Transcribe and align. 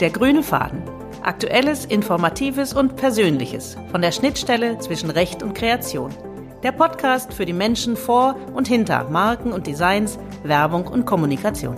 Der 0.00 0.08
grüne 0.08 0.42
Faden. 0.42 0.82
Aktuelles, 1.22 1.84
Informatives 1.84 2.72
und 2.72 2.96
Persönliches 2.96 3.76
von 3.90 4.00
der 4.00 4.12
Schnittstelle 4.12 4.78
zwischen 4.78 5.10
Recht 5.10 5.42
und 5.42 5.52
Kreation. 5.52 6.10
Der 6.62 6.72
Podcast 6.72 7.34
für 7.34 7.44
die 7.44 7.52
Menschen 7.52 7.98
vor 7.98 8.34
und 8.54 8.66
hinter 8.66 9.10
Marken 9.10 9.52
und 9.52 9.66
Designs, 9.66 10.18
Werbung 10.42 10.86
und 10.86 11.04
Kommunikation. 11.04 11.76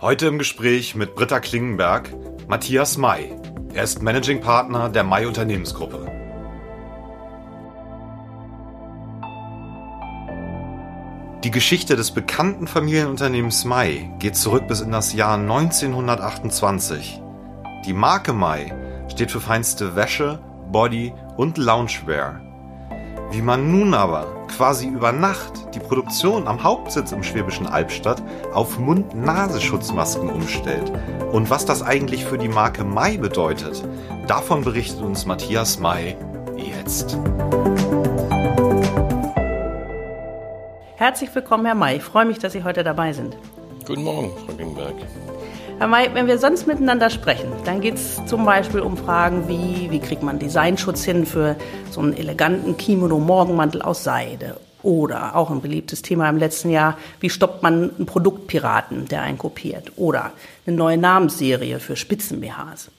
Heute 0.00 0.28
im 0.28 0.38
Gespräch 0.38 0.94
mit 0.94 1.14
Britta 1.14 1.40
Klingenberg, 1.40 2.08
Matthias 2.48 2.96
May. 2.96 3.36
Er 3.74 3.84
ist 3.84 4.02
Managing 4.02 4.40
Partner 4.40 4.88
der 4.88 5.04
May 5.04 5.26
Unternehmensgruppe. 5.26 6.03
Die 11.44 11.50
Geschichte 11.50 11.94
des 11.94 12.10
bekannten 12.10 12.66
Familienunternehmens 12.66 13.66
May 13.66 14.10
geht 14.18 14.34
zurück 14.34 14.66
bis 14.66 14.80
in 14.80 14.90
das 14.90 15.12
Jahr 15.12 15.34
1928. 15.34 17.20
Die 17.84 17.92
Marke 17.92 18.32
May 18.32 18.72
steht 19.08 19.30
für 19.30 19.42
feinste 19.42 19.94
Wäsche, 19.94 20.38
Body 20.72 21.12
und 21.36 21.58
Loungewear. 21.58 22.40
Wie 23.30 23.42
man 23.42 23.70
nun 23.70 23.92
aber 23.92 24.46
quasi 24.56 24.86
über 24.88 25.12
Nacht 25.12 25.74
die 25.74 25.80
Produktion 25.80 26.48
am 26.48 26.62
Hauptsitz 26.62 27.12
im 27.12 27.22
Schwäbischen 27.22 27.66
Albstadt 27.66 28.22
auf 28.54 28.78
Mund-Nasenschutzmasken 28.78 30.30
umstellt 30.30 30.90
und 31.30 31.50
was 31.50 31.66
das 31.66 31.82
eigentlich 31.82 32.24
für 32.24 32.38
die 32.38 32.48
Marke 32.48 32.84
May 32.84 33.18
bedeutet, 33.18 33.84
davon 34.26 34.64
berichtet 34.64 35.02
uns 35.02 35.26
Matthias 35.26 35.78
May 35.78 36.16
jetzt. 36.56 37.18
Herzlich 41.04 41.34
willkommen, 41.34 41.66
Herr 41.66 41.74
May. 41.74 41.96
Ich 41.96 42.02
freue 42.02 42.24
mich, 42.24 42.38
dass 42.38 42.54
Sie 42.54 42.64
heute 42.64 42.82
dabei 42.82 43.12
sind. 43.12 43.36
Guten 43.86 44.04
Morgen, 44.04 44.32
Frau 44.46 44.54
Gingberg. 44.54 44.94
Herr 45.76 45.86
May, 45.86 46.08
wenn 46.14 46.26
wir 46.26 46.38
sonst 46.38 46.66
miteinander 46.66 47.10
sprechen, 47.10 47.52
dann 47.66 47.82
geht 47.82 47.96
es 47.96 48.24
zum 48.24 48.46
Beispiel 48.46 48.80
um 48.80 48.96
Fragen 48.96 49.46
wie, 49.46 49.90
wie 49.90 49.98
kriegt 49.98 50.22
man 50.22 50.38
Designschutz 50.38 51.04
hin 51.04 51.26
für 51.26 51.56
so 51.90 52.00
einen 52.00 52.16
eleganten 52.16 52.78
Kimono-Morgenmantel 52.78 53.82
aus 53.82 54.02
Seide? 54.02 54.56
Oder 54.82 55.36
auch 55.36 55.50
ein 55.50 55.60
beliebtes 55.60 56.00
Thema 56.00 56.26
im 56.30 56.38
letzten 56.38 56.70
Jahr, 56.70 56.96
wie 57.20 57.28
stoppt 57.28 57.62
man 57.62 57.94
einen 57.94 58.06
Produktpiraten, 58.06 59.06
der 59.06 59.20
einen 59.20 59.36
kopiert? 59.36 59.92
Oder 59.96 60.32
eine 60.66 60.74
neue 60.74 60.96
Namensserie 60.96 61.80
für 61.80 61.96
Spitzen-BHs. 61.96 62.90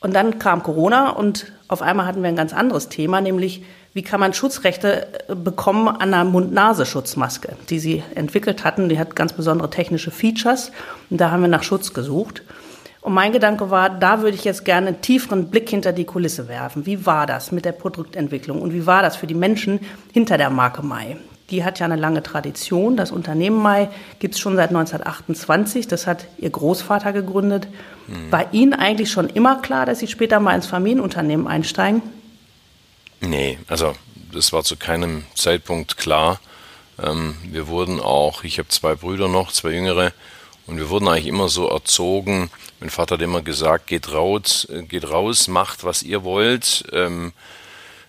Und 0.00 0.14
dann 0.14 0.38
kam 0.38 0.62
Corona 0.62 1.10
und 1.10 1.52
auf 1.68 1.82
einmal 1.82 2.06
hatten 2.06 2.22
wir 2.22 2.30
ein 2.30 2.36
ganz 2.36 2.54
anderes 2.54 2.88
Thema, 2.88 3.20
nämlich 3.20 3.62
wie 3.92 4.02
kann 4.02 4.20
man 4.20 4.32
Schutzrechte 4.32 5.28
äh, 5.28 5.34
bekommen 5.34 5.88
an 5.88 6.14
einer 6.14 6.24
Mund-Nase-Schutzmaske, 6.24 7.56
die 7.68 7.78
sie 7.78 8.02
entwickelt 8.14 8.64
hatten. 8.64 8.88
Die 8.88 8.98
hat 8.98 9.16
ganz 9.16 9.32
besondere 9.32 9.70
technische 9.70 10.10
Features 10.10 10.70
und 11.10 11.20
da 11.20 11.30
haben 11.30 11.42
wir 11.42 11.48
nach 11.48 11.62
Schutz 11.62 11.92
gesucht. 11.92 12.42
Und 13.02 13.14
mein 13.14 13.32
Gedanke 13.32 13.70
war, 13.70 13.88
da 13.88 14.20
würde 14.20 14.36
ich 14.36 14.44
jetzt 14.44 14.64
gerne 14.64 14.88
einen 14.88 15.00
tieferen 15.00 15.48
Blick 15.48 15.70
hinter 15.70 15.92
die 15.92 16.04
Kulisse 16.04 16.48
werfen. 16.48 16.84
Wie 16.84 17.06
war 17.06 17.26
das 17.26 17.50
mit 17.50 17.64
der 17.64 17.72
Produktentwicklung 17.72 18.60
und 18.60 18.74
wie 18.74 18.86
war 18.86 19.02
das 19.02 19.16
für 19.16 19.26
die 19.26 19.34
Menschen 19.34 19.80
hinter 20.12 20.36
der 20.36 20.50
Marke 20.50 20.82
Mai? 20.82 21.16
Die 21.48 21.64
hat 21.64 21.80
ja 21.80 21.86
eine 21.86 21.96
lange 21.96 22.22
Tradition. 22.22 22.96
Das 22.96 23.10
Unternehmen 23.10 23.56
Mai 23.60 23.88
gibt 24.20 24.34
es 24.34 24.40
schon 24.40 24.54
seit 24.54 24.68
1928. 24.68 25.88
Das 25.88 26.06
hat 26.06 26.26
ihr 26.38 26.50
Großvater 26.50 27.12
gegründet. 27.12 27.66
Mhm. 28.06 28.30
War 28.30 28.52
Ihnen 28.52 28.74
eigentlich 28.74 29.10
schon 29.10 29.28
immer 29.28 29.56
klar, 29.56 29.86
dass 29.86 29.98
Sie 29.98 30.06
später 30.06 30.38
mal 30.38 30.54
ins 30.54 30.66
Familienunternehmen 30.66 31.48
einsteigen? 31.48 32.02
Nee, 33.20 33.58
also 33.68 33.94
das 34.32 34.52
war 34.52 34.64
zu 34.64 34.76
keinem 34.76 35.24
Zeitpunkt 35.34 35.96
klar. 35.96 36.40
Ähm, 36.98 37.36
wir 37.44 37.68
wurden 37.68 38.00
auch, 38.00 38.44
ich 38.44 38.58
habe 38.58 38.68
zwei 38.68 38.94
Brüder 38.94 39.28
noch, 39.28 39.52
zwei 39.52 39.70
jüngere, 39.70 40.12
und 40.66 40.76
wir 40.78 40.88
wurden 40.88 41.08
eigentlich 41.08 41.26
immer 41.26 41.48
so 41.48 41.68
erzogen. 41.68 42.50
Mein 42.78 42.90
Vater 42.90 43.16
hat 43.16 43.22
immer 43.22 43.42
gesagt, 43.42 43.88
geht 43.88 44.12
raus, 44.12 44.68
geht 44.88 45.10
raus, 45.10 45.48
macht, 45.48 45.82
was 45.82 46.02
ihr 46.04 46.22
wollt. 46.22 46.84
Ähm, 46.92 47.32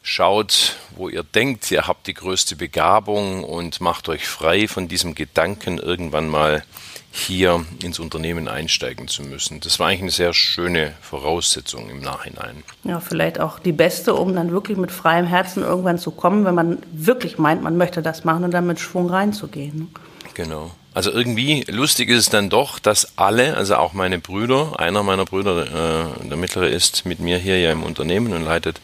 schaut, 0.01 0.77
wo 0.95 1.09
ihr 1.09 1.23
denkt, 1.23 1.69
ihr 1.71 1.87
habt 1.87 2.07
die 2.07 2.13
größte 2.13 2.55
Begabung 2.55 3.43
und 3.43 3.81
macht 3.81 4.09
euch 4.09 4.27
frei 4.27 4.67
von 4.67 4.87
diesem 4.87 5.15
Gedanken, 5.15 5.77
irgendwann 5.77 6.27
mal 6.27 6.63
hier 7.13 7.65
ins 7.83 7.99
Unternehmen 7.99 8.47
einsteigen 8.47 9.07
zu 9.09 9.23
müssen. 9.23 9.59
Das 9.59 9.79
war 9.79 9.87
eigentlich 9.87 10.01
eine 10.01 10.11
sehr 10.11 10.33
schöne 10.33 10.93
Voraussetzung 11.01 11.89
im 11.89 11.99
Nachhinein. 11.99 12.63
Ja, 12.85 13.01
vielleicht 13.01 13.39
auch 13.39 13.59
die 13.59 13.73
beste, 13.73 14.15
um 14.15 14.33
dann 14.33 14.51
wirklich 14.51 14.77
mit 14.77 14.91
freiem 14.91 15.25
Herzen 15.25 15.61
irgendwann 15.61 15.99
zu 15.99 16.11
kommen, 16.11 16.45
wenn 16.45 16.55
man 16.55 16.77
wirklich 16.93 17.37
meint, 17.37 17.61
man 17.61 17.75
möchte 17.75 18.01
das 18.01 18.23
machen 18.23 18.45
und 18.45 18.51
dann 18.51 18.65
mit 18.65 18.79
Schwung 18.79 19.09
reinzugehen. 19.09 19.93
Genau. 20.33 20.71
Also 20.93 21.11
irgendwie 21.11 21.65
lustig 21.67 22.09
ist 22.09 22.17
es 22.17 22.29
dann 22.29 22.49
doch, 22.49 22.79
dass 22.79 23.17
alle, 23.17 23.55
also 23.57 23.75
auch 23.75 23.93
meine 23.93 24.19
Brüder, 24.19 24.79
einer 24.79 25.03
meiner 25.03 25.25
Brüder, 25.25 26.13
äh, 26.21 26.27
der 26.27 26.37
mittlere 26.37 26.67
ist 26.67 27.05
mit 27.05 27.19
mir 27.19 27.37
hier 27.37 27.59
ja 27.59 27.71
im 27.71 27.83
Unternehmen 27.83 28.33
und 28.33 28.43
leitet 28.43 28.79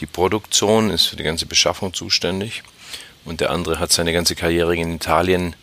die 0.00 0.06
Produktion, 0.06 0.90
ist 0.90 1.06
für 1.06 1.16
die 1.16 1.24
ganze 1.24 1.46
Beschaffung 1.46 1.94
zuständig. 1.94 2.62
Und 3.24 3.40
der 3.40 3.50
andere 3.50 3.78
hat 3.78 3.92
seine 3.92 4.12
ganze 4.12 4.34
Karriere 4.34 4.74
in 4.74 4.94
Italien 4.94 5.54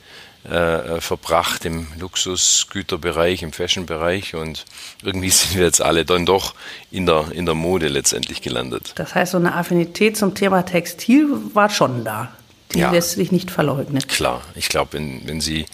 äh, 0.49 1.01
verbracht 1.01 1.65
im 1.65 1.87
Luxusgüterbereich, 1.99 3.41
im 3.41 3.51
Fashionbereich 3.51 4.35
und 4.35 4.65
irgendwie 5.03 5.29
sind 5.31 5.55
wir 5.55 5.65
jetzt 5.65 5.81
alle 5.81 6.05
dann 6.05 6.25
doch 6.25 6.53
in 6.91 7.05
der, 7.05 7.31
in 7.31 7.45
der 7.45 7.55
Mode 7.55 7.87
letztendlich 7.87 8.41
gelandet. 8.41 8.93
Das 8.95 9.15
heißt, 9.15 9.31
so 9.31 9.37
eine 9.37 9.55
Affinität 9.55 10.17
zum 10.17 10.35
Thema 10.35 10.63
Textil 10.63 11.27
war 11.53 11.69
schon 11.69 12.03
da. 12.03 12.31
Die 12.73 12.79
ja, 12.79 12.91
lässt 12.91 13.11
sich 13.11 13.31
nicht 13.31 13.51
verleugnen. 13.51 14.05
Klar, 14.07 14.41
ich 14.55 14.69
glaube, 14.69 14.93
wenn, 14.93 15.27
wenn 15.27 15.39
Sie 15.39 15.65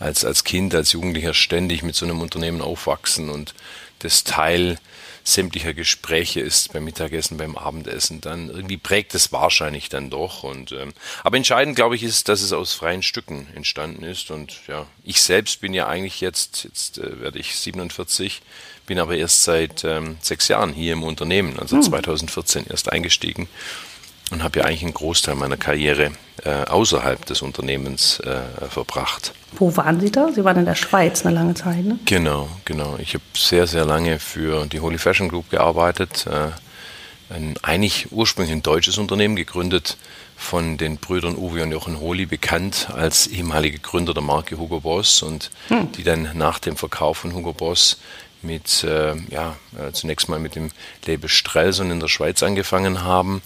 als, 0.00 0.24
als 0.24 0.44
Kind, 0.44 0.74
als 0.74 0.92
Jugendlicher 0.92 1.34
ständig 1.34 1.82
mit 1.82 1.94
so 1.94 2.04
einem 2.04 2.20
Unternehmen 2.20 2.62
aufwachsen 2.62 3.28
und 3.28 3.54
das 4.00 4.24
Teil 4.24 4.78
sämtlicher 5.28 5.74
Gespräche 5.74 6.40
ist 6.40 6.72
beim 6.72 6.84
Mittagessen, 6.84 7.36
beim 7.36 7.56
Abendessen, 7.56 8.22
dann 8.22 8.48
irgendwie 8.48 8.78
prägt 8.78 9.14
es 9.14 9.30
wahrscheinlich 9.30 9.90
dann 9.90 10.08
doch. 10.08 10.42
Und 10.42 10.72
ähm, 10.72 10.94
aber 11.22 11.36
entscheidend, 11.36 11.76
glaube 11.76 11.96
ich, 11.96 12.02
ist, 12.02 12.28
dass 12.28 12.40
es 12.40 12.52
aus 12.52 12.72
freien 12.72 13.02
Stücken 13.02 13.46
entstanden 13.54 14.04
ist. 14.04 14.30
Und 14.30 14.66
ja, 14.68 14.86
ich 15.04 15.20
selbst 15.20 15.60
bin 15.60 15.74
ja 15.74 15.86
eigentlich 15.86 16.22
jetzt, 16.22 16.64
jetzt 16.64 16.96
äh, 16.96 17.20
werde 17.20 17.38
ich 17.38 17.56
47, 17.56 18.40
bin 18.86 18.98
aber 18.98 19.16
erst 19.16 19.44
seit 19.44 19.84
ähm, 19.84 20.16
sechs 20.22 20.48
Jahren 20.48 20.72
hier 20.72 20.94
im 20.94 21.02
Unternehmen, 21.02 21.58
also 21.58 21.76
hm. 21.76 21.82
2014 21.82 22.66
erst 22.70 22.90
eingestiegen 22.90 23.48
und 24.30 24.42
habe 24.42 24.60
ja 24.60 24.64
eigentlich 24.66 24.82
einen 24.82 24.94
Großteil 24.94 25.34
meiner 25.34 25.56
Karriere 25.56 26.12
äh, 26.44 26.64
außerhalb 26.64 27.24
des 27.26 27.42
Unternehmens 27.42 28.20
äh, 28.20 28.40
verbracht. 28.68 29.32
Wo 29.52 29.76
waren 29.76 30.00
Sie 30.00 30.10
da? 30.10 30.30
Sie 30.32 30.44
waren 30.44 30.58
in 30.58 30.66
der 30.66 30.74
Schweiz 30.74 31.24
eine 31.24 31.34
lange 31.34 31.54
Zeit, 31.54 31.84
ne? 31.84 31.98
Genau, 32.04 32.48
genau. 32.64 32.96
Ich 33.00 33.14
habe 33.14 33.24
sehr, 33.34 33.66
sehr 33.66 33.84
lange 33.84 34.18
für 34.18 34.66
die 34.66 34.80
Holy 34.80 34.98
Fashion 34.98 35.28
Group 35.28 35.50
gearbeitet. 35.50 36.26
Äh, 36.26 36.50
ein 37.34 37.56
eigentlich 37.62 38.10
ursprünglich 38.10 38.52
ein 38.52 38.62
deutsches 38.62 38.96
Unternehmen, 38.98 39.36
gegründet 39.36 39.98
von 40.36 40.78
den 40.78 40.96
Brüdern 40.96 41.36
Uwe 41.36 41.62
und 41.62 41.72
Jochen 41.72 42.00
Holy, 42.00 42.24
bekannt 42.24 42.88
als 42.94 43.26
ehemalige 43.26 43.80
Gründer 43.80 44.14
der 44.14 44.22
Marke 44.22 44.56
Hugo 44.56 44.80
Boss 44.80 45.22
und 45.22 45.50
hm. 45.68 45.92
die 45.92 46.04
dann 46.04 46.30
nach 46.34 46.58
dem 46.58 46.76
Verkauf 46.76 47.18
von 47.18 47.34
Hugo 47.34 47.52
Boss 47.52 47.98
mit, 48.40 48.84
äh, 48.84 49.16
ja, 49.30 49.56
äh, 49.76 49.92
zunächst 49.92 50.28
mal 50.28 50.38
mit 50.38 50.54
dem 50.54 50.70
Label 51.04 51.28
Strelson 51.28 51.90
in 51.90 52.00
der 52.00 52.08
Schweiz 52.08 52.42
angefangen 52.42 53.02
haben 53.02 53.42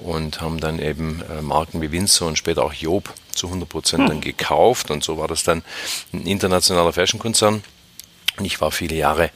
und 0.00 0.40
haben 0.40 0.60
dann 0.60 0.78
eben 0.78 1.22
äh, 1.30 1.42
Marken 1.42 1.80
wie 1.80 1.92
Windsor 1.92 2.28
und 2.28 2.38
später 2.38 2.64
auch 2.64 2.72
Job 2.72 3.12
zu 3.34 3.46
100 3.46 3.68
Prozent 3.68 4.02
hm. 4.02 4.08
dann 4.08 4.20
gekauft 4.20 4.90
und 4.90 5.04
so 5.04 5.18
war 5.18 5.28
das 5.28 5.44
dann 5.44 5.62
ein 6.12 6.26
internationaler 6.26 6.92
Fashionkonzern. 6.92 7.62
Und 8.38 8.44
ich 8.44 8.60
war 8.60 8.70
viele 8.70 8.96
Jahre 8.96 9.30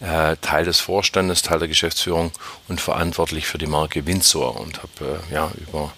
äh, 0.00 0.36
Teil 0.40 0.64
des 0.64 0.80
Vorstandes, 0.80 1.42
Teil 1.42 1.58
der 1.58 1.68
Geschäftsführung 1.68 2.32
und 2.68 2.80
verantwortlich 2.80 3.46
für 3.46 3.58
die 3.58 3.66
Marke 3.66 4.06
Windsor 4.06 4.60
und 4.60 4.78
habe 4.78 5.20
äh, 5.30 5.34
ja 5.34 5.50
über 5.68 5.92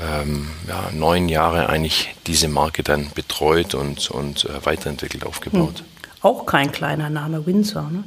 ähm, 0.00 0.50
ja, 0.66 0.90
neun 0.92 1.28
Jahre 1.28 1.68
eigentlich 1.68 2.14
diese 2.26 2.48
Marke 2.48 2.82
dann 2.82 3.10
betreut 3.14 3.74
und, 3.74 4.10
und 4.10 4.44
äh, 4.44 4.64
weiterentwickelt, 4.66 5.24
aufgebaut. 5.24 5.78
Hm. 5.78 5.86
Auch 6.22 6.46
kein 6.46 6.72
kleiner 6.72 7.10
Name, 7.10 7.46
Windsor, 7.46 7.90
ne? 7.90 8.04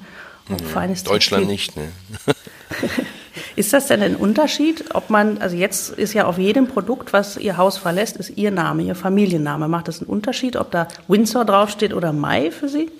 Feines 0.74 1.04
Deutschland 1.04 1.48
nicht, 1.48 1.76
ne? 1.76 1.92
Ist 3.58 3.74
das 3.74 3.88
denn 3.88 4.04
ein 4.04 4.16
Unterschied, 4.16 4.94
ob 4.94 5.10
man, 5.10 5.40
also 5.40 5.56
jetzt 5.56 5.90
ist 5.90 6.14
ja 6.14 6.26
auf 6.26 6.38
jedem 6.38 6.68
Produkt, 6.68 7.12
was 7.12 7.38
Ihr 7.38 7.58
Haus 7.58 7.80
verlässt, 7.80 8.16
ist 8.18 8.38
Ihr 8.38 8.52
Name, 8.52 8.84
Ihr 8.84 8.94
Familienname. 8.94 9.68
Macht 9.68 9.88
das 9.88 10.00
einen 10.00 10.10
Unterschied, 10.10 10.56
ob 10.58 10.70
da 10.70 10.88
Windsor 11.08 11.44
draufsteht 11.44 11.92
oder 11.92 12.14
Mai 12.14 12.52
für 12.52 12.70
Sie? 12.70 12.92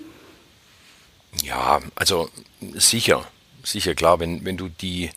Ja, 1.44 1.78
also 1.94 2.28
sicher, 2.74 3.24
sicher 3.62 3.94
klar, 3.94 4.18
wenn, 4.18 4.44
wenn 4.44 4.56
du 4.56 4.68
die 4.68 5.10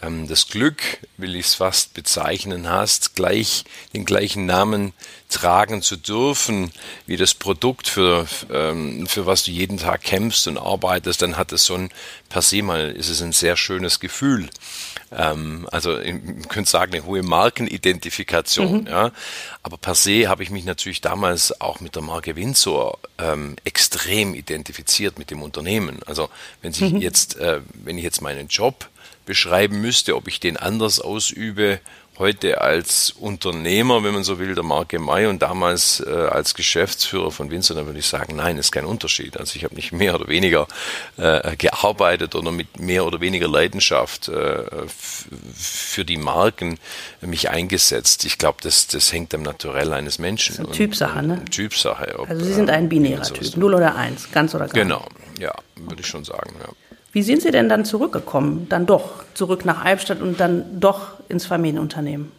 das 0.00 0.46
Glück, 0.48 0.82
will 1.16 1.34
ich 1.34 1.46
es 1.46 1.54
fast 1.54 1.94
bezeichnen, 1.94 2.68
hast, 2.68 3.16
gleich 3.16 3.64
den 3.94 4.04
gleichen 4.04 4.46
Namen 4.46 4.92
tragen 5.28 5.82
zu 5.82 5.96
dürfen, 5.96 6.70
wie 7.06 7.16
das 7.16 7.34
Produkt, 7.34 7.88
für, 7.88 8.26
ähm, 8.52 9.06
für 9.06 9.26
was 9.26 9.44
du 9.44 9.50
jeden 9.50 9.78
Tag 9.78 10.02
kämpfst 10.02 10.46
und 10.46 10.56
arbeitest, 10.56 11.22
dann 11.22 11.36
hat 11.36 11.52
es 11.52 11.64
so 11.64 11.74
ein, 11.74 11.90
per 12.28 12.42
se 12.42 12.62
mal, 12.62 12.92
ist 12.92 13.08
es 13.08 13.20
ein 13.20 13.32
sehr 13.32 13.56
schönes 13.56 13.98
Gefühl. 13.98 14.48
Ähm, 15.10 15.68
also, 15.72 15.98
ich 15.98 16.14
könnte 16.48 16.70
sagen, 16.70 16.94
eine 16.94 17.04
hohe 17.04 17.22
Markenidentifikation, 17.22 18.82
mhm. 18.82 18.86
ja. 18.86 19.10
Aber 19.62 19.78
per 19.78 19.94
se 19.94 20.28
habe 20.28 20.42
ich 20.42 20.50
mich 20.50 20.64
natürlich 20.64 21.00
damals 21.00 21.60
auch 21.60 21.80
mit 21.80 21.94
der 21.94 22.02
Marke 22.02 22.36
Windsor 22.36 22.98
ähm, 23.18 23.56
extrem 23.64 24.34
identifiziert 24.34 25.18
mit 25.18 25.30
dem 25.30 25.42
Unternehmen. 25.42 26.00
Also, 26.06 26.28
wenn 26.62 26.72
sich 26.72 26.92
mhm. 26.92 27.00
jetzt, 27.00 27.36
äh, 27.36 27.60
wenn 27.74 27.98
ich 27.98 28.04
jetzt 28.04 28.22
meinen 28.22 28.48
Job 28.48 28.88
beschreiben 29.28 29.82
müsste, 29.82 30.16
ob 30.16 30.26
ich 30.26 30.40
den 30.40 30.56
anders 30.56 31.00
ausübe 31.00 31.80
heute 32.18 32.60
als 32.62 33.10
Unternehmer, 33.12 34.02
wenn 34.02 34.12
man 34.12 34.24
so 34.24 34.38
will, 34.38 34.54
der 34.54 34.64
Marke 34.64 34.98
Mai 34.98 35.28
und 35.28 35.42
damals 35.42 36.00
äh, 36.00 36.10
als 36.10 36.54
Geschäftsführer 36.54 37.30
von 37.30 37.50
Windsor, 37.50 37.76
dann 37.76 37.86
würde 37.86 37.98
ich 37.98 38.06
sagen, 38.06 38.36
nein, 38.36 38.56
ist 38.56 38.72
kein 38.72 38.86
Unterschied. 38.86 39.36
Also 39.36 39.54
ich 39.56 39.64
habe 39.64 39.74
nicht 39.74 39.92
mehr 39.92 40.14
oder 40.14 40.28
weniger 40.28 40.66
äh, 41.18 41.56
gearbeitet 41.56 42.34
oder 42.34 42.50
mit 42.50 42.80
mehr 42.80 43.04
oder 43.04 43.20
weniger 43.20 43.46
Leidenschaft 43.46 44.28
äh, 44.28 44.64
für 45.54 46.04
die 46.04 46.16
Marken 46.16 46.78
mich 47.20 47.50
eingesetzt. 47.50 48.24
Ich 48.24 48.38
glaube, 48.38 48.58
das, 48.62 48.88
das 48.88 49.12
hängt 49.12 49.34
am 49.34 49.42
Naturell 49.42 49.92
eines 49.92 50.18
Menschen. 50.18 50.56
Das 50.56 50.64
ist 50.64 50.68
eine 50.70 50.76
Typsache, 50.76 51.22
ne? 51.22 51.44
Typsache. 51.44 52.18
Ob, 52.18 52.30
also 52.30 52.44
Sie 52.44 52.54
sind 52.54 52.70
ein 52.70 52.88
binärer 52.88 53.22
Typ, 53.22 53.56
0 53.56 53.74
oder 53.74 53.94
1, 53.94 54.32
ganz 54.32 54.54
oder 54.54 54.66
gar 54.66 54.82
Genau, 54.82 55.06
ja, 55.38 55.54
würde 55.76 56.00
ich 56.00 56.06
schon 56.06 56.24
sagen, 56.24 56.54
ja. 56.60 56.68
Wie 57.12 57.22
sind 57.22 57.42
Sie 57.42 57.50
denn 57.50 57.68
dann 57.68 57.84
zurückgekommen? 57.84 58.68
Dann 58.68 58.86
doch 58.86 59.24
zurück 59.34 59.64
nach 59.64 59.84
Albstadt 59.84 60.20
und 60.20 60.38
dann 60.38 60.80
doch 60.80 61.12
ins 61.28 61.46
Familienunternehmen? 61.46 62.32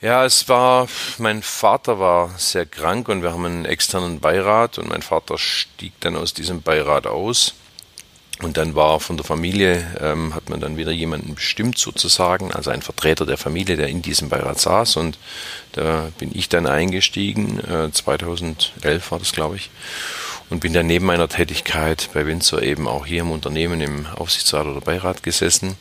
Ja, 0.00 0.24
es 0.24 0.48
war, 0.48 0.86
mein 1.18 1.42
Vater 1.42 1.98
war 1.98 2.34
sehr 2.36 2.66
krank 2.66 3.08
und 3.08 3.22
wir 3.22 3.32
haben 3.32 3.46
einen 3.46 3.64
externen 3.64 4.20
Beirat 4.20 4.76
und 4.76 4.88
mein 4.88 5.00
Vater 5.00 5.38
stieg 5.38 5.92
dann 6.00 6.16
aus 6.16 6.34
diesem 6.34 6.60
Beirat 6.60 7.06
aus. 7.06 7.54
Und 8.42 8.56
dann 8.56 8.74
war 8.74 8.98
von 8.98 9.16
der 9.16 9.24
Familie, 9.24 9.86
ähm, 10.00 10.34
hat 10.34 10.50
man 10.50 10.60
dann 10.60 10.76
wieder 10.76 10.90
jemanden 10.90 11.36
bestimmt 11.36 11.78
sozusagen, 11.78 12.52
also 12.52 12.70
ein 12.70 12.82
Vertreter 12.82 13.24
der 13.24 13.38
Familie, 13.38 13.76
der 13.76 13.88
in 13.88 14.02
diesem 14.02 14.28
Beirat 14.28 14.58
saß. 14.58 14.96
Und 14.96 15.18
da 15.72 16.10
bin 16.18 16.32
ich 16.34 16.48
dann 16.48 16.66
eingestiegen, 16.66 17.60
äh, 17.60 17.92
2011 17.92 19.10
war 19.12 19.20
das, 19.20 19.32
glaube 19.32 19.56
ich 19.56 19.70
und 20.50 20.60
bin 20.60 20.72
dann 20.72 20.86
neben 20.86 21.06
meiner 21.06 21.28
Tätigkeit 21.28 22.10
bei 22.12 22.26
Windsor 22.26 22.62
eben 22.62 22.86
auch 22.86 23.06
hier 23.06 23.22
im 23.22 23.30
Unternehmen 23.30 23.80
im 23.80 24.06
Aufsichtsrat 24.06 24.66
oder 24.66 24.80
Beirat 24.80 25.22
gesessen, 25.22 25.76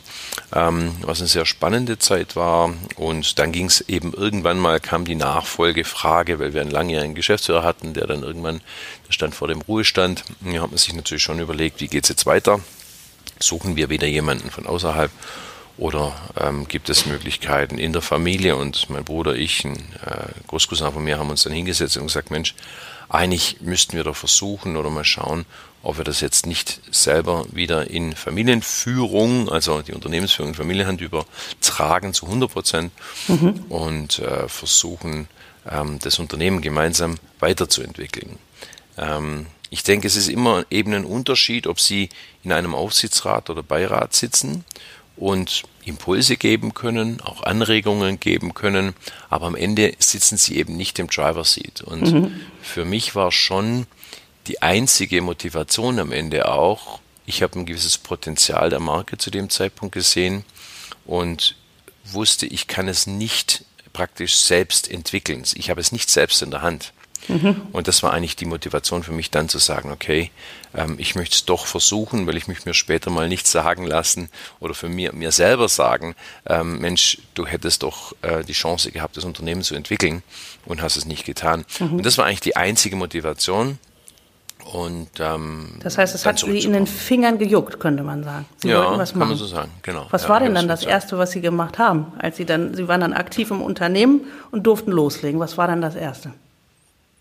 ähm, 0.53 0.95
was 1.01 1.19
eine 1.19 1.27
sehr 1.27 1.45
spannende 1.45 1.99
Zeit 1.99 2.35
war. 2.35 2.73
Und 2.95 3.39
dann 3.39 3.51
ging 3.51 3.65
es 3.65 3.81
eben 3.81 4.13
irgendwann 4.13 4.59
mal, 4.59 4.79
kam 4.79 5.05
die 5.05 5.15
Nachfolgefrage, 5.15 6.39
weil 6.39 6.53
wir 6.53 6.61
einen 6.61 6.71
langjährigen 6.71 7.15
Geschäftsführer 7.15 7.63
hatten, 7.63 7.93
der 7.93 8.07
dann 8.07 8.23
irgendwann, 8.23 8.61
der 9.07 9.13
stand 9.13 9.35
vor 9.35 9.47
dem 9.47 9.61
Ruhestand. 9.61 10.23
Da 10.41 10.61
hat 10.61 10.69
man 10.69 10.77
sich 10.77 10.93
natürlich 10.93 11.23
schon 11.23 11.39
überlegt, 11.39 11.81
wie 11.81 11.87
geht 11.87 12.03
es 12.03 12.09
jetzt 12.09 12.25
weiter? 12.25 12.59
Suchen 13.39 13.75
wir 13.75 13.89
wieder 13.89 14.07
jemanden 14.07 14.49
von 14.49 14.65
außerhalb 14.65 15.11
oder 15.77 16.13
ähm, 16.39 16.67
gibt 16.67 16.89
es 16.89 17.05
Möglichkeiten 17.05 17.77
in 17.77 17.93
der 17.93 18.01
Familie? 18.01 18.55
Und 18.55 18.89
mein 18.89 19.03
Bruder, 19.03 19.35
ich, 19.35 19.65
ein 19.65 19.77
äh, 20.05 20.27
Großcousin 20.47 20.91
von 20.91 21.03
mir, 21.03 21.17
haben 21.17 21.29
uns 21.29 21.43
dann 21.43 21.53
hingesetzt 21.53 21.97
und 21.97 22.07
gesagt, 22.07 22.31
Mensch, 22.31 22.53
eigentlich 23.09 23.57
müssten 23.61 23.95
wir 23.95 24.03
doch 24.03 24.15
versuchen 24.15 24.77
oder 24.77 24.89
mal 24.89 25.03
schauen, 25.03 25.45
ob 25.81 25.97
wir 25.97 26.03
das 26.03 26.21
jetzt 26.21 26.45
nicht 26.45 26.81
selber 26.91 27.45
wieder 27.51 27.89
in 27.89 28.15
Familienführung, 28.15 29.49
also 29.49 29.81
die 29.81 29.93
Unternehmensführung 29.93 30.51
in 30.51 30.55
Familienhand 30.55 31.01
übertragen 31.01 32.13
zu 32.13 32.25
100 32.25 32.51
Prozent 32.51 32.91
mhm. 33.27 33.65
und 33.69 34.19
äh, 34.19 34.47
versuchen, 34.47 35.27
ähm, 35.69 35.99
das 35.99 36.19
Unternehmen 36.19 36.61
gemeinsam 36.61 37.15
weiterzuentwickeln. 37.39 38.37
Ähm, 38.97 39.47
ich 39.69 39.83
denke, 39.83 40.07
es 40.07 40.15
ist 40.15 40.29
immer 40.29 40.65
eben 40.69 40.93
ein 40.93 41.03
Unterschied, 41.03 41.65
ob 41.67 41.79
Sie 41.79 42.09
in 42.43 42.51
einem 42.51 42.75
Aufsichtsrat 42.75 43.49
oder 43.49 43.63
Beirat 43.63 44.13
sitzen 44.13 44.65
und 45.15 45.63
Impulse 45.85 46.37
geben 46.37 46.73
können, 46.73 47.21
auch 47.21 47.43
Anregungen 47.43 48.19
geben 48.19 48.53
können, 48.53 48.93
aber 49.29 49.47
am 49.47 49.55
Ende 49.55 49.93
sitzen 49.99 50.37
sie 50.37 50.57
eben 50.57 50.75
nicht 50.75 50.97
im 50.99 51.07
Driver 51.07 51.43
Seat. 51.43 51.81
Und 51.81 52.11
mhm. 52.11 52.41
für 52.61 52.85
mich 52.85 53.15
war 53.15 53.31
schon 53.31 53.85
die 54.47 54.61
einzige 54.61 55.21
Motivation 55.21 55.99
am 55.99 56.11
Ende 56.11 56.49
auch, 56.51 56.99
ich 57.25 57.41
habe 57.41 57.59
ein 57.59 57.65
gewisses 57.65 57.97
Potenzial 57.97 58.69
der 58.69 58.79
Marke 58.79 59.17
zu 59.17 59.31
dem 59.31 59.49
Zeitpunkt 59.49 59.93
gesehen 59.93 60.43
und 61.05 61.55
wusste, 62.03 62.45
ich 62.45 62.67
kann 62.67 62.87
es 62.87 63.07
nicht 63.07 63.63
praktisch 63.93 64.35
selbst 64.35 64.89
entwickeln. 64.89 65.43
Ich 65.53 65.69
habe 65.69 65.79
es 65.79 65.91
nicht 65.91 66.09
selbst 66.09 66.41
in 66.41 66.51
der 66.51 66.61
Hand. 66.61 66.91
Mhm. 67.27 67.61
Und 67.71 67.87
das 67.87 68.03
war 68.03 68.13
eigentlich 68.13 68.35
die 68.35 68.45
Motivation 68.45 69.03
für 69.03 69.11
mich 69.11 69.31
dann 69.31 69.49
zu 69.49 69.59
sagen, 69.59 69.91
okay, 69.91 70.31
ähm, 70.75 70.95
ich 70.97 71.15
möchte 71.15 71.35
es 71.35 71.45
doch 71.45 71.65
versuchen, 71.65 72.27
weil 72.27 72.37
ich 72.37 72.47
mich 72.47 72.65
mir 72.65 72.73
später 72.73 73.09
mal 73.09 73.29
nicht 73.29 73.47
sagen 73.47 73.85
lassen 73.85 74.29
oder 74.59 74.73
für 74.73 74.89
mir, 74.89 75.13
mir 75.13 75.31
selber 75.31 75.69
sagen, 75.69 76.15
ähm, 76.47 76.79
Mensch, 76.79 77.19
du 77.33 77.45
hättest 77.45 77.83
doch 77.83 78.13
äh, 78.21 78.43
die 78.43 78.53
Chance 78.53 78.91
gehabt, 78.91 79.17
das 79.17 79.25
Unternehmen 79.25 79.63
zu 79.63 79.75
entwickeln 79.75 80.23
und 80.65 80.81
hast 80.81 80.97
es 80.97 81.05
nicht 81.05 81.25
getan. 81.25 81.65
Mhm. 81.79 81.95
Und 81.95 82.05
das 82.05 82.17
war 82.17 82.25
eigentlich 82.25 82.41
die 82.41 82.55
einzige 82.55 82.95
Motivation. 82.95 83.79
Und, 84.71 85.09
ähm, 85.19 85.79
das 85.83 85.97
heißt, 85.97 86.15
es 86.15 86.25
hat 86.25 86.39
Sie 86.39 86.59
in 86.59 86.71
den 86.71 86.87
Fingern 86.87 87.37
gejuckt, 87.37 87.79
könnte 87.81 88.01
man 88.01 88.23
sagen. 88.23 88.45
Sie 88.57 88.69
ja, 88.69 88.77
wollten 88.79 88.99
was 88.99 89.13
machen. 89.13 89.19
kann 89.19 89.27
man 89.29 89.37
so 89.37 89.45
sagen, 89.45 89.71
genau. 89.81 90.07
Was 90.09 90.23
ja, 90.23 90.29
war 90.29 90.39
denn 90.39 90.55
dann 90.55 90.69
das 90.69 90.85
Erste, 90.85 91.17
was 91.17 91.31
Sie 91.31 91.41
gemacht 91.41 91.79
haben, 91.79 92.13
als 92.17 92.37
Sie 92.37 92.45
dann, 92.45 92.73
Sie 92.73 92.87
waren 92.87 93.01
dann 93.01 93.13
aktiv 93.13 93.51
im 93.51 93.61
Unternehmen 93.61 94.21
und 94.51 94.63
durften 94.63 94.91
loslegen. 94.91 95.39
Was 95.39 95.57
war 95.57 95.67
dann 95.67 95.81
das 95.81 95.95
Erste? 95.95 96.33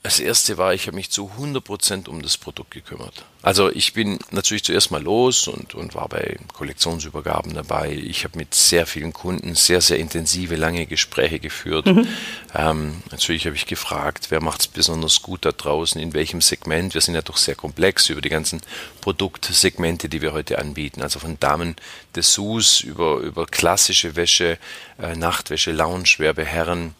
Das 0.02 0.18
erste 0.18 0.58
war, 0.58 0.74
ich 0.74 0.88
habe 0.88 0.96
mich 0.96 1.10
zu 1.10 1.30
100% 1.38 2.08
um 2.08 2.22
das 2.22 2.36
Produkt 2.36 2.72
gekümmert. 2.72 3.24
Also 3.40 3.70
ich 3.70 3.92
bin 3.92 4.18
natürlich 4.32 4.64
zuerst 4.64 4.90
mal 4.90 5.00
los 5.00 5.46
und, 5.46 5.76
und 5.76 5.94
war 5.94 6.08
bei 6.08 6.38
Kollektionsübergaben 6.54 7.54
dabei. 7.54 7.92
Ich 7.92 8.24
habe 8.24 8.36
mit 8.36 8.52
sehr 8.52 8.86
vielen 8.86 9.12
Kunden 9.12 9.54
sehr, 9.54 9.80
sehr 9.80 9.98
intensive, 9.98 10.56
lange 10.56 10.86
Gespräche 10.86 11.38
geführt. 11.38 11.86
Mhm. 11.86 12.08
Ähm, 12.52 13.02
natürlich 13.12 13.46
habe 13.46 13.54
ich 13.54 13.66
gefragt, 13.66 14.26
wer 14.30 14.42
macht 14.42 14.62
es 14.62 14.66
besonders 14.66 15.22
gut 15.22 15.44
da 15.44 15.52
draußen, 15.52 16.00
in 16.00 16.14
welchem 16.14 16.40
Segment. 16.40 16.94
Wir 16.94 17.00
sind 17.00 17.14
ja 17.14 17.22
doch 17.22 17.36
sehr 17.36 17.54
komplex 17.54 18.08
über 18.08 18.20
die 18.20 18.28
ganzen 18.28 18.60
Produktsegmente, 19.00 20.08
die 20.08 20.20
wir 20.20 20.32
heute 20.32 20.58
anbieten. 20.58 21.02
Also 21.02 21.20
von 21.20 21.38
Damen 21.38 21.76
Dessous 22.16 22.80
über, 22.80 23.18
über 23.18 23.46
klassische 23.46 24.16
Wäsche, 24.16 24.58
äh, 25.00 25.14
Nachtwäsche, 25.14 25.70
Loungewear 25.70 26.34
bei 26.34 26.44
Herren 26.44 26.96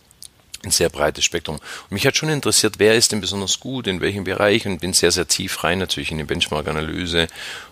ein 0.64 0.70
sehr 0.70 0.88
breites 0.88 1.25
Spektrum. 1.25 1.56
Und 1.56 1.91
mich 1.91 2.06
hat 2.06 2.17
schon 2.17 2.29
interessiert, 2.29 2.75
wer 2.79 2.94
ist 2.94 3.12
denn 3.12 3.20
besonders 3.20 3.61
gut, 3.61 3.87
in 3.87 4.00
welchem 4.00 4.25
Bereich 4.25 4.67
und 4.67 4.81
bin 4.81 4.93
sehr, 4.93 5.11
sehr 5.11 5.26
tief 5.26 5.64
rein 5.64 5.79
natürlich 5.79 6.11
in 6.11 6.19
die 6.19 6.25
Benchmark-Analyse 6.25 7.29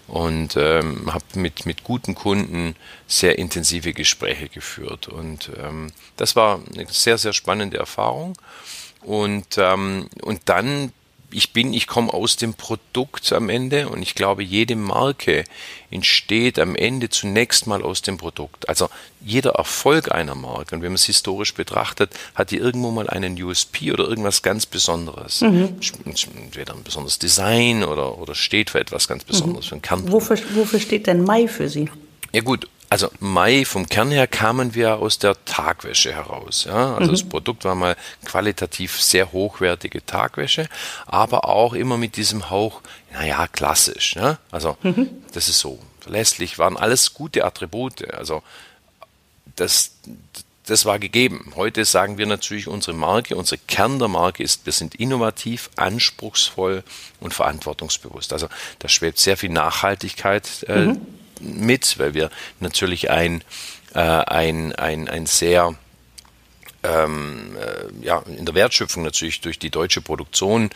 und 0.08 0.56
ähm, 0.56 1.12
habe 1.12 1.24
mit, 1.34 1.66
mit 1.66 1.84
guten 1.84 2.14
Kunden 2.14 2.74
sehr 3.06 3.38
intensive 3.38 3.92
Gespräche 3.92 4.48
geführt. 4.48 5.08
Und 5.08 5.50
ähm, 5.62 5.92
das 6.16 6.36
war 6.36 6.60
eine 6.74 6.86
sehr, 6.88 7.18
sehr 7.18 7.32
spannende 7.32 7.78
Erfahrung. 7.78 8.36
Und, 9.02 9.56
ähm, 9.56 10.08
und 10.22 10.42
dann 10.46 10.92
ich 11.32 11.52
bin, 11.52 11.72
ich 11.72 11.86
komme 11.86 12.12
aus 12.12 12.36
dem 12.36 12.54
Produkt 12.54 13.32
am 13.32 13.48
Ende 13.48 13.88
und 13.88 14.02
ich 14.02 14.14
glaube, 14.14 14.42
jede 14.42 14.76
Marke 14.76 15.44
entsteht 15.90 16.58
am 16.58 16.76
Ende 16.76 17.08
zunächst 17.08 17.66
mal 17.66 17.82
aus 17.82 18.02
dem 18.02 18.16
Produkt. 18.16 18.68
Also 18.68 18.88
jeder 19.20 19.52
Erfolg 19.52 20.12
einer 20.12 20.34
Marke, 20.34 20.74
und 20.74 20.82
wenn 20.82 20.90
man 20.90 20.94
es 20.94 21.04
historisch 21.04 21.54
betrachtet, 21.54 22.14
hat 22.34 22.50
die 22.50 22.56
irgendwo 22.56 22.90
mal 22.90 23.08
einen 23.08 23.40
USP 23.40 23.92
oder 23.92 24.08
irgendwas 24.08 24.42
ganz 24.42 24.66
Besonderes. 24.66 25.40
Mhm. 25.40 25.76
Entweder 26.36 26.74
ein 26.74 26.82
besonderes 26.82 27.18
Design 27.18 27.84
oder, 27.84 28.18
oder 28.18 28.34
steht 28.34 28.70
für 28.70 28.80
etwas 28.80 29.08
ganz 29.08 29.24
Besonderes, 29.24 29.66
mhm. 29.66 29.68
für 29.68 29.74
ein 29.76 29.82
Kern. 29.82 30.12
Wofür, 30.12 30.38
wofür 30.54 30.80
steht 30.80 31.06
denn 31.06 31.24
Mai 31.24 31.48
für 31.48 31.68
Sie? 31.68 31.88
Ja 32.32 32.42
gut, 32.42 32.68
also 32.90 33.08
Mai 33.20 33.64
vom 33.64 33.88
Kern 33.88 34.10
her 34.10 34.26
kamen 34.26 34.74
wir 34.74 34.98
aus 34.98 35.20
der 35.20 35.42
Tagwäsche 35.44 36.12
heraus. 36.12 36.64
Ja? 36.64 36.96
Also 36.96 37.06
mhm. 37.06 37.12
das 37.12 37.22
Produkt 37.22 37.64
war 37.64 37.76
mal 37.76 37.96
qualitativ 38.24 39.00
sehr 39.00 39.30
hochwertige 39.30 40.04
Tagwäsche, 40.04 40.68
aber 41.06 41.48
auch 41.48 41.72
immer 41.72 41.96
mit 41.96 42.16
diesem 42.16 42.50
Hauch, 42.50 42.82
naja, 43.12 43.46
klassisch. 43.46 44.16
Ne? 44.16 44.38
Also 44.50 44.76
mhm. 44.82 45.08
das 45.32 45.48
ist 45.48 45.60
so. 45.60 45.78
Verlässlich 46.00 46.58
waren 46.58 46.76
alles 46.76 47.14
gute 47.14 47.44
Attribute. 47.44 48.12
Also 48.12 48.42
das, 49.54 49.92
das 50.66 50.84
war 50.84 50.98
gegeben. 50.98 51.52
Heute 51.54 51.84
sagen 51.84 52.18
wir 52.18 52.26
natürlich, 52.26 52.66
unsere 52.66 52.96
Marke, 52.96 53.36
unsere 53.36 53.60
Kern 53.68 54.00
der 54.00 54.08
Marke 54.08 54.42
ist, 54.42 54.66
wir 54.66 54.72
sind 54.72 54.96
innovativ, 54.96 55.70
anspruchsvoll 55.76 56.82
und 57.20 57.34
verantwortungsbewusst. 57.34 58.32
Also 58.32 58.48
da 58.80 58.88
schwebt 58.88 59.18
sehr 59.18 59.36
viel 59.36 59.50
Nachhaltigkeit 59.50 60.64
äh, 60.66 60.86
mhm 60.86 61.19
mit, 61.40 61.98
weil 61.98 62.14
wir 62.14 62.30
natürlich 62.60 63.10
ein, 63.10 63.42
äh, 63.94 63.98
ein, 63.98 64.74
ein, 64.74 65.08
ein 65.08 65.26
sehr 65.26 65.74
ähm, 66.82 67.56
äh, 67.56 68.04
ja, 68.04 68.20
in 68.20 68.46
der 68.46 68.54
Wertschöpfung 68.54 69.02
natürlich 69.02 69.40
durch 69.40 69.58
die 69.58 69.70
deutsche 69.70 70.00
Produktion. 70.00 70.70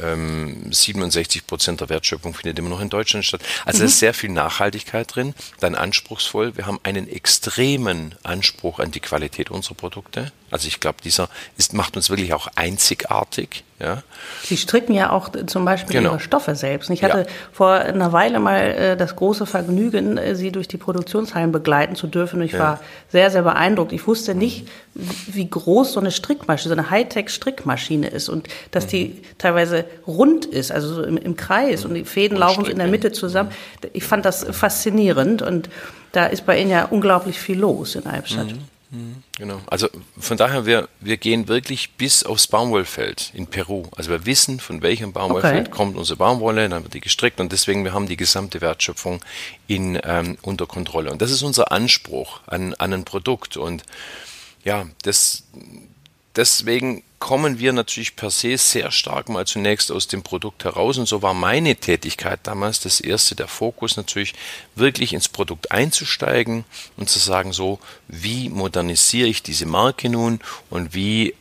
Ähm, 0.00 0.72
67 0.72 1.46
Prozent 1.46 1.80
der 1.80 1.88
Wertschöpfung 1.88 2.34
findet 2.34 2.58
immer 2.58 2.70
noch 2.70 2.80
in 2.80 2.88
Deutschland 2.88 3.24
statt. 3.24 3.42
Also 3.64 3.80
mhm. 3.80 3.86
ist 3.86 3.98
sehr 3.98 4.14
viel 4.14 4.30
Nachhaltigkeit 4.30 5.14
drin, 5.14 5.34
dann 5.60 5.74
anspruchsvoll. 5.74 6.56
Wir 6.56 6.66
haben 6.66 6.80
einen 6.82 7.08
extremen 7.08 8.14
Anspruch 8.22 8.78
an 8.78 8.90
die 8.90 9.00
Qualität 9.00 9.50
unserer 9.50 9.74
Produkte. 9.74 10.32
Also 10.50 10.68
ich 10.68 10.80
glaube, 10.80 10.98
dieser 11.04 11.28
ist, 11.56 11.74
macht 11.74 11.96
uns 11.96 12.10
wirklich 12.10 12.32
auch 12.32 12.48
einzigartig. 12.54 13.64
Ja. 13.80 14.02
Sie 14.42 14.58
stricken 14.58 14.92
ja 14.92 15.10
auch 15.10 15.30
zum 15.46 15.64
Beispiel 15.64 15.96
genau. 15.96 16.10
ihre 16.10 16.20
Stoffe 16.20 16.54
selbst. 16.54 16.90
Ich 16.90 17.02
hatte 17.02 17.20
ja. 17.20 17.26
vor 17.50 17.72
einer 17.72 18.12
Weile 18.12 18.38
mal 18.38 18.60
äh, 18.60 18.96
das 18.96 19.16
große 19.16 19.46
Vergnügen, 19.46 20.18
äh, 20.18 20.34
Sie 20.34 20.52
durch 20.52 20.68
die 20.68 20.76
Produktionshallen 20.76 21.50
begleiten 21.50 21.96
zu 21.96 22.06
dürfen. 22.06 22.40
Und 22.40 22.46
ich 22.46 22.52
ja. 22.52 22.58
war 22.58 22.80
sehr, 23.08 23.30
sehr 23.30 23.42
beeindruckt. 23.42 23.92
Ich 23.92 24.06
wusste 24.06 24.34
nicht, 24.34 24.68
wie 24.94 25.48
groß 25.48 25.94
so 25.94 26.00
eine 26.00 26.10
Strickmaschine, 26.10 26.74
so 26.74 26.78
eine 26.78 26.90
Hightech-Strickmaschine 26.90 28.08
ist 28.08 28.28
und 28.28 28.48
dass 28.70 28.86
die 28.86 29.06
mhm. 29.06 29.38
teilweise 29.38 29.86
rund 30.06 30.44
ist, 30.44 30.72
also 30.72 30.94
so 30.94 31.02
im, 31.02 31.16
im 31.16 31.36
Kreis 31.36 31.84
und 31.86 31.94
die 31.94 32.04
Fäden 32.04 32.36
und 32.36 32.40
laufen 32.40 32.66
in 32.66 32.78
der 32.78 32.88
Mitte 32.88 33.12
zusammen. 33.12 33.50
Ich 33.94 34.04
fand 34.04 34.26
das 34.26 34.44
faszinierend 34.50 35.40
und 35.40 35.70
da 36.12 36.26
ist 36.26 36.44
bei 36.44 36.58
Ihnen 36.60 36.70
ja 36.70 36.84
unglaublich 36.84 37.38
viel 37.38 37.58
los 37.58 37.94
in 37.94 38.06
Albstadt. 38.06 38.48
Mhm. 38.48 38.79
Genau. 39.38 39.60
Also 39.68 39.88
von 40.18 40.36
daher, 40.36 40.66
wir, 40.66 40.88
wir 41.00 41.16
gehen 41.16 41.46
wirklich 41.46 41.92
bis 41.92 42.24
aufs 42.24 42.48
Baumwollfeld 42.48 43.30
in 43.34 43.46
Peru. 43.46 43.84
Also 43.96 44.10
wir 44.10 44.26
wissen, 44.26 44.58
von 44.58 44.82
welchem 44.82 45.12
Baumwollfeld 45.12 45.68
okay. 45.68 45.70
kommt 45.70 45.96
unsere 45.96 46.16
Baumwolle, 46.16 46.68
dann 46.68 46.82
wird 46.82 46.94
die 46.94 47.00
gestrickt 47.00 47.38
und 47.40 47.52
deswegen, 47.52 47.84
wir 47.84 47.92
haben 47.92 48.08
die 48.08 48.16
gesamte 48.16 48.60
Wertschöpfung 48.60 49.24
in, 49.68 50.00
ähm, 50.02 50.38
unter 50.42 50.66
Kontrolle. 50.66 51.12
Und 51.12 51.22
das 51.22 51.30
ist 51.30 51.42
unser 51.42 51.70
Anspruch 51.70 52.40
an, 52.46 52.74
an 52.74 52.92
ein 52.92 53.04
Produkt. 53.04 53.56
Und 53.56 53.84
ja, 54.64 54.86
das, 55.02 55.44
deswegen 56.34 57.04
kommen 57.20 57.58
wir 57.58 57.72
natürlich 57.72 58.16
per 58.16 58.30
se 58.30 58.56
sehr 58.56 58.90
stark 58.90 59.28
mal 59.28 59.46
zunächst 59.46 59.92
aus 59.92 60.08
dem 60.08 60.22
Produkt 60.22 60.64
heraus. 60.64 60.98
Und 60.98 61.06
so 61.06 61.22
war 61.22 61.34
meine 61.34 61.76
Tätigkeit 61.76 62.40
damals 62.42 62.80
das 62.80 63.00
erste, 63.00 63.36
der 63.36 63.46
Fokus 63.46 63.96
natürlich 63.96 64.34
wirklich 64.74 65.12
ins 65.12 65.28
Produkt 65.28 65.70
einzusteigen 65.70 66.64
und 66.96 67.08
zu 67.08 67.18
sagen, 67.20 67.52
so, 67.52 67.78
wie 68.08 68.48
modernisiere 68.48 69.28
ich 69.28 69.42
diese 69.42 69.66
Marke 69.66 70.08
nun 70.08 70.40
und 70.70 70.94
wie 70.94 71.34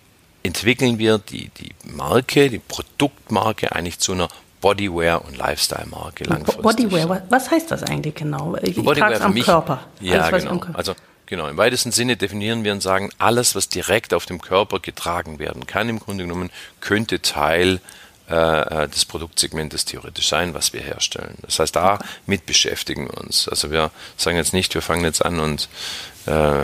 entwickeln 0.44 1.00
wir 1.00 1.18
die, 1.18 1.50
die 1.58 1.72
Marke, 1.86 2.50
die 2.50 2.60
Produktmarke 2.60 3.74
eigentlich 3.74 4.00
zu 4.00 4.12
einer 4.12 4.28
Bodywear 4.62 5.24
und 5.24 5.38
Lifestyle-Marke 5.38 6.26
langfristig. 6.26 6.62
Bodywear, 6.62 7.24
was 7.30 7.50
heißt 7.50 7.72
das 7.72 7.84
eigentlich 7.84 8.16
genau? 8.16 8.58
Ich, 8.62 8.78
es 8.78 9.22
am 9.22 9.34
mich, 9.34 9.46
Körper. 9.46 9.86
Ja, 10.02 10.30
genau. 10.30 10.62
Also 10.74 10.94
Genau, 11.30 11.48
im 11.48 11.58
weitesten 11.58 11.92
Sinne 11.92 12.18
definieren 12.18 12.64
wir 12.64 12.72
und 12.72 12.82
sagen, 12.82 13.12
alles, 13.20 13.54
was 13.54 13.70
direkt 13.70 14.16
auf 14.16 14.26
dem 14.26 14.42
Körper 14.42 14.80
getragen 14.80 15.38
werden 15.38 15.68
kann, 15.68 15.88
im 15.88 16.00
Grunde 16.00 16.24
genommen, 16.24 16.50
könnte 16.82 17.22
Teil 17.22 17.82
äh, 18.28 18.34
äh 18.34 18.88
des 18.90 19.06
Produktsegmentes 19.06 19.86
theoretisch 19.86 20.28
sein, 20.28 20.56
was 20.56 20.74
wir 20.74 20.82
herstellen. 20.82 21.36
Das 21.44 21.60
heißt, 21.60 21.76
damit 21.76 22.48
beschäftigen 22.48 23.08
wir 23.08 23.18
uns. 23.20 23.48
Also 23.48 23.70
wir 23.70 23.92
sagen 24.18 24.38
jetzt 24.38 24.54
nicht, 24.54 24.74
wir 24.74 24.82
fangen 24.82 25.04
jetzt 25.04 25.24
an 25.24 25.40
und 25.40 25.70
äh, 26.26 26.64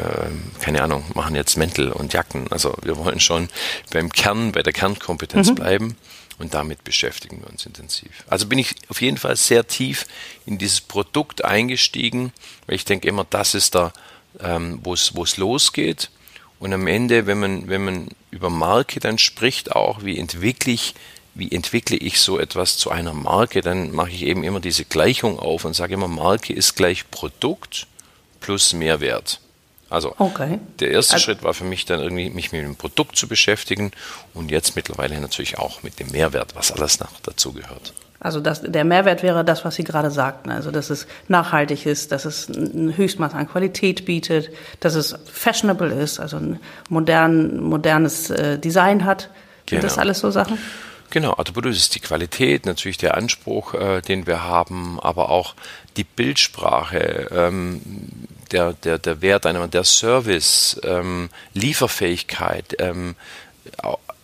keine 0.62 0.82
Ahnung, 0.82 1.06
machen 1.14 1.36
jetzt 1.36 1.58
Mäntel 1.58 1.92
und 1.92 2.14
Jacken. 2.14 2.52
Also 2.52 2.76
wir 2.82 2.98
wollen 2.98 3.20
schon 3.20 3.50
beim 3.92 4.12
Kern, 4.12 4.52
bei 4.52 4.64
der 4.64 4.74
Kernkompetenz 4.74 5.50
mhm. 5.50 5.56
bleiben 5.56 5.98
und 6.40 6.56
damit 6.56 6.84
beschäftigen 6.84 7.42
wir 7.42 7.52
uns 7.52 7.68
intensiv. 7.68 8.24
Also 8.28 8.48
bin 8.48 8.58
ich 8.58 8.76
auf 8.90 9.00
jeden 9.00 9.18
Fall 9.18 9.36
sehr 9.36 9.68
tief 9.68 10.08
in 10.48 10.58
dieses 10.58 10.82
Produkt 10.82 11.46
eingestiegen, 11.46 12.34
weil 12.66 12.78
ich 12.78 12.86
denke 12.86 13.08
immer, 13.08 13.28
das 13.30 13.54
ist 13.54 13.76
der 13.76 13.94
ähm, 14.42 14.80
wo 14.84 14.94
es 14.94 15.38
losgeht. 15.38 16.10
Und 16.60 16.74
am 16.74 16.88
Ende, 16.88 17.28
wenn 17.28 17.40
man, 17.40 17.68
wenn 17.68 17.84
man 17.84 18.08
über 18.32 18.50
Marke 18.50 19.00
dann 19.00 19.18
spricht, 19.18 19.74
auch 19.74 20.04
wie 20.04 20.18
entwickle 20.18 20.74
ich, 20.74 20.96
wie 21.34 21.52
entwickle 21.52 21.98
ich 21.98 22.20
so 22.20 22.40
etwas 22.40 22.78
zu 22.78 22.92
einer 22.92 23.14
Marke, 23.14 23.62
dann 23.62 23.92
mache 23.92 24.12
ich 24.12 24.24
eben 24.24 24.44
immer 24.44 24.62
diese 24.62 24.86
Gleichung 24.86 25.38
auf 25.38 25.66
und 25.66 25.76
sage 25.76 25.94
immer, 25.94 26.08
Marke 26.08 26.54
ist 26.54 26.76
gleich 26.76 27.10
Produkt 27.12 27.88
plus 28.40 28.74
Mehrwert. 28.74 29.42
Also 29.90 30.16
okay. 30.18 30.60
der 30.80 30.92
erste 30.92 31.14
also, 31.14 31.26
Schritt 31.26 31.44
war 31.44 31.54
für 31.54 31.64
mich 31.64 31.86
dann 31.86 32.00
irgendwie, 32.00 32.30
mich 32.30 32.52
mit 32.52 32.64
dem 32.64 32.76
Produkt 32.76 33.18
zu 33.18 33.28
beschäftigen 33.28 33.92
und 34.34 34.50
jetzt 34.50 34.76
mittlerweile 34.76 35.20
natürlich 35.20 35.58
auch 35.58 35.84
mit 35.84 36.00
dem 36.00 36.12
Mehrwert, 36.12 36.56
was 36.56 36.72
alles 36.72 37.00
noch 37.00 37.12
dazu 37.22 37.54
gehört. 37.54 37.94
Also 38.20 38.40
das, 38.40 38.62
der 38.62 38.86
Mehrwert 38.86 39.24
wäre 39.24 39.44
das, 39.44 39.66
was 39.66 39.76
Sie 39.76 39.84
gerade 39.84 40.10
sagten. 40.10 40.50
Also 40.52 40.72
dass 40.72 40.90
es 40.90 41.08
nachhaltig 41.28 41.86
ist, 41.86 42.12
dass 42.12 42.26
es 42.26 42.50
ein 42.50 42.96
Höchstmaß 42.96 43.34
an 43.34 43.48
Qualität 43.48 44.06
bietet, 44.06 44.50
dass 44.80 44.96
es 44.96 45.16
fashionable 45.26 45.94
ist, 45.94 46.20
also 46.20 46.38
ein 46.38 46.60
modern, 46.90 47.62
modernes 47.62 48.30
äh, 48.30 48.58
Design 48.58 49.06
hat. 49.06 49.30
Genau. 49.66 49.82
Sind 49.82 49.84
das 49.84 49.98
alles 49.98 50.20
so 50.20 50.32
Sachen? 50.32 50.58
Genau, 51.12 51.34
Attribut 51.38 51.68
ist 51.68 51.96
die 51.96 52.00
Qualität, 52.00 52.66
natürlich 52.66 52.98
der 52.98 53.16
Anspruch, 53.16 53.74
äh, 53.74 54.02
den 54.02 54.28
wir 54.28 54.44
haben, 54.44 55.00
aber 55.00 55.30
auch 55.30 55.56
die 55.98 56.04
Bildsprache, 56.04 57.30
ähm, 57.32 57.82
der, 58.52 58.74
der, 58.74 58.98
der 58.98 59.22
Wert 59.22 59.46
einer, 59.46 59.68
der 59.68 59.84
Service, 59.84 60.80
ähm, 60.84 61.30
Lieferfähigkeit, 61.54 62.76
ähm, 62.80 63.16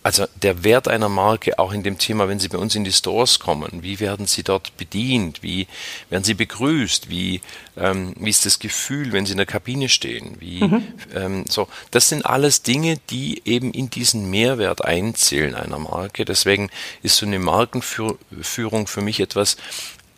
also 0.02 0.26
der 0.34 0.64
Wert 0.64 0.88
einer 0.88 1.08
Marke 1.08 1.58
auch 1.58 1.72
in 1.72 1.82
dem 1.82 1.98
Thema, 1.98 2.28
wenn 2.28 2.40
Sie 2.40 2.48
bei 2.48 2.58
uns 2.58 2.74
in 2.74 2.84
die 2.84 2.92
Stores 2.92 3.38
kommen, 3.38 3.82
wie 3.82 4.00
werden 4.00 4.26
Sie 4.26 4.42
dort 4.42 4.76
bedient, 4.76 5.42
wie 5.42 5.68
werden 6.10 6.24
Sie 6.24 6.34
begrüßt, 6.34 7.08
wie, 7.08 7.40
ähm, 7.76 8.14
wie 8.18 8.30
ist 8.30 8.44
das 8.44 8.58
Gefühl, 8.58 9.12
wenn 9.12 9.26
Sie 9.26 9.32
in 9.32 9.38
der 9.38 9.46
Kabine 9.46 9.88
stehen, 9.88 10.36
wie, 10.40 10.64
mhm. 10.64 10.86
ähm, 11.14 11.44
so, 11.48 11.68
das 11.92 12.08
sind 12.08 12.26
alles 12.26 12.62
Dinge, 12.62 12.98
die 13.10 13.42
eben 13.44 13.72
in 13.72 13.90
diesen 13.90 14.28
Mehrwert 14.28 14.84
einzählen 14.84 15.54
einer 15.54 15.78
Marke. 15.78 16.24
Deswegen 16.24 16.70
ist 17.02 17.16
so 17.16 17.26
eine 17.26 17.38
Markenführung 17.38 18.88
für 18.88 19.02
mich 19.02 19.20
etwas, 19.20 19.56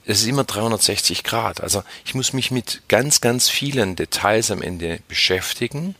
es 0.06 0.20
ist 0.20 0.28
immer 0.28 0.44
360 0.44 1.24
Grad. 1.24 1.62
Also 1.62 1.82
ich 2.04 2.14
muss 2.14 2.32
mich 2.32 2.50
mit 2.50 2.82
ganz, 2.88 3.20
ganz 3.20 3.48
vielen 3.48 3.96
Details 3.96 4.50
am 4.50 4.62
Ende 4.62 5.00
beschäftigen 5.08 5.94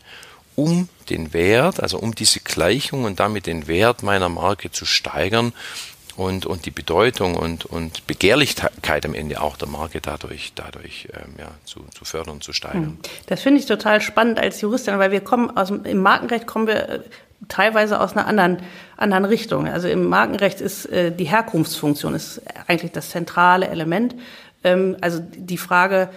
um 0.55 0.89
den 1.09 1.33
Wert, 1.33 1.81
also 1.81 1.99
um 1.99 2.15
diese 2.15 2.39
Gleichung 2.39 3.03
und 3.03 3.19
damit 3.19 3.45
den 3.45 3.67
Wert 3.67 4.03
meiner 4.03 4.29
Marke 4.29 4.71
zu 4.71 4.85
steigern 4.85 5.53
und, 6.15 6.45
und 6.45 6.65
die 6.65 6.71
Bedeutung 6.71 7.35
und, 7.35 7.65
und 7.65 8.07
Begehrlichkeit 8.07 9.05
am 9.05 9.13
Ende 9.13 9.41
auch 9.41 9.57
der 9.57 9.67
Marke 9.67 9.99
dadurch, 10.01 10.53
dadurch 10.55 11.09
ähm, 11.13 11.35
ja, 11.37 11.51
zu, 11.65 11.85
zu 11.93 12.05
fördern, 12.05 12.41
zu 12.41 12.53
steigern. 12.53 12.83
Hm. 12.83 12.97
Das 13.27 13.41
finde 13.41 13.59
ich 13.59 13.65
total 13.65 14.01
spannend 14.01 14.39
als 14.39 14.61
Juristin, 14.61 14.97
weil 14.97 15.11
wir 15.11 15.21
kommen 15.21 15.55
aus 15.55 15.71
im 15.71 16.01
Markenrecht 16.01 16.47
kommen 16.47 16.67
wir 16.67 16.89
äh, 16.89 16.99
teilweise 17.49 17.99
aus 17.99 18.13
einer 18.13 18.27
anderen, 18.27 18.57
anderen 18.97 19.25
Richtung. 19.25 19.67
Also 19.67 19.87
im 19.87 20.07
Markenrecht 20.07 20.61
ist 20.61 20.85
äh, 20.85 21.11
die 21.11 21.25
Herkunftsfunktion 21.25 22.15
ist 22.15 22.41
eigentlich 22.67 22.93
das 22.93 23.09
zentrale 23.09 23.67
Element. 23.67 24.15
Ähm, 24.63 24.95
also 25.01 25.19
die 25.19 25.57
Frage, 25.57 26.09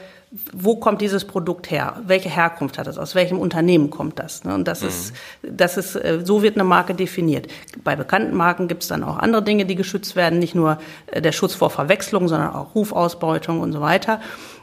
wo 0.53 0.77
kommt 0.77 1.01
dieses 1.01 1.25
Produkt 1.25 1.71
her? 1.71 2.03
Welche 2.05 2.29
Herkunft 2.29 2.77
hat 2.77 2.87
es? 2.87 2.99
Aus 2.99 3.15
welchem 3.15 3.39
Unternehmen 3.39 3.89
kommt 3.89 4.19
das? 4.19 4.45
Ne? 4.45 4.55
Und 4.55 4.69
das 4.69 4.83
mhm. 4.83 4.89
ist, 4.89 5.15
das 5.43 5.77
ist, 5.79 5.97
äh, 5.97 6.21
so 6.23 6.43
wird 6.43 6.57
eine 6.57 6.65
Marke 6.65 6.95
definiert. 6.95 7.47
Bei 7.83 7.97
bekannten 7.97 8.37
Marken 8.37 8.69
gibt 8.69 8.83
es 8.83 8.89
dann 8.89 9.05
auch 9.05 9.17
andere 9.17 9.43
Dinge, 9.43 9.65
die 9.65 9.75
geschützt 9.75 10.17
werden, 10.17 10.39
nicht 10.39 10.55
nur 10.55 10.79
äh, 11.07 11.23
der 11.23 11.33
Schutz 11.33 11.55
vor 11.55 11.71
Verwechslung, 11.71 12.29
sondern 12.29 12.55
auch 12.55 12.75
Rufausbeutung 12.75 13.61
und 13.61 13.73
so 13.73 13.81
weiter. 13.81 14.21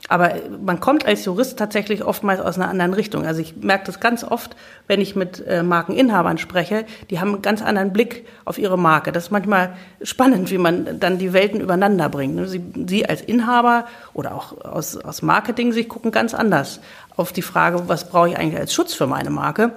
Aber 0.08 0.34
man 0.64 0.80
kommt 0.80 1.06
als 1.06 1.26
Jurist 1.26 1.58
tatsächlich 1.58 2.04
oftmals 2.04 2.40
aus 2.40 2.58
einer 2.58 2.70
anderen 2.70 2.94
Richtung. 2.94 3.26
Also 3.26 3.42
ich 3.42 3.56
merke 3.58 3.86
das 3.86 4.00
ganz 4.00 4.24
oft, 4.24 4.56
wenn 4.88 5.02
ich 5.02 5.16
mit 5.16 5.46
äh, 5.48 5.64
Markeninhabern 5.64 6.38
spreche, 6.38 6.86
die 7.10 7.20
haben 7.20 7.34
einen 7.34 7.42
ganz 7.42 7.62
anderen 7.64 7.92
Blick 7.92 8.26
auf 8.46 8.60
ihre 8.60 8.78
Marke. 8.78 9.12
Das 9.12 9.26
ist 9.26 9.32
manchmal 9.32 9.76
spannend, 10.04 10.52
wie 10.52 10.60
man 10.60 11.00
dann 11.00 11.18
die 11.18 11.34
Welten 11.34 11.60
übereinander 11.60 12.10
bringt. 12.10 12.36
Ne? 12.36 12.48
Sie, 12.48 12.64
Sie 12.88 13.08
als 13.08 13.22
Inhaber 13.22 13.86
oder 14.14 14.36
auch 14.36 14.64
aus, 14.64 14.96
aus 14.98 15.24
Marketing 15.24 15.72
sich 15.72 15.90
gucken 15.90 16.12
ganz 16.12 16.36
anders 16.36 16.82
auf 17.16 17.32
die 17.32 17.42
Frage, 17.42 17.88
was 17.88 18.10
brauche 18.10 18.30
ich 18.30 18.38
eigentlich 18.38 18.60
als 18.60 18.74
Schutz 18.74 18.94
für 18.94 19.08
meine 19.08 19.30
Marke 19.32 19.72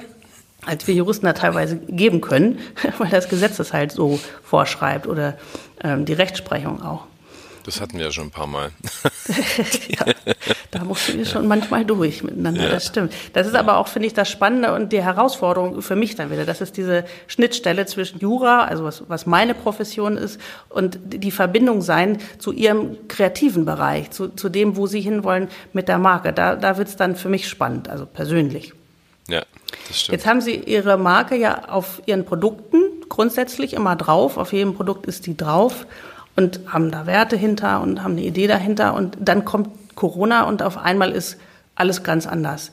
als 0.66 0.86
wir 0.88 0.94
Juristen 0.94 1.24
da 1.24 1.34
teilweise 1.34 1.76
geben 1.76 2.20
können, 2.20 2.58
weil 2.98 3.10
das 3.10 3.28
Gesetz 3.28 3.56
das 3.56 3.72
halt 3.72 3.92
so 3.92 4.18
vorschreibt 4.42 5.06
oder 5.06 5.38
ähm, 5.82 6.04
die 6.04 6.12
Rechtsprechung 6.12 6.82
auch. 6.82 7.04
Das 7.68 7.82
hatten 7.82 7.98
wir 7.98 8.06
ja 8.06 8.10
schon 8.10 8.28
ein 8.28 8.30
paar 8.30 8.46
Mal. 8.46 8.70
ja, 9.88 10.06
da 10.70 10.84
mussten 10.84 11.18
wir 11.18 11.26
schon 11.26 11.46
manchmal 11.46 11.84
durch 11.84 12.22
miteinander, 12.22 12.62
ja. 12.62 12.70
das 12.70 12.86
stimmt. 12.86 13.12
Das 13.34 13.46
ist 13.46 13.54
aber 13.54 13.76
auch, 13.76 13.88
finde 13.88 14.06
ich, 14.06 14.14
das 14.14 14.30
Spannende 14.30 14.72
und 14.72 14.90
die 14.90 15.02
Herausforderung 15.02 15.82
für 15.82 15.94
mich 15.94 16.16
dann 16.16 16.30
wieder. 16.30 16.46
Das 16.46 16.62
ist 16.62 16.78
diese 16.78 17.04
Schnittstelle 17.26 17.84
zwischen 17.84 18.20
Jura, 18.20 18.64
also 18.64 18.84
was, 18.84 19.02
was 19.08 19.26
meine 19.26 19.52
Profession 19.52 20.16
ist, 20.16 20.40
und 20.70 20.98
die 21.04 21.30
Verbindung 21.30 21.82
sein 21.82 22.16
zu 22.38 22.52
ihrem 22.52 23.06
kreativen 23.06 23.66
Bereich, 23.66 24.12
zu, 24.12 24.28
zu 24.28 24.48
dem, 24.48 24.76
wo 24.76 24.86
sie 24.86 25.02
hinwollen 25.02 25.48
mit 25.74 25.88
der 25.88 25.98
Marke. 25.98 26.32
Da, 26.32 26.56
da 26.56 26.78
wird 26.78 26.88
es 26.88 26.96
dann 26.96 27.16
für 27.16 27.28
mich 27.28 27.50
spannend, 27.50 27.90
also 27.90 28.06
persönlich. 28.06 28.72
Ja, 29.28 29.42
das 29.88 30.00
stimmt. 30.00 30.14
Jetzt 30.14 30.26
haben 30.26 30.40
Sie 30.40 30.54
Ihre 30.54 30.96
Marke 30.96 31.36
ja 31.36 31.68
auf 31.68 32.00
Ihren 32.06 32.24
Produkten 32.24 32.78
grundsätzlich 33.10 33.74
immer 33.74 33.94
drauf. 33.94 34.38
Auf 34.38 34.54
jedem 34.54 34.72
Produkt 34.72 35.04
ist 35.04 35.26
die 35.26 35.36
drauf 35.36 35.84
und 36.38 36.60
haben 36.68 36.92
da 36.92 37.04
Werte 37.06 37.36
hinter 37.36 37.80
und 37.80 38.04
haben 38.04 38.12
eine 38.12 38.22
Idee 38.22 38.46
dahinter. 38.46 38.94
Und 38.94 39.16
dann 39.20 39.44
kommt 39.44 39.96
Corona 39.96 40.44
und 40.44 40.62
auf 40.62 40.78
einmal 40.78 41.10
ist 41.10 41.36
alles 41.74 42.04
ganz 42.04 42.28
anders. 42.28 42.70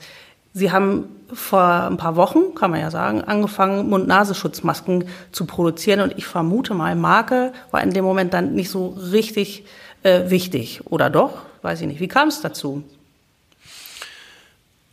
Sie 0.54 0.72
haben 0.72 1.10
vor 1.34 1.64
ein 1.64 1.98
paar 1.98 2.16
Wochen, 2.16 2.54
kann 2.54 2.70
man 2.70 2.80
ja 2.80 2.92
sagen, 2.92 3.24
angefangen, 3.24 3.90
Mund-Nasenschutzmasken 3.90 5.06
zu 5.32 5.46
produzieren. 5.46 6.02
Und 6.02 6.16
ich 6.16 6.28
vermute 6.28 6.76
mal, 6.76 6.96
Marke 6.96 7.54
war 7.72 7.82
in 7.82 7.92
dem 7.92 8.06
Moment 8.06 8.36
dann 8.36 8.54
nicht 8.54 8.70
so 8.70 8.90
richtig 8.90 9.66
äh, 10.04 10.30
wichtig. 10.30 10.82
Oder 10.86 11.10
doch? 11.10 11.40
Weiß 11.64 11.82
ich 11.82 11.88
nicht. 11.88 12.00
Wie 12.00 12.08
kam 12.08 12.28
es 12.28 12.42
dazu? 12.42 12.84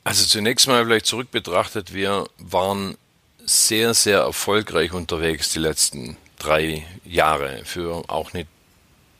Also 0.03 0.25
zunächst 0.25 0.67
mal 0.67 0.83
vielleicht 0.83 1.05
zurück 1.05 1.31
betrachtet, 1.31 1.93
wir 1.93 2.25
waren 2.39 2.97
sehr, 3.45 3.93
sehr 3.93 4.21
erfolgreich 4.21 4.95
unterwegs 4.95 5.53
die 5.53 5.59
letzten 5.59 6.17
drei 6.39 6.87
Jahre 7.05 7.61
für 7.65 8.03
auch 8.09 8.33
eine 8.33 8.47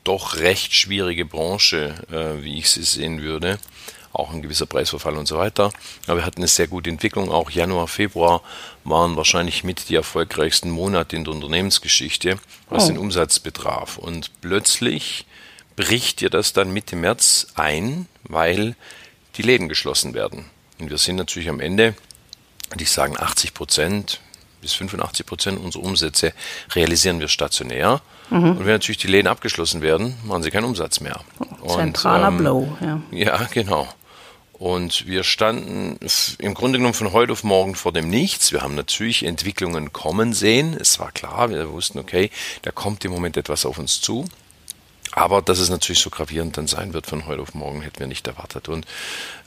doch 0.05 0.37
recht 0.37 0.75
schwierige 0.75 1.25
Branche, 1.25 1.95
äh, 2.11 2.43
wie 2.43 2.59
ich 2.59 2.71
sie 2.71 2.83
sehen 2.83 3.23
würde. 3.23 3.59
Auch 4.13 4.33
ein 4.33 4.43
gewisser 4.43 4.67
Preisverfall 4.67 5.17
und 5.17 5.27
so 5.27 5.39
weiter. 5.39 5.73
Aber 6.07 6.19
wir 6.19 6.27
hatten 6.27 6.41
eine 6.41 6.49
sehr 6.49 6.67
gute 6.67 6.91
Entwicklung. 6.91 7.31
Auch 7.31 7.51
Januar, 7.51 7.89
Februar 7.89 8.43
waren 8.85 9.17
wahrscheinlich 9.17 9.65
mit 9.65 9.89
die 9.89 9.95
erfolgreichsten 9.95 10.71
Monate 10.71 11.17
in 11.17 11.25
der 11.25 11.33
Unternehmensgeschichte, 11.33 12.39
was 12.69 12.85
oh. 12.85 12.87
den 12.89 12.99
Umsatz 12.99 13.39
betraf. 13.39 13.97
Und 13.97 14.31
plötzlich 14.43 15.25
bricht 15.77 16.21
dir 16.21 16.29
das 16.29 16.53
dann 16.53 16.73
Mitte 16.73 16.97
März 16.97 17.47
ein, 17.55 18.07
weil 18.25 18.77
die 19.37 19.43
Läden 19.43 19.71
geschlossen 19.71 20.13
werden. 20.13 20.45
Und 20.79 20.91
wir 20.91 20.99
sind 20.99 21.17
natürlich 21.17 21.49
am 21.49 21.61
Ende, 21.61 21.95
und 22.71 22.83
ich 22.83 22.91
sagen 22.91 23.19
80 23.19 23.55
Prozent 23.55 24.21
bis 24.63 24.73
85 24.73 25.27
Prozent 25.27 25.61
unserer 25.61 25.83
Umsätze 25.83 26.33
realisieren 26.75 27.21
wir 27.21 27.29
stationär. 27.29 28.01
Mhm. 28.31 28.53
Und 28.53 28.61
wenn 28.61 28.73
natürlich 28.73 28.99
die 28.99 29.09
Läden 29.09 29.29
abgeschlossen 29.29 29.83
werden, 29.83 30.17
machen 30.25 30.43
sie 30.43 30.51
keinen 30.51 30.65
Umsatz 30.65 31.01
mehr. 31.01 31.21
Zentraler 31.67 32.29
und, 32.29 32.35
ähm, 32.35 32.39
Blow, 32.39 32.79
ja. 32.81 33.03
Ja, 33.11 33.49
genau. 33.53 33.87
Und 34.63 35.07
wir 35.07 35.25
standen 35.25 35.99
im 36.39 36.55
Grunde 36.55 36.79
genommen 36.79 36.95
von 36.95 37.13
heute 37.13 37.33
auf 37.33 37.43
morgen 37.43 37.75
vor 37.75 37.93
dem 37.93 38.09
Nichts. 38.09 38.53
Wir 38.53 38.63
haben 38.63 38.77
natürlich 38.77 39.25
Entwicklungen 39.25 39.93
kommen 39.93 40.33
sehen. 40.33 40.77
Es 40.81 41.01
war 41.01 41.11
klar, 41.11 41.51
wir 41.51 41.73
wussten, 41.73 41.99
okay, 41.99 42.31
da 42.63 42.71
kommt 42.71 43.05
im 43.05 43.11
Moment 43.11 43.37
etwas 43.37 43.67
auf 43.67 43.79
uns 43.79 44.01
zu. 44.01 44.25
Aber 45.13 45.43
dass 45.43 45.59
es 45.59 45.69
natürlich 45.69 46.01
so 46.01 46.11
gravierend 46.11 46.57
dann 46.57 46.67
sein 46.67 46.95
wird 46.95 47.07
von 47.07 47.27
heute 47.27 47.43
auf 47.43 47.55
morgen, 47.55 47.83
hätten 47.83 48.01
wir 48.01 48.07
nicht 48.07 48.27
erwartet. 48.27 48.69
Und 48.69 48.87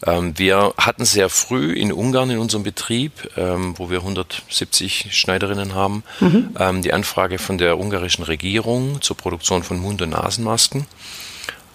ähm, 0.05 0.37
wir 0.37 0.73
hatten 0.77 1.05
sehr 1.05 1.29
früh 1.29 1.73
in 1.73 1.91
Ungarn 1.91 2.29
in 2.29 2.37
unserem 2.37 2.63
Betrieb, 2.63 3.11
ähm, 3.35 3.73
wo 3.77 3.89
wir 3.89 3.99
170 3.99 5.07
Schneiderinnen 5.11 5.73
haben, 5.73 6.03
mhm. 6.19 6.55
ähm, 6.59 6.81
die 6.83 6.93
Anfrage 6.93 7.39
von 7.39 7.57
der 7.57 7.79
ungarischen 7.79 8.23
Regierung 8.23 9.01
zur 9.01 9.17
Produktion 9.17 9.63
von 9.63 9.79
Mund- 9.79 10.03
und 10.03 10.11
Nasenmasken. 10.11 10.85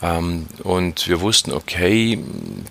Ähm, 0.03 0.47
und 0.63 1.09
wir 1.09 1.21
wussten, 1.21 1.53
okay, 1.53 2.19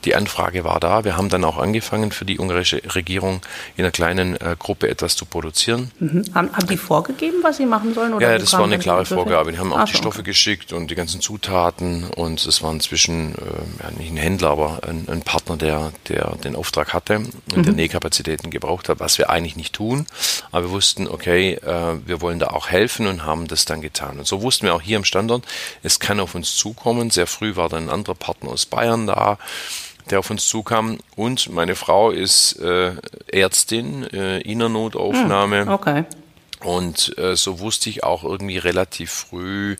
die 0.04 0.16
Anfrage 0.16 0.64
war 0.64 0.80
da. 0.80 1.04
Wir 1.04 1.16
haben 1.16 1.30
dann 1.30 1.44
auch 1.44 1.58
angefangen, 1.58 2.12
für 2.12 2.26
die 2.26 2.40
ungarische 2.40 2.82
Regierung 2.96 3.42
in 3.78 3.84
einer 3.84 3.92
kleinen 3.92 4.36
äh, 4.36 4.56
Gruppe 4.58 4.90
etwas 4.90 5.16
zu 5.16 5.26
produzieren. 5.26 5.92
Mhm. 6.00 6.26
Haben, 6.34 6.52
haben, 6.54 6.68
die 6.68 6.78
vorgegeben, 6.78 7.38
was 7.42 7.58
sie 7.58 7.66
machen 7.66 7.94
sollen? 7.94 8.14
Oder 8.14 8.32
ja, 8.32 8.38
das 8.38 8.54
war 8.54 8.64
eine 8.64 8.80
klare 8.80 9.06
Vorgabe. 9.06 9.52
Die 9.52 9.60
haben 9.60 9.72
auch 9.74 9.80
Ach, 9.80 9.90
die 9.90 9.96
Stoffe 9.98 10.20
okay. 10.20 10.32
geschickt 10.32 10.74
und 10.74 10.90
die 10.90 10.96
ganzen 10.96 11.22
Zutaten. 11.22 12.06
Und 12.16 12.46
es 12.46 12.64
war 12.64 12.72
inzwischen, 12.72 13.36
äh, 13.36 13.84
ja, 13.84 13.92
nicht 13.98 14.12
ein 14.12 14.18
Händler, 14.18 14.50
aber 14.50 14.80
ein, 14.88 15.08
ein, 15.10 15.22
Partner, 15.22 15.58
der, 15.58 15.92
der 16.08 16.36
den 16.44 16.56
Auftrag 16.56 16.94
hatte 16.94 17.18
und 17.18 17.58
mhm. 17.58 17.64
der 17.64 17.74
Nähkapazitäten 17.74 18.50
gebraucht 18.50 18.90
hat, 18.90 19.00
was 19.00 19.18
wir 19.18 19.30
eigentlich 19.30 19.56
nicht 19.56 19.74
tun. 19.74 20.08
Aber 20.52 20.66
wir 20.66 20.72
wussten, 20.72 21.08
okay, 21.08 21.54
äh, 21.54 22.00
wir 22.06 22.22
wollen 22.22 22.40
da 22.40 22.48
auch 22.48 22.70
helfen 22.70 23.06
und 23.06 23.26
haben 23.26 23.48
das 23.48 23.66
dann 23.66 23.82
getan. 23.82 24.18
Und 24.18 24.26
so 24.26 24.42
wussten 24.42 24.66
wir 24.66 24.74
auch 24.74 24.82
hier 24.82 24.98
im 24.98 25.04
Standort, 25.04 25.46
es 25.84 26.00
kann 26.00 26.20
auf 26.20 26.34
uns 26.34 26.56
zukommen 26.56 27.12
sehr 27.20 27.28
früh 27.28 27.58
war 27.58 27.68
dann 27.68 27.88
ein 27.88 27.90
anderer 27.90 28.16
Partner 28.16 28.52
aus 28.52 28.66
Bayern 28.66 29.06
da, 29.06 29.38
der 30.10 30.20
auf 30.20 30.30
uns 30.30 30.48
zukam. 30.48 31.00
Und 31.18 31.50
meine 31.50 31.76
Frau 31.76 32.12
ist 32.12 32.54
äh, 32.62 32.94
Ärztin, 33.28 34.06
äh, 34.14 34.40
Innernotaufnahme. 34.40 35.66
Hm, 35.66 35.68
okay. 35.68 36.06
Und 36.64 37.18
äh, 37.18 37.36
so 37.36 37.60
wusste 37.60 37.90
ich 37.90 38.06
auch 38.06 38.24
irgendwie 38.24 38.58
relativ 38.58 39.12
früh, 39.12 39.76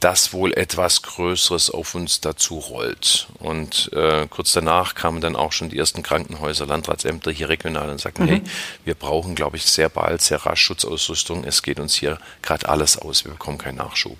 dass 0.00 0.34
wohl 0.34 0.52
etwas 0.52 1.00
Größeres 1.00 1.70
auf 1.70 1.94
uns 1.94 2.20
dazu 2.20 2.58
rollt. 2.58 3.28
Und 3.38 3.90
äh, 3.94 4.26
kurz 4.28 4.52
danach 4.52 4.94
kamen 4.94 5.22
dann 5.22 5.34
auch 5.34 5.52
schon 5.52 5.70
die 5.70 5.78
ersten 5.78 6.02
Krankenhäuser, 6.02 6.66
Landratsämter 6.66 7.30
hier 7.30 7.48
regional 7.48 7.88
und 7.88 8.02
sagten, 8.02 8.24
mhm. 8.24 8.28
hey, 8.28 8.42
wir 8.84 8.94
brauchen, 8.94 9.34
glaube 9.34 9.56
ich, 9.56 9.64
sehr 9.64 9.88
bald, 9.88 10.20
sehr 10.20 10.44
rasch 10.44 10.60
Schutzausrüstung. 10.60 11.44
Es 11.44 11.62
geht 11.62 11.80
uns 11.80 11.94
hier 11.94 12.18
gerade 12.42 12.68
alles 12.68 12.98
aus, 12.98 13.24
wir 13.24 13.32
bekommen 13.32 13.56
keinen 13.56 13.76
Nachschub 13.76 14.18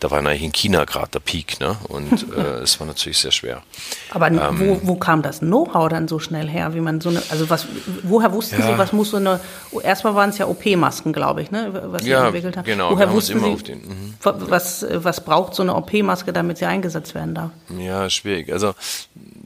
da 0.00 0.10
war 0.10 0.18
eigentlich 0.18 0.42
in 0.42 0.52
China 0.52 0.84
gerade 0.84 1.10
der 1.12 1.20
Peak, 1.20 1.60
ne? 1.60 1.76
Und 1.88 2.26
äh, 2.36 2.62
es 2.62 2.78
war 2.80 2.86
natürlich 2.86 3.18
sehr 3.18 3.32
schwer. 3.32 3.62
Aber 4.10 4.28
ähm, 4.28 4.38
wo, 4.58 4.80
wo 4.82 4.96
kam 4.96 5.22
das 5.22 5.40
Know-how 5.40 5.88
dann 5.88 6.08
so 6.08 6.18
schnell 6.18 6.48
her, 6.48 6.74
wie 6.74 6.80
man 6.80 7.00
so 7.00 7.10
eine, 7.10 7.22
also 7.30 7.48
was, 7.50 7.66
woher 8.02 8.32
wussten 8.32 8.60
ja. 8.60 8.72
Sie, 8.72 8.78
was 8.78 8.92
muss 8.92 9.10
so 9.10 9.16
eine, 9.16 9.40
erstmal 9.82 10.14
waren 10.14 10.30
es 10.30 10.38
ja 10.38 10.46
OP-Masken, 10.46 11.12
glaube 11.12 11.42
ich, 11.42 11.50
ne? 11.50 11.70
Was 11.86 12.02
Sie 12.02 12.10
ja, 12.10 12.26
entwickelt 12.26 12.56
haben. 12.56 12.64
Genau, 12.64 12.90
woher 12.90 13.12
wussten 13.12 13.40
Sie, 13.40 13.62
den, 13.64 13.78
mhm. 13.78 14.14
was, 14.22 14.86
was 14.90 15.24
braucht 15.24 15.54
so 15.54 15.62
eine 15.62 15.74
OP-Maske, 15.74 16.32
damit 16.32 16.58
sie 16.58 16.66
eingesetzt 16.66 17.14
werden 17.14 17.34
darf? 17.34 17.50
Ja, 17.78 18.08
schwierig. 18.10 18.52
Also 18.52 18.74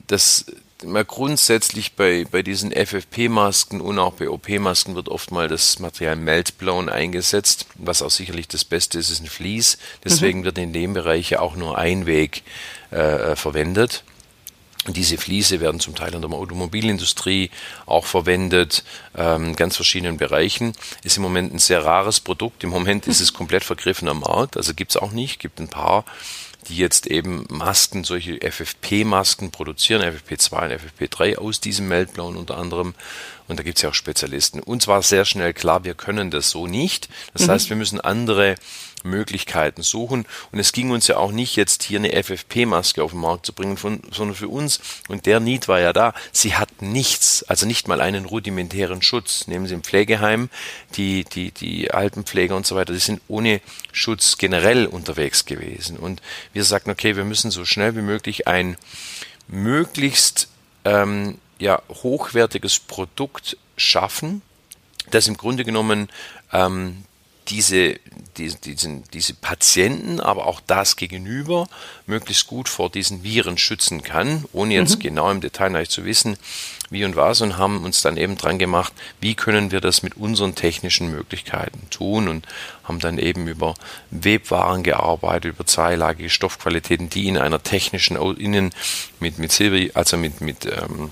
das 0.06 0.46
mal 0.84 1.04
grundsätzlich 1.04 1.94
bei, 1.94 2.26
bei 2.30 2.42
diesen 2.42 2.72
FFP-Masken 2.72 3.80
und 3.80 3.98
auch 3.98 4.14
bei 4.14 4.28
OP-Masken 4.28 4.94
wird 4.94 5.08
oft 5.08 5.30
mal 5.30 5.48
das 5.48 5.78
Material 5.78 6.16
Meltblown 6.16 6.88
eingesetzt, 6.88 7.66
was 7.74 8.02
auch 8.02 8.10
sicherlich 8.10 8.48
das 8.48 8.64
Beste 8.64 8.98
ist, 8.98 9.10
ist 9.10 9.20
ein 9.20 9.28
Vlies. 9.28 9.78
Deswegen 10.04 10.40
mhm. 10.40 10.44
wird 10.44 10.58
in 10.58 10.72
dem 10.72 10.94
Bereich 10.94 11.30
ja 11.30 11.40
auch 11.40 11.56
nur 11.56 11.78
ein 11.78 12.06
Weg 12.06 12.42
äh, 12.90 13.36
verwendet. 13.36 14.04
Und 14.86 14.96
diese 14.96 15.18
Fliese 15.18 15.60
werden 15.60 15.78
zum 15.78 15.94
Teil 15.94 16.14
in 16.14 16.22
der 16.22 16.30
Automobilindustrie 16.30 17.50
auch 17.84 18.06
verwendet, 18.06 18.82
ähm, 19.14 19.54
ganz 19.54 19.76
verschiedenen 19.76 20.16
Bereichen. 20.16 20.72
Ist 21.02 21.18
im 21.18 21.22
Moment 21.22 21.52
ein 21.52 21.58
sehr 21.58 21.84
rares 21.84 22.20
Produkt. 22.20 22.64
Im 22.64 22.70
Moment 22.70 23.06
ist 23.06 23.20
es 23.20 23.34
komplett 23.34 23.62
vergriffen 23.62 24.08
am 24.08 24.20
Markt, 24.20 24.56
also 24.56 24.72
gibt 24.72 24.92
es 24.92 24.96
auch 24.96 25.12
nicht, 25.12 25.38
gibt 25.38 25.60
ein 25.60 25.68
paar 25.68 26.06
die 26.68 26.76
jetzt 26.76 27.06
eben 27.06 27.46
Masken, 27.48 28.04
solche 28.04 28.38
FFP-Masken 28.40 29.50
produzieren, 29.50 30.02
FFP2 30.02 30.64
und 30.64 30.80
FFP3 30.80 31.38
aus 31.38 31.60
diesem 31.60 31.88
Meltblauen 31.88 32.36
unter 32.36 32.58
anderem. 32.58 32.94
Und 33.48 33.58
da 33.58 33.62
gibt 33.62 33.78
es 33.78 33.82
ja 33.82 33.90
auch 33.90 33.94
Spezialisten. 33.94 34.60
Und 34.60 34.82
zwar 34.82 35.02
sehr 35.02 35.24
schnell 35.24 35.52
klar, 35.52 35.84
wir 35.84 35.94
können 35.94 36.30
das 36.30 36.50
so 36.50 36.66
nicht. 36.66 37.08
Das 37.32 37.46
mhm. 37.46 37.50
heißt, 37.50 37.70
wir 37.70 37.76
müssen 37.76 38.00
andere 38.00 38.54
Möglichkeiten 39.02 39.82
suchen. 39.82 40.26
Und 40.52 40.58
es 40.58 40.72
ging 40.72 40.90
uns 40.90 41.06
ja 41.06 41.16
auch 41.16 41.32
nicht 41.32 41.56
jetzt 41.56 41.82
hier 41.82 41.98
eine 41.98 42.12
FFP-Maske 42.22 43.02
auf 43.02 43.12
den 43.12 43.20
Markt 43.20 43.46
zu 43.46 43.52
bringen, 43.52 43.76
von, 43.76 44.00
sondern 44.10 44.36
für 44.36 44.48
uns, 44.48 44.80
und 45.08 45.26
der 45.26 45.40
Need 45.40 45.68
war 45.68 45.80
ja 45.80 45.92
da, 45.92 46.14
sie 46.32 46.54
hat 46.54 46.82
nichts, 46.82 47.42
also 47.44 47.66
nicht 47.66 47.88
mal 47.88 48.00
einen 48.00 48.24
rudimentären 48.24 49.02
Schutz. 49.02 49.46
Nehmen 49.46 49.66
Sie 49.66 49.74
im 49.74 49.82
Pflegeheim, 49.82 50.50
die, 50.96 51.24
die, 51.24 51.50
die 51.50 51.90
Altenpfleger 51.90 52.56
und 52.56 52.66
so 52.66 52.76
weiter, 52.76 52.92
die 52.92 52.98
sind 52.98 53.20
ohne 53.28 53.60
Schutz 53.92 54.38
generell 54.38 54.86
unterwegs 54.86 55.44
gewesen. 55.44 55.96
Und 55.96 56.22
wir 56.52 56.64
sagten, 56.64 56.90
okay, 56.90 57.16
wir 57.16 57.24
müssen 57.24 57.50
so 57.50 57.64
schnell 57.64 57.96
wie 57.96 58.02
möglich 58.02 58.46
ein 58.46 58.76
möglichst 59.48 60.48
ähm, 60.84 61.38
ja, 61.58 61.82
hochwertiges 61.88 62.78
Produkt 62.78 63.56
schaffen, 63.76 64.42
das 65.10 65.26
im 65.28 65.36
Grunde 65.36 65.64
genommen 65.64 66.08
ähm, 66.52 67.04
diese, 67.50 67.98
die, 68.36 68.54
diesen, 68.54 69.02
diese 69.12 69.34
Patienten, 69.34 70.20
aber 70.20 70.46
auch 70.46 70.60
das 70.66 70.96
Gegenüber 70.96 71.68
möglichst 72.06 72.46
gut 72.46 72.68
vor 72.68 72.90
diesen 72.90 73.22
Viren 73.24 73.58
schützen 73.58 74.02
kann, 74.02 74.44
ohne 74.52 74.74
jetzt 74.74 74.96
mhm. 74.96 75.00
genau 75.00 75.30
im 75.30 75.40
Detail 75.40 75.86
zu 75.86 76.04
wissen, 76.04 76.36
wie 76.90 77.04
und 77.04 77.16
was, 77.16 77.40
und 77.40 77.58
haben 77.58 77.84
uns 77.84 78.02
dann 78.02 78.16
eben 78.16 78.36
dran 78.36 78.58
gemacht, 78.58 78.92
wie 79.20 79.34
können 79.34 79.70
wir 79.70 79.80
das 79.80 80.02
mit 80.02 80.16
unseren 80.16 80.54
technischen 80.54 81.10
Möglichkeiten 81.10 81.80
tun 81.90 82.28
und 82.28 82.46
haben 82.84 82.98
dann 83.00 83.18
eben 83.18 83.46
über 83.46 83.74
Webwaren 84.10 84.82
gearbeitet, 84.82 85.54
über 85.54 85.66
zweilagige 85.66 86.30
Stoffqualitäten, 86.30 87.10
die 87.10 87.28
in 87.28 87.38
einer 87.38 87.62
technischen, 87.62 88.16
innen 88.16 88.72
mit, 89.18 89.38
mit 89.38 89.52
Silber, 89.52 89.90
also 89.94 90.16
mit, 90.16 90.40
mit 90.40 90.66
ähm, 90.66 91.10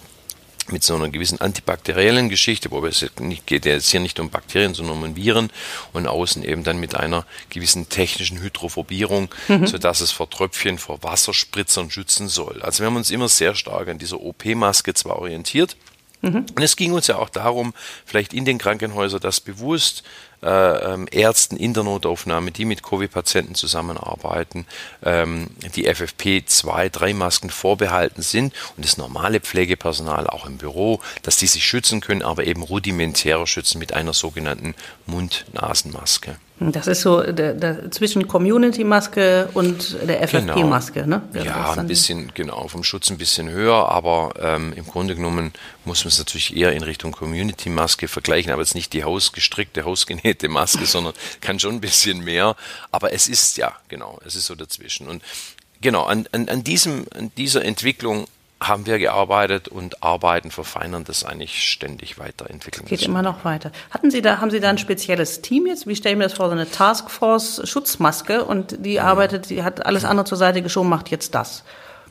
mit 0.72 0.82
so 0.82 0.94
einer 0.94 1.08
gewissen 1.08 1.40
antibakteriellen 1.40 2.28
Geschichte, 2.28 2.70
wobei 2.70 2.88
es 2.88 3.04
nicht, 3.20 3.46
geht 3.46 3.64
ja 3.64 3.72
jetzt 3.72 3.90
hier 3.90 4.00
nicht 4.00 4.20
um 4.20 4.30
Bakterien, 4.30 4.74
sondern 4.74 5.02
um 5.02 5.16
Viren 5.16 5.50
und 5.92 6.06
außen 6.06 6.44
eben 6.44 6.64
dann 6.64 6.78
mit 6.78 6.94
einer 6.94 7.26
gewissen 7.50 7.88
technischen 7.88 8.40
Hydrophobierung, 8.40 9.28
mhm. 9.48 9.66
sodass 9.66 10.00
es 10.00 10.10
vor 10.10 10.30
Tröpfchen, 10.30 10.78
vor 10.78 11.02
Wasserspritzern 11.02 11.90
schützen 11.90 12.28
soll. 12.28 12.62
Also 12.62 12.82
wir 12.82 12.86
haben 12.86 12.96
uns 12.96 13.10
immer 13.10 13.28
sehr 13.28 13.54
stark 13.54 13.88
an 13.88 13.98
dieser 13.98 14.20
OP-Maske 14.20 14.94
zwar 14.94 15.18
orientiert, 15.18 15.76
Mhm. 16.20 16.46
Und 16.54 16.62
es 16.62 16.76
ging 16.76 16.92
uns 16.92 17.06
ja 17.06 17.16
auch 17.16 17.28
darum, 17.28 17.74
vielleicht 18.04 18.34
in 18.34 18.44
den 18.44 18.58
Krankenhäusern 18.58 19.20
das 19.20 19.40
bewusst 19.40 20.02
äh, 20.42 20.48
ähm, 20.48 21.06
Ärzten 21.10 21.56
in 21.56 21.74
der 21.74 21.82
Notaufnahme, 21.82 22.50
die 22.50 22.64
mit 22.64 22.82
Covid-Patienten 22.82 23.54
zusammenarbeiten, 23.54 24.66
ähm, 25.02 25.48
die 25.74 25.88
FFP2, 25.88 26.88
3 26.90 27.14
Masken 27.14 27.50
vorbehalten 27.50 28.22
sind 28.22 28.54
und 28.76 28.84
das 28.84 28.98
normale 28.98 29.40
Pflegepersonal 29.40 30.26
auch 30.28 30.46
im 30.46 30.58
Büro, 30.58 31.00
dass 31.22 31.36
die 31.36 31.46
sich 31.46 31.64
schützen 31.64 32.00
können, 32.00 32.22
aber 32.22 32.46
eben 32.46 32.62
rudimentärer 32.62 33.46
schützen 33.46 33.78
mit 33.78 33.94
einer 33.94 34.12
sogenannten 34.12 34.74
Mund-Nasen-Maske. 35.06 36.36
Das 36.60 36.88
ist 36.88 37.02
so 37.02 37.22
der, 37.22 37.54
der, 37.54 37.90
zwischen 37.92 38.26
Community-Maske 38.26 39.48
und 39.54 39.96
der 40.06 40.26
FFP-Maske, 40.26 41.02
genau. 41.04 41.20
ne? 41.32 41.44
Ja, 41.44 41.74
ein 41.74 41.86
bisschen, 41.86 42.32
genau, 42.34 42.66
vom 42.66 42.82
Schutz 42.82 43.10
ein 43.10 43.18
bisschen 43.18 43.48
höher, 43.48 43.88
aber 43.88 44.34
ähm, 44.40 44.72
im 44.74 44.84
Grunde 44.84 45.14
genommen 45.14 45.52
muss 45.84 46.04
man 46.04 46.08
es 46.08 46.18
natürlich 46.18 46.56
eher 46.56 46.72
in 46.72 46.82
Richtung 46.82 47.12
Community-Maske 47.12 48.08
vergleichen, 48.08 48.50
aber 48.50 48.62
jetzt 48.62 48.74
nicht 48.74 48.92
die 48.92 49.04
hausgestrickte, 49.04 49.84
hausgenähte 49.84 50.48
Maske, 50.48 50.84
sondern 50.86 51.14
kann 51.40 51.60
schon 51.60 51.76
ein 51.76 51.80
bisschen 51.80 52.24
mehr. 52.24 52.56
Aber 52.90 53.12
es 53.12 53.28
ist 53.28 53.56
ja, 53.56 53.72
genau, 53.88 54.18
es 54.26 54.34
ist 54.34 54.46
so 54.46 54.56
dazwischen. 54.56 55.06
Und 55.06 55.22
genau, 55.80 56.04
an, 56.04 56.26
an, 56.32 56.48
an, 56.48 56.64
diesem, 56.64 57.06
an 57.14 57.30
dieser 57.36 57.64
Entwicklung 57.64 58.26
haben 58.60 58.86
wir 58.86 58.98
gearbeitet 58.98 59.68
und 59.68 60.02
arbeiten, 60.02 60.50
verfeinern 60.50 61.04
das 61.04 61.24
eigentlich 61.24 61.62
ständig 61.62 62.18
weiterentwickeln. 62.18 62.86
Geht 62.86 63.02
immer 63.02 63.22
noch 63.22 63.44
weiter. 63.44 63.70
Hatten 63.90 64.10
Sie 64.10 64.20
da, 64.20 64.40
haben 64.40 64.50
Sie 64.50 64.58
da 64.58 64.68
ein 64.68 64.78
spezielles 64.78 65.42
Team 65.42 65.66
jetzt? 65.66 65.86
Wie 65.86 65.94
stellen 65.94 66.18
wir 66.18 66.26
das 66.26 66.36
vor? 66.36 66.46
So 66.46 66.52
eine 66.52 66.68
Taskforce 66.68 67.62
Schutzmaske 67.64 68.44
und 68.44 68.84
die 68.84 68.98
arbeitet, 68.98 69.50
die 69.50 69.62
hat 69.62 69.86
alles 69.86 70.04
andere 70.04 70.26
zur 70.26 70.38
Seite 70.38 70.62
geschoben, 70.62 70.88
macht 70.88 71.10
jetzt 71.10 71.34
das. 71.34 71.62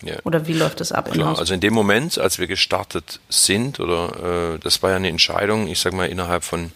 Ja. 0.03 0.15
Oder 0.23 0.47
wie 0.47 0.53
läuft 0.53 0.79
das 0.79 0.91
ab? 0.91 1.11
Klar, 1.11 1.37
also 1.37 1.53
in 1.53 1.59
dem 1.59 1.73
Moment, 1.73 2.17
als 2.17 2.39
wir 2.39 2.47
gestartet 2.47 3.19
sind, 3.29 3.79
oder 3.79 4.53
äh, 4.53 4.59
das 4.59 4.83
war 4.83 4.91
ja 4.91 4.95
eine 4.95 5.09
Entscheidung, 5.09 5.67
ich 5.67 5.79
sag 5.79 5.93
mal 5.93 6.07
innerhalb 6.07 6.43
von 6.43 6.71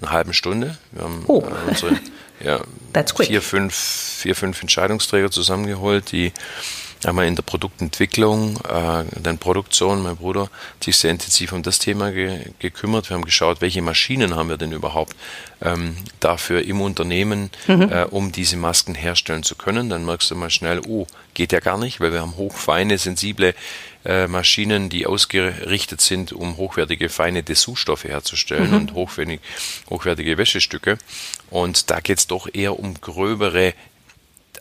einer 0.00 0.10
halben 0.10 0.34
Stunde. 0.34 0.76
Wir 0.92 1.02
haben 1.02 1.24
oh. 1.28 1.40
äh, 1.40 1.68
unsere 1.68 1.98
ja, 2.40 2.60
vier, 3.20 3.42
fünf, 3.42 3.74
vier, 3.74 4.34
fünf 4.34 4.60
Entscheidungsträger 4.60 5.30
zusammengeholt, 5.30 6.12
die 6.12 6.32
einmal 7.04 7.26
in 7.26 7.36
der 7.36 7.42
Produktentwicklung, 7.42 8.56
äh, 8.56 9.04
dann 9.20 9.38
Produktion, 9.38 10.02
mein 10.02 10.16
Bruder 10.16 10.42
hat 10.42 10.84
sich 10.84 10.96
sehr 10.96 11.10
intensiv 11.10 11.52
um 11.52 11.62
das 11.62 11.78
Thema 11.78 12.10
ge 12.10 12.40
gekümmert. 12.58 13.08
Wir 13.08 13.16
haben 13.16 13.24
geschaut, 13.24 13.60
welche 13.60 13.82
Maschinen 13.82 14.34
haben 14.34 14.48
wir 14.48 14.56
denn 14.56 14.72
überhaupt 14.72 15.14
ähm, 15.62 15.96
dafür 16.20 16.64
im 16.64 16.80
Unternehmen, 16.80 17.50
mhm. 17.66 17.82
äh, 17.92 18.04
um 18.04 18.32
diese 18.32 18.56
Masken 18.56 18.94
herstellen 18.94 19.42
zu 19.42 19.54
können. 19.54 19.90
Dann 19.90 20.04
merkst 20.04 20.30
du 20.30 20.34
mal 20.34 20.50
schnell, 20.50 20.80
oh, 20.86 21.06
geht 21.34 21.52
ja 21.52 21.60
gar 21.60 21.78
nicht, 21.78 22.00
weil 22.00 22.12
wir 22.12 22.20
haben 22.20 22.36
hochfeine, 22.36 22.98
sensible 22.98 23.54
äh, 24.04 24.26
Maschinen, 24.26 24.88
die 24.88 25.06
ausgerichtet 25.06 26.00
sind, 26.00 26.32
um 26.32 26.56
hochwertige, 26.56 27.08
feine 27.08 27.42
Dessous-Stoffe 27.42 28.08
herzustellen 28.08 28.70
mhm. 28.70 28.76
und 28.76 28.94
hochwertig, 28.94 29.40
hochwertige 29.90 30.38
Wäschestücke. 30.38 30.98
Und 31.50 31.90
da 31.90 32.00
geht 32.00 32.18
es 32.18 32.26
doch 32.26 32.48
eher 32.52 32.78
um 32.78 33.00
gröbere 33.00 33.74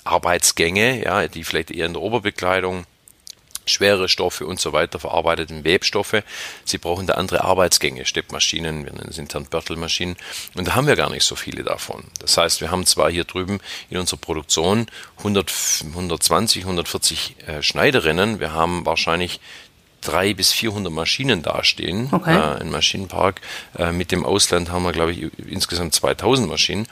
Arbeitsgänge, 0.07 1.03
ja, 1.03 1.27
die 1.27 1.43
vielleicht 1.43 1.71
eher 1.71 1.85
in 1.85 1.93
der 1.93 2.01
Oberbekleidung 2.01 2.85
schwere 3.69 4.09
Stoffe 4.09 4.45
und 4.45 4.59
so 4.59 4.73
weiter, 4.73 4.99
verarbeiteten 4.99 5.63
Webstoffe. 5.63 6.23
Sie 6.65 6.77
brauchen 6.77 7.07
da 7.07 7.15
andere 7.15 7.43
Arbeitsgänge, 7.43 8.05
Steppmaschinen, 8.05 8.85
wir 8.85 8.93
nennen 8.93 9.09
es 9.09 9.17
intern 9.17 9.45
Börtelmaschinen. 9.45 10.15
Und 10.55 10.67
da 10.67 10.75
haben 10.75 10.87
wir 10.87 10.95
gar 10.95 11.09
nicht 11.09 11.25
so 11.25 11.35
viele 11.35 11.63
davon. 11.63 12.03
Das 12.19 12.37
heißt, 12.37 12.61
wir 12.61 12.71
haben 12.71 12.85
zwar 12.85 13.11
hier 13.11 13.25
drüben 13.25 13.59
in 13.89 13.97
unserer 13.97 14.19
Produktion 14.19 14.87
100, 15.17 15.53
120, 15.89 16.63
140 16.63 17.35
äh, 17.45 17.61
Schneiderinnen. 17.61 18.39
Wir 18.39 18.53
haben 18.53 18.85
wahrscheinlich 18.85 19.39
drei 20.01 20.33
bis 20.33 20.53
400 20.53 20.91
Maschinen 20.91 21.41
dastehen 21.41 22.09
okay. 22.11 22.57
äh, 22.57 22.61
im 22.61 22.71
Maschinenpark. 22.71 23.41
Äh, 23.77 23.91
mit 23.91 24.11
dem 24.11 24.25
Ausland 24.25 24.71
haben 24.71 24.83
wir, 24.83 24.91
glaube 24.91 25.11
ich, 25.11 25.29
insgesamt 25.47 25.93
2000 25.93 26.47
Maschinen. 26.47 26.87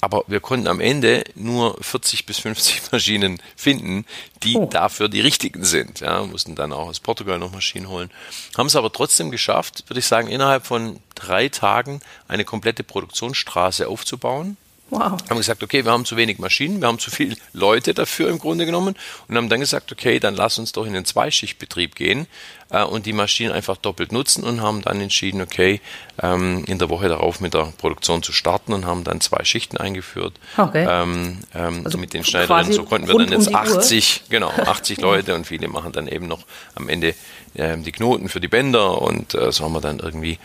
Aber 0.00 0.24
wir 0.28 0.40
konnten 0.40 0.66
am 0.66 0.80
Ende 0.80 1.24
nur 1.34 1.76
40 1.82 2.26
bis 2.26 2.38
50 2.38 2.82
Maschinen 2.92 3.40
finden, 3.56 4.06
die 4.42 4.56
oh. 4.56 4.66
dafür 4.66 5.08
die 5.08 5.20
richtigen 5.20 5.64
sind. 5.64 6.00
Ja, 6.00 6.22
mussten 6.24 6.54
dann 6.54 6.72
auch 6.72 6.88
aus 6.88 7.00
Portugal 7.00 7.38
noch 7.38 7.52
Maschinen 7.52 7.88
holen. 7.88 8.10
Haben 8.56 8.66
es 8.66 8.76
aber 8.76 8.92
trotzdem 8.92 9.30
geschafft, 9.30 9.84
würde 9.88 10.00
ich 10.00 10.06
sagen, 10.06 10.28
innerhalb 10.28 10.66
von 10.66 11.00
drei 11.14 11.48
Tagen 11.48 12.00
eine 12.28 12.44
komplette 12.44 12.84
Produktionsstraße 12.84 13.88
aufzubauen. 13.88 14.56
Wow. 14.90 15.18
Haben 15.28 15.36
gesagt, 15.36 15.62
okay, 15.62 15.84
wir 15.84 15.92
haben 15.92 16.04
zu 16.04 16.16
wenig 16.16 16.38
Maschinen, 16.40 16.80
wir 16.80 16.88
haben 16.88 16.98
zu 16.98 17.12
viele 17.12 17.36
Leute 17.52 17.94
dafür 17.94 18.28
im 18.28 18.40
Grunde 18.40 18.66
genommen 18.66 18.96
und 19.28 19.36
haben 19.36 19.48
dann 19.48 19.60
gesagt, 19.60 19.92
okay, 19.92 20.18
dann 20.18 20.34
lass 20.34 20.58
uns 20.58 20.72
doch 20.72 20.84
in 20.84 20.94
den 20.94 21.04
Zweischichtbetrieb 21.04 21.94
gehen 21.94 22.26
äh, 22.70 22.82
und 22.82 23.06
die 23.06 23.12
Maschinen 23.12 23.52
einfach 23.52 23.76
doppelt 23.76 24.12
nutzen 24.12 24.44
und 24.44 24.60
haben 24.60 24.82
dann 24.82 25.00
entschieden, 25.00 25.40
okay, 25.42 25.80
ähm, 26.22 26.64
in 26.66 26.78
der 26.78 26.88
Woche 26.88 27.08
darauf 27.08 27.40
mit 27.40 27.54
der 27.54 27.72
Produktion 27.78 28.22
zu 28.22 28.32
starten 28.32 28.72
und 28.72 28.86
haben 28.86 29.04
dann 29.04 29.20
zwei 29.20 29.44
Schichten 29.44 29.76
eingeführt 29.76 30.34
okay. 30.56 30.86
ähm, 30.88 31.38
ähm, 31.54 31.82
also 31.84 31.98
mit 31.98 32.14
den 32.14 32.24
Schneiderinnen. 32.24 32.72
So 32.72 32.84
konnten 32.84 33.08
wir 33.08 33.18
dann 33.18 33.32
jetzt 33.32 33.48
um 33.48 33.54
80, 33.54 34.22
Uhr. 34.24 34.30
genau, 34.30 34.48
80 34.66 35.00
Leute 35.00 35.34
und 35.34 35.46
viele 35.46 35.68
machen 35.68 35.92
dann 35.92 36.08
eben 36.08 36.26
noch 36.26 36.44
am 36.74 36.88
Ende 36.88 37.14
ähm, 37.54 37.82
die 37.84 37.92
Knoten 37.92 38.28
für 38.28 38.40
die 38.40 38.48
Bänder 38.48 39.02
und 39.02 39.34
äh, 39.34 39.50
so 39.52 39.64
haben 39.64 39.72
wir 39.72 39.80
dann 39.80 39.98
irgendwie 39.98 40.38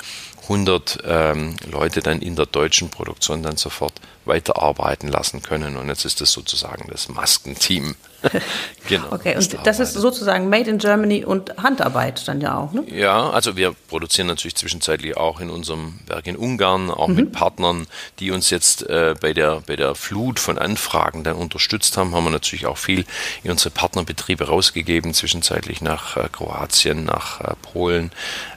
100 0.43 0.99
ähm, 1.05 1.55
Leute 1.71 2.01
dann 2.01 2.21
in 2.21 2.35
der 2.35 2.45
deutschen 2.45 2.89
Produktion 2.89 3.43
dann 3.43 3.57
sofort 3.57 3.93
weiterarbeiten 4.25 5.09
lassen 5.09 5.41
können. 5.41 5.75
Und 5.77 5.87
jetzt 5.87 6.05
ist 6.05 6.21
das 6.21 6.31
sozusagen 6.31 6.87
das 6.89 7.09
Maskenteam. 7.09 7.95
genau. 8.87 9.11
Okay, 9.11 9.35
und 9.35 9.57
das 9.65 9.79
ist 9.79 9.93
sozusagen 9.93 10.49
Made 10.49 10.69
in 10.69 10.77
Germany 10.77 11.25
und 11.25 11.57
Handarbeit 11.57 12.27
dann 12.27 12.41
ja 12.41 12.57
auch, 12.57 12.73
ne? 12.73 12.83
Ja, 12.87 13.29
also 13.29 13.55
wir 13.55 13.75
produzieren 13.87 14.27
natürlich 14.27 14.55
zwischenzeitlich 14.55 15.17
auch 15.17 15.39
in 15.39 15.49
unserem 15.49 15.99
Werk 16.07 16.27
in 16.27 16.35
Ungarn, 16.35 16.89
auch 16.89 17.07
mhm. 17.07 17.15
mit 17.15 17.31
Partnern, 17.31 17.87
die 18.19 18.31
uns 18.31 18.49
jetzt 18.49 18.87
äh, 18.89 19.15
bei, 19.19 19.33
der, 19.33 19.61
bei 19.65 19.75
der 19.75 19.95
Flut 19.95 20.39
von 20.39 20.57
Anfragen 20.57 21.23
dann 21.23 21.35
unterstützt 21.35 21.97
haben, 21.97 22.15
haben 22.15 22.23
wir 22.23 22.31
natürlich 22.31 22.65
auch 22.65 22.77
viel 22.77 23.05
in 23.43 23.51
unsere 23.51 23.71
Partnerbetriebe 23.71 24.45
rausgegeben, 24.45 25.13
zwischenzeitlich 25.13 25.81
nach 25.81 26.17
äh, 26.17 26.27
Kroatien, 26.31 27.05
nach 27.05 27.41
äh, 27.41 27.53
Polen, 27.61 28.11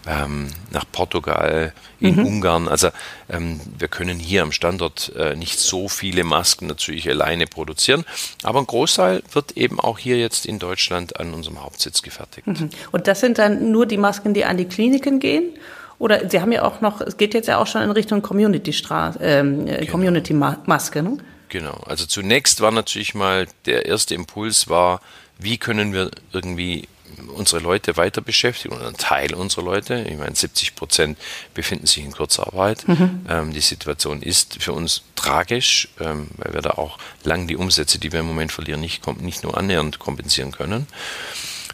ähm, 0.06 0.48
nach 0.70 0.84
Portugal, 0.90 1.72
in 2.00 2.16
mhm. 2.16 2.26
Ungarn. 2.26 2.68
Also 2.68 2.90
ähm, 3.28 3.60
wir 3.78 3.88
können 3.88 4.18
hier 4.18 4.42
am 4.42 4.52
Standort 4.52 5.12
äh, 5.16 5.34
nicht 5.34 5.58
so 5.58 5.88
viele 5.88 6.24
Masken 6.24 6.66
natürlich 6.66 7.08
alleine 7.08 7.46
produzieren, 7.46 8.04
aber 8.42 8.60
ein 8.60 8.66
Großteil 8.66 9.22
wird 9.32 9.52
eben 9.58 9.80
auch 9.80 9.98
hier 9.98 10.18
jetzt 10.18 10.46
in 10.46 10.58
Deutschland 10.58 11.18
an 11.18 11.34
unserem 11.34 11.62
Hauptsitz 11.62 12.02
gefertigt. 12.02 12.46
Mhm. 12.46 12.70
Und 12.92 13.06
das 13.06 13.20
sind 13.20 13.38
dann 13.38 13.70
nur 13.70 13.86
die 13.86 13.98
Masken, 13.98 14.34
die 14.34 14.44
an 14.44 14.56
die 14.56 14.66
Kliniken 14.66 15.20
gehen? 15.20 15.54
Oder 15.98 16.28
Sie 16.30 16.40
haben 16.40 16.52
ja 16.52 16.62
auch 16.62 16.80
noch, 16.80 17.00
es 17.00 17.16
geht 17.16 17.34
jetzt 17.34 17.48
ja 17.48 17.58
auch 17.58 17.66
schon 17.66 17.82
in 17.82 17.90
Richtung 17.90 18.22
Community 18.22 18.72
ähm, 19.20 19.66
äh, 19.66 19.78
genau. 19.78 19.90
Community 19.90 20.32
Maske, 20.32 21.02
ne? 21.02 21.18
Genau. 21.48 21.80
Also 21.86 22.06
zunächst 22.06 22.60
war 22.60 22.70
natürlich 22.70 23.14
mal 23.14 23.46
der 23.66 23.86
erste 23.86 24.14
Impuls 24.14 24.68
war, 24.68 25.00
wie 25.38 25.58
können 25.58 25.92
wir 25.92 26.10
irgendwie 26.32 26.88
unsere 27.34 27.62
Leute 27.62 27.96
weiter 27.96 28.20
beschäftigen 28.20 28.74
oder 28.74 28.88
ein 28.88 28.96
Teil 28.96 29.34
unserer 29.34 29.64
Leute. 29.64 30.06
Ich 30.08 30.16
meine, 30.16 30.34
70 30.34 30.74
Prozent 30.74 31.18
befinden 31.54 31.86
sich 31.86 32.04
in 32.04 32.12
Kurzarbeit. 32.12 32.86
Mhm. 32.86 33.26
Ähm, 33.28 33.52
die 33.52 33.60
Situation 33.60 34.22
ist 34.22 34.62
für 34.62 34.72
uns 34.72 35.02
tragisch, 35.14 35.88
ähm, 36.00 36.28
weil 36.36 36.54
wir 36.54 36.62
da 36.62 36.70
auch 36.70 36.98
lang 37.24 37.46
die 37.46 37.56
Umsätze, 37.56 37.98
die 37.98 38.12
wir 38.12 38.20
im 38.20 38.26
Moment 38.26 38.52
verlieren, 38.52 38.80
nicht, 38.80 39.06
nicht 39.20 39.42
nur 39.42 39.56
annähernd 39.56 39.98
kompensieren 39.98 40.52
können. 40.52 40.86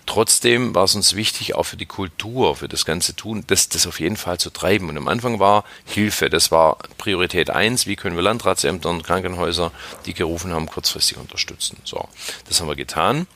Trotzdem 0.07 0.75
war 0.75 0.85
es 0.85 0.95
uns 0.95 1.15
wichtig, 1.15 1.55
auch 1.55 1.63
für 1.63 1.79
die 1.79 1.87
Kultur, 1.87 2.57
für 2.57 2.69
das 2.69 2.85
ganze 2.85 3.17
Tun, 3.17 3.45
das, 3.47 3.71
das 3.71 3.87
auf 3.87 4.01
jeden 4.01 4.17
Fall 4.17 4.39
zu 4.39 4.51
treiben. 4.51 4.91
Und 4.91 4.99
am 4.99 5.09
Anfang 5.09 5.41
war 5.41 5.65
Hilfe, 5.87 6.29
das 6.29 6.51
war 6.51 6.77
Priorität 6.99 7.49
eins. 7.49 7.87
Wie 7.87 7.97
können 7.97 8.15
wir 8.15 8.23
Landratsämter 8.23 8.91
und 8.91 9.03
Krankenhäuser, 9.03 9.73
die 10.05 10.13
gerufen 10.13 10.53
haben, 10.53 10.67
kurzfristig 10.67 11.17
unterstützen? 11.17 11.79
So, 11.85 12.07
das 12.49 12.61
haben 12.61 12.69
wir 12.69 12.77
getan. 12.77 13.27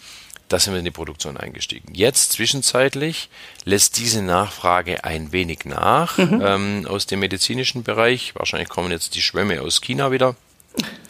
Da 0.48 0.58
sind 0.58 0.72
wir 0.72 0.78
in 0.78 0.84
die 0.84 0.90
Produktion 0.90 1.36
eingestiegen. 1.36 1.94
Jetzt 1.94 2.32
zwischenzeitlich 2.32 3.28
lässt 3.64 3.98
diese 3.98 4.22
Nachfrage 4.22 5.04
ein 5.04 5.30
wenig 5.32 5.64
nach 5.64 6.16
mhm. 6.16 6.42
ähm, 6.44 6.86
aus 6.88 7.06
dem 7.06 7.20
medizinischen 7.20 7.82
Bereich. 7.82 8.34
Wahrscheinlich 8.34 8.70
kommen 8.70 8.90
jetzt 8.90 9.14
die 9.14 9.22
Schwämme 9.22 9.60
aus 9.60 9.80
China 9.80 10.10
wieder. 10.10 10.36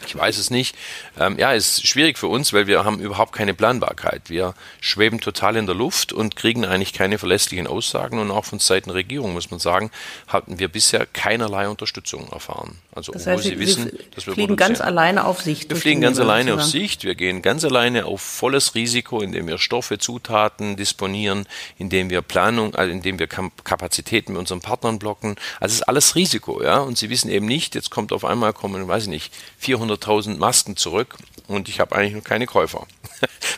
Ich 0.07 0.16
weiß 0.16 0.38
es 0.38 0.51
nicht. 0.51 0.74
Ähm, 1.18 1.38
ja, 1.38 1.53
ist 1.53 1.87
schwierig 1.87 2.16
für 2.16 2.29
uns, 2.29 2.55
weil 2.55 2.66
wir 2.66 2.85
haben 2.85 2.98
überhaupt 2.98 3.33
keine 3.33 3.53
Planbarkeit. 3.53 4.31
Wir 4.31 4.55
schweben 4.81 5.20
total 5.20 5.57
in 5.57 5.66
der 5.66 5.74
Luft 5.74 6.14
und 6.14 6.35
kriegen 6.35 6.64
eigentlich 6.64 6.94
keine 6.94 7.18
verlässlichen 7.18 7.66
Aussagen. 7.66 8.18
Und 8.18 8.31
auch 8.31 8.46
von 8.46 8.59
Seiten 8.59 8.88
der 8.88 8.96
Regierung, 8.96 9.35
muss 9.35 9.51
man 9.51 9.61
sagen, 9.61 9.90
hatten 10.27 10.59
wir 10.59 10.68
bisher 10.68 11.05
keinerlei 11.05 11.68
Unterstützung 11.68 12.29
erfahren. 12.33 12.79
Also, 12.98 13.12
das 13.12 13.28
heißt, 13.28 13.44
Sie, 13.44 13.50
Sie 13.50 13.58
wissen, 13.61 13.92
dass 14.14 14.26
wir 14.26 14.34
fliegen 14.34 14.56
ganz 14.56 14.80
alleine 14.80 15.24
auf 15.24 15.40
Sicht. 15.40 15.70
Wir 15.70 15.76
fliegen 15.76 16.00
ganz 16.00 16.18
alleine 16.18 16.54
auf 16.54 16.64
Sicht. 16.64 17.04
Wir 17.04 17.14
gehen 17.14 17.42
ganz 17.42 17.64
alleine 17.64 18.06
auf 18.06 18.20
volles 18.20 18.74
Risiko, 18.74 19.20
indem 19.20 19.46
wir 19.46 19.58
Stoffe, 19.58 19.98
Zutaten 19.98 20.76
disponieren, 20.76 21.46
indem 21.78 22.11
wir 22.11 22.22
Planung, 22.22 22.74
also 22.74 22.90
indem 22.90 23.20
wir 23.20 23.28
Kapazitäten 23.28 24.32
mit 24.32 24.40
unseren 24.40 24.61
Partnern 24.61 24.98
blocken. 24.98 25.37
Also 25.61 25.74
es 25.74 25.80
ist 25.80 25.88
alles 25.88 26.16
Risiko, 26.16 26.61
ja. 26.61 26.78
Und 26.78 26.98
Sie 26.98 27.08
wissen 27.08 27.30
eben 27.30 27.46
nicht, 27.46 27.76
jetzt 27.76 27.90
kommt 27.90 28.12
auf 28.12 28.24
einmal 28.24 28.52
kommen, 28.52 28.88
weiß 28.88 29.04
ich 29.04 29.11
nicht, 29.11 29.32
400.000 29.62 30.38
Masken 30.38 30.76
zurück 30.76 31.16
und 31.46 31.68
ich 31.68 31.78
habe 31.78 31.94
eigentlich 31.94 32.14
noch 32.14 32.24
keine 32.24 32.46
Käufer, 32.46 32.87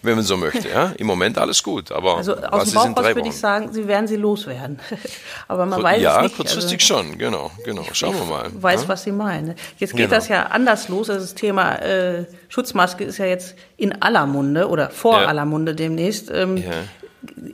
wenn 0.02 0.16
man 0.16 0.24
so 0.24 0.36
möchte. 0.36 0.68
Ja? 0.68 0.92
Im 0.96 1.06
Moment 1.06 1.38
alles 1.38 1.62
gut, 1.62 1.92
aber 1.92 2.16
also 2.16 2.36
aus 2.36 2.70
dem 2.70 2.94
Bauch 2.94 3.04
würde 3.04 3.28
ich 3.28 3.36
sagen, 3.36 3.72
Sie 3.72 3.86
werden 3.86 4.06
sie 4.06 4.16
loswerden. 4.16 4.80
aber 5.48 5.66
man 5.66 5.82
weiß 5.82 6.00
ja, 6.00 6.16
es 6.16 6.22
nicht. 6.22 6.32
Ja, 6.32 6.36
kurzfristig 6.36 6.80
also, 6.80 7.02
schon, 7.02 7.18
genau, 7.18 7.50
genau. 7.64 7.84
Schauen 7.92 8.14
wir 8.14 8.24
mal. 8.24 8.50
Weiß, 8.54 8.82
ja? 8.82 8.88
was 8.88 9.04
Sie 9.04 9.12
meinen. 9.12 9.54
Jetzt 9.78 9.92
geht 9.92 10.06
genau. 10.06 10.10
das 10.10 10.28
ja 10.28 10.46
anders 10.46 10.88
los. 10.88 11.10
Also 11.10 11.22
das 11.22 11.34
Thema 11.34 11.76
äh, 11.76 12.26
Schutzmaske 12.48 13.04
ist 13.04 13.18
ja 13.18 13.26
jetzt 13.26 13.54
in 13.76 14.00
aller 14.02 14.26
Munde 14.26 14.68
oder 14.68 14.90
vor 14.90 15.20
ja. 15.20 15.26
aller 15.26 15.44
Munde 15.44 15.74
demnächst. 15.74 16.30
Ähm, 16.30 16.56
ja. 16.56 16.72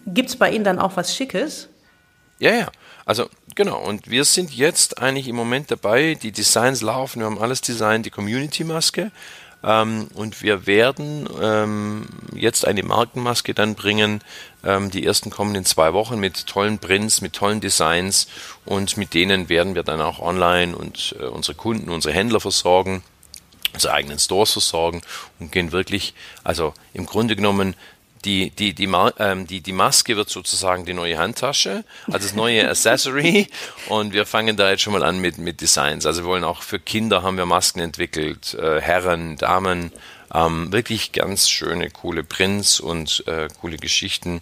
Gibt 0.06 0.28
es 0.28 0.36
bei 0.36 0.50
Ihnen 0.50 0.64
dann 0.64 0.78
auch 0.78 0.96
was 0.96 1.14
Schickes? 1.14 1.68
Ja, 2.38 2.52
ja. 2.52 2.68
Also 3.04 3.28
Genau, 3.56 3.78
und 3.78 4.10
wir 4.10 4.26
sind 4.26 4.52
jetzt 4.52 5.00
eigentlich 5.00 5.28
im 5.28 5.34
Moment 5.34 5.70
dabei, 5.70 6.14
die 6.14 6.30
Designs 6.30 6.82
laufen, 6.82 7.20
wir 7.20 7.26
haben 7.26 7.38
alles 7.38 7.62
designt, 7.62 8.04
die 8.04 8.10
Community-Maske. 8.10 9.10
Ähm, 9.66 10.06
und 10.14 10.42
wir 10.42 10.66
werden 10.66 11.28
ähm, 11.42 12.06
jetzt 12.34 12.66
eine 12.66 12.84
Markenmaske 12.84 13.52
dann 13.52 13.74
bringen. 13.74 14.22
Ähm, 14.64 14.90
die 14.90 15.04
ersten 15.04 15.30
kommen 15.30 15.56
in 15.56 15.64
zwei 15.64 15.92
Wochen 15.92 16.20
mit 16.20 16.46
tollen 16.46 16.78
Prints, 16.78 17.20
mit 17.20 17.32
tollen 17.32 17.60
Designs 17.60 18.28
und 18.64 18.96
mit 18.96 19.12
denen 19.12 19.48
werden 19.48 19.74
wir 19.74 19.82
dann 19.82 20.00
auch 20.00 20.20
online 20.20 20.76
und 20.76 21.16
äh, 21.18 21.24
unsere 21.24 21.56
Kunden, 21.56 21.90
unsere 21.90 22.14
Händler 22.14 22.40
versorgen 22.40 23.02
unsere 23.74 23.92
eigenen 23.92 24.18
Stores 24.18 24.52
versorgen 24.52 25.02
und 25.38 25.52
gehen 25.52 25.70
wirklich, 25.70 26.14
also 26.44 26.72
im 26.94 27.04
Grunde 27.04 27.36
genommen 27.36 27.74
die, 28.26 28.50
die, 28.50 28.74
die, 28.74 28.90
ähm, 29.18 29.46
die, 29.46 29.60
die 29.60 29.72
Maske 29.72 30.16
wird 30.16 30.28
sozusagen 30.28 30.84
die 30.84 30.94
neue 30.94 31.16
Handtasche, 31.16 31.84
also 32.06 32.18
das 32.18 32.34
neue 32.34 32.68
Accessory. 32.68 33.46
Und 33.88 34.12
wir 34.12 34.26
fangen 34.26 34.56
da 34.56 34.70
jetzt 34.70 34.82
schon 34.82 34.92
mal 34.92 35.04
an 35.04 35.20
mit, 35.20 35.38
mit 35.38 35.60
Designs. 35.60 36.04
Also 36.04 36.24
wir 36.24 36.28
wollen 36.28 36.44
auch 36.44 36.62
für 36.62 36.80
Kinder 36.80 37.22
haben 37.22 37.36
wir 37.36 37.46
Masken 37.46 37.80
entwickelt, 37.80 38.54
äh, 38.54 38.80
Herren, 38.80 39.36
Damen, 39.36 39.92
ähm, 40.36 40.70
wirklich 40.70 41.12
ganz 41.12 41.48
schöne, 41.48 41.88
coole 41.88 42.22
Prints 42.22 42.78
und 42.78 43.24
äh, 43.26 43.48
coole 43.60 43.78
Geschichten. 43.78 44.40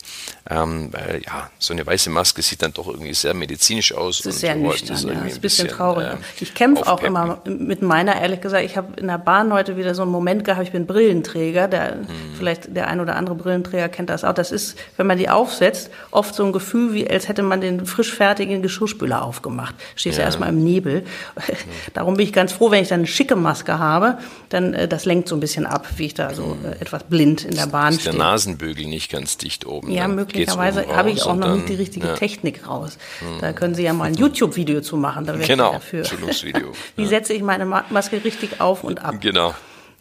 Ähm, 0.50 0.88
weil, 0.92 1.22
ja, 1.24 1.50
so 1.58 1.72
eine 1.72 1.86
weiße 1.86 2.10
Maske 2.10 2.42
sieht 2.42 2.62
dann 2.62 2.72
doch 2.72 2.88
irgendwie 2.88 3.14
sehr 3.14 3.32
medizinisch 3.32 3.94
aus. 3.94 4.18
Das 4.18 4.34
ist 4.34 4.40
sehr 4.40 4.56
nüchtern, 4.56 4.96
ja. 5.08 5.24
Ist 5.24 5.36
ein 5.36 5.40
bisschen, 5.40 5.68
traurig. 5.68 6.08
Äh, 6.08 6.16
ich 6.40 6.54
kämpfe 6.54 6.86
auch 6.90 7.02
immer 7.02 7.40
mit 7.44 7.82
meiner, 7.82 8.20
ehrlich 8.20 8.40
gesagt. 8.40 8.64
Ich 8.64 8.76
habe 8.76 9.00
in 9.00 9.06
der 9.06 9.18
Bahn 9.18 9.52
heute 9.52 9.76
wieder 9.76 9.94
so 9.94 10.02
einen 10.02 10.10
Moment 10.10 10.44
gehabt, 10.44 10.64
ich 10.64 10.72
bin 10.72 10.86
Brillenträger. 10.86 11.68
Der, 11.68 11.92
hm. 11.92 12.06
Vielleicht 12.36 12.74
der 12.74 12.88
ein 12.88 13.00
oder 13.00 13.14
andere 13.14 13.36
Brillenträger 13.36 13.88
kennt 13.88 14.10
das 14.10 14.24
auch. 14.24 14.34
Das 14.34 14.50
ist, 14.50 14.76
wenn 14.96 15.06
man 15.06 15.18
die 15.18 15.28
aufsetzt, 15.28 15.90
oft 16.10 16.34
so 16.34 16.44
ein 16.44 16.52
Gefühl, 16.52 16.94
wie 16.94 17.08
als 17.08 17.28
hätte 17.28 17.44
man 17.44 17.60
den 17.60 17.86
frisch 17.86 18.12
fertigen 18.12 18.62
Geschirrspüler 18.62 19.22
aufgemacht. 19.22 19.76
Stehst 19.94 20.18
ja 20.18 20.24
erstmal 20.24 20.48
im 20.48 20.64
Nebel. 20.64 21.04
Darum 21.94 22.16
bin 22.16 22.26
ich 22.26 22.32
ganz 22.32 22.52
froh, 22.52 22.72
wenn 22.72 22.82
ich 22.82 22.88
dann 22.88 23.00
eine 23.00 23.06
schicke 23.06 23.36
Maske 23.36 23.78
habe, 23.78 24.18
dann 24.48 24.74
äh, 24.74 24.88
das 24.88 25.04
lenkt 25.04 25.28
so 25.28 25.36
ein 25.36 25.40
bisschen 25.40 25.66
ab 25.66 25.83
ab, 25.84 25.98
wie 25.98 26.06
ich 26.06 26.14
da 26.14 26.34
so 26.34 26.56
äh, 26.64 26.80
etwas 26.80 27.04
blind 27.04 27.44
in 27.44 27.54
der 27.54 27.66
Bahn 27.66 27.92
stehe. 27.92 27.98
Ist 27.98 28.06
der 28.06 28.14
Nasenbügel 28.14 28.86
nicht 28.86 29.10
ganz 29.10 29.36
dicht 29.36 29.66
oben? 29.66 29.90
Ja, 29.90 30.08
möglicherweise 30.08 30.86
habe 30.88 31.10
ich 31.10 31.22
auch 31.22 31.36
noch 31.36 31.54
nicht 31.54 31.68
die 31.68 31.74
richtige 31.74 32.08
ja. 32.08 32.14
Technik 32.14 32.66
raus. 32.66 32.98
Hm. 33.20 33.40
Da 33.40 33.52
können 33.52 33.74
Sie 33.74 33.82
ja 33.82 33.92
mal 33.92 34.04
ein 34.04 34.14
YouTube-Video 34.14 34.80
zu 34.80 34.96
machen. 34.96 35.26
Da 35.26 35.36
genau, 35.36 35.72
dafür. 35.72 36.04
Schulungsvideo. 36.04 36.72
wie 36.96 37.06
setze 37.06 37.32
ich 37.32 37.42
meine 37.42 37.64
Maske 37.64 38.24
richtig 38.24 38.60
auf 38.60 38.84
und 38.84 39.04
ab? 39.04 39.16
Genau. 39.20 39.54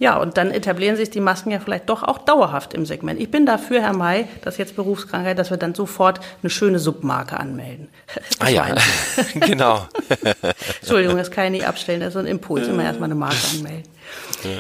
Ja, 0.04 0.18
und 0.18 0.36
dann 0.36 0.52
etablieren 0.52 0.98
sich 0.98 1.12
die 1.12 1.22
Masken 1.22 1.52
ja 1.52 1.62
vielleicht 1.62 1.88
doch 1.88 2.04
auch 2.04 2.18
dauerhaft 2.18 2.74
im 2.74 2.86
Segment. 2.86 3.22
Ich 3.22 3.32
bin 3.32 3.46
dafür, 3.46 3.82
Herr 3.82 3.96
May, 3.96 4.28
dass 4.42 4.58
jetzt 4.58 4.76
Berufskrankheit, 4.76 5.40
dass 5.40 5.50
wir 5.50 5.56
dann 5.56 5.74
sofort 5.74 6.20
eine 6.42 6.50
schöne 6.50 6.78
Submarke 6.78 7.40
anmelden. 7.40 7.88
Ah 8.40 8.50
ja, 8.50 8.68
genau. 9.36 9.88
Entschuldigung, 10.82 11.16
das 11.16 11.32
kann 11.32 11.46
ich 11.46 11.52
nicht 11.52 11.68
abstellen, 11.68 12.02
das 12.02 12.10
ist 12.10 12.14
so 12.16 12.20
ein 12.20 12.26
Impuls, 12.26 12.68
immer 12.68 12.84
erstmal 12.84 13.08
eine 13.08 13.16
Marke 13.16 13.38
anmelden. 13.54 13.84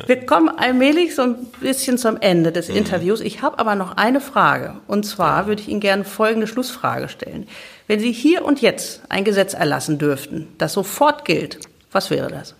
Wir 0.07 0.25
kommen 0.25 0.47
allmählich 0.47 1.13
so 1.13 1.23
ein 1.23 1.35
bisschen 1.59 1.97
zum 1.97 2.15
Ende 2.21 2.53
des 2.53 2.69
mhm. 2.69 2.77
Interviews. 2.77 3.19
Ich 3.19 3.41
habe 3.41 3.59
aber 3.59 3.75
noch 3.75 3.97
eine 3.97 4.21
Frage. 4.21 4.75
Und 4.87 5.05
zwar 5.05 5.47
würde 5.47 5.61
ich 5.61 5.67
Ihnen 5.67 5.81
gerne 5.81 6.05
folgende 6.05 6.47
Schlussfrage 6.47 7.09
stellen. 7.09 7.49
Wenn 7.87 7.99
Sie 7.99 8.13
hier 8.13 8.45
und 8.45 8.61
jetzt 8.61 9.01
ein 9.09 9.25
Gesetz 9.25 9.53
erlassen 9.53 9.97
dürften, 9.97 10.47
das 10.57 10.71
sofort 10.71 11.25
gilt, 11.25 11.59
was 11.91 12.09
wäre 12.09 12.29
das? 12.29 12.55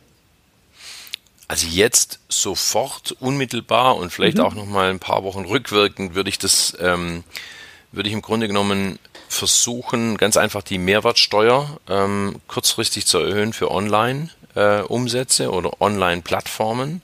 Also 1.53 1.67
jetzt 1.67 2.17
sofort, 2.29 3.15
unmittelbar 3.19 3.97
und 3.97 4.11
vielleicht 4.11 4.37
mhm. 4.37 4.43
auch 4.43 4.55
noch 4.55 4.65
mal 4.65 4.89
ein 4.89 4.97
paar 4.97 5.23
Wochen 5.23 5.45
rückwirkend 5.45 6.15
würde 6.15 6.31
ich 6.31 6.39
das, 6.39 6.75
ähm, 6.81 7.23
würde 7.91 8.09
ich 8.09 8.13
im 8.15 8.23
Grunde 8.23 8.47
genommen 8.47 8.97
versuchen, 9.29 10.17
ganz 10.17 10.35
einfach 10.35 10.63
die 10.63 10.79
Mehrwertsteuer 10.79 11.79
ähm, 11.87 12.41
kurzfristig 12.47 13.05
zu 13.05 13.19
erhöhen 13.19 13.53
für 13.53 13.69
Online 13.69 14.31
äh, 14.55 14.81
oder 14.81 15.79
Online-Plattformen, 15.79 17.03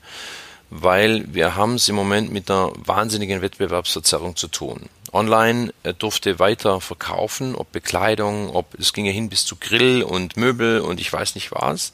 weil 0.71 1.31
wir 1.31 1.55
haben 1.55 1.75
es 1.75 1.87
im 1.87 1.93
Moment 1.93 2.31
mit 2.31 2.49
einer 2.49 2.71
wahnsinnigen 2.75 3.43
Wettbewerbsverzerrung 3.43 4.35
zu 4.35 4.47
tun. 4.47 4.89
Online 5.13 5.71
äh, 5.83 5.93
durfte 5.93 6.39
weiter 6.39 6.81
verkaufen, 6.81 7.53
ob 7.53 7.71
Bekleidung, 7.71 8.49
ob 8.49 8.73
es 8.79 8.93
ging 8.93 9.05
ja 9.05 9.11
hin 9.11 9.29
bis 9.29 9.45
zu 9.45 9.57
Grill 9.57 10.01
und 10.01 10.37
Möbel 10.37 10.81
und 10.81 10.99
ich 10.99 11.13
weiß 11.13 11.35
nicht 11.35 11.51
was. 11.51 11.93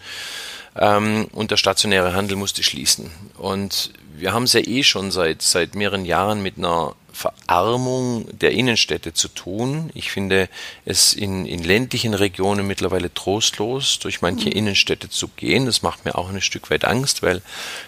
Ähm, 0.75 1.27
und 1.31 1.51
der 1.51 1.57
stationäre 1.57 2.13
Handel 2.13 2.37
musste 2.37 2.63
schließen. 2.63 3.11
Und 3.37 3.91
wir 4.17 4.33
haben 4.33 4.43
es 4.43 4.53
ja 4.53 4.61
eh 4.61 4.83
schon 4.83 5.11
seit, 5.11 5.41
seit 5.41 5.75
mehreren 5.75 6.05
Jahren 6.05 6.41
mit 6.41 6.57
einer 6.57 6.95
Verarmung 7.15 8.27
der 8.37 8.51
Innenstädte 8.51 9.13
zu 9.13 9.29
tun. 9.29 9.89
Ich 9.93 10.11
finde 10.11 10.49
es 10.83 11.13
in, 11.13 11.45
in 11.45 11.63
ländlichen 11.63 12.13
Regionen 12.13 12.67
mittlerweile 12.67 13.13
trostlos, 13.13 13.99
durch 13.99 14.21
manche 14.21 14.49
mhm. 14.49 14.55
Innenstädte 14.55 15.09
zu 15.09 15.29
gehen. 15.29 15.65
Das 15.65 15.81
macht 15.81 16.03
mir 16.03 16.15
auch 16.15 16.29
ein 16.29 16.41
Stück 16.41 16.69
weit 16.69 16.83
Angst, 16.83 17.23
weil 17.23 17.41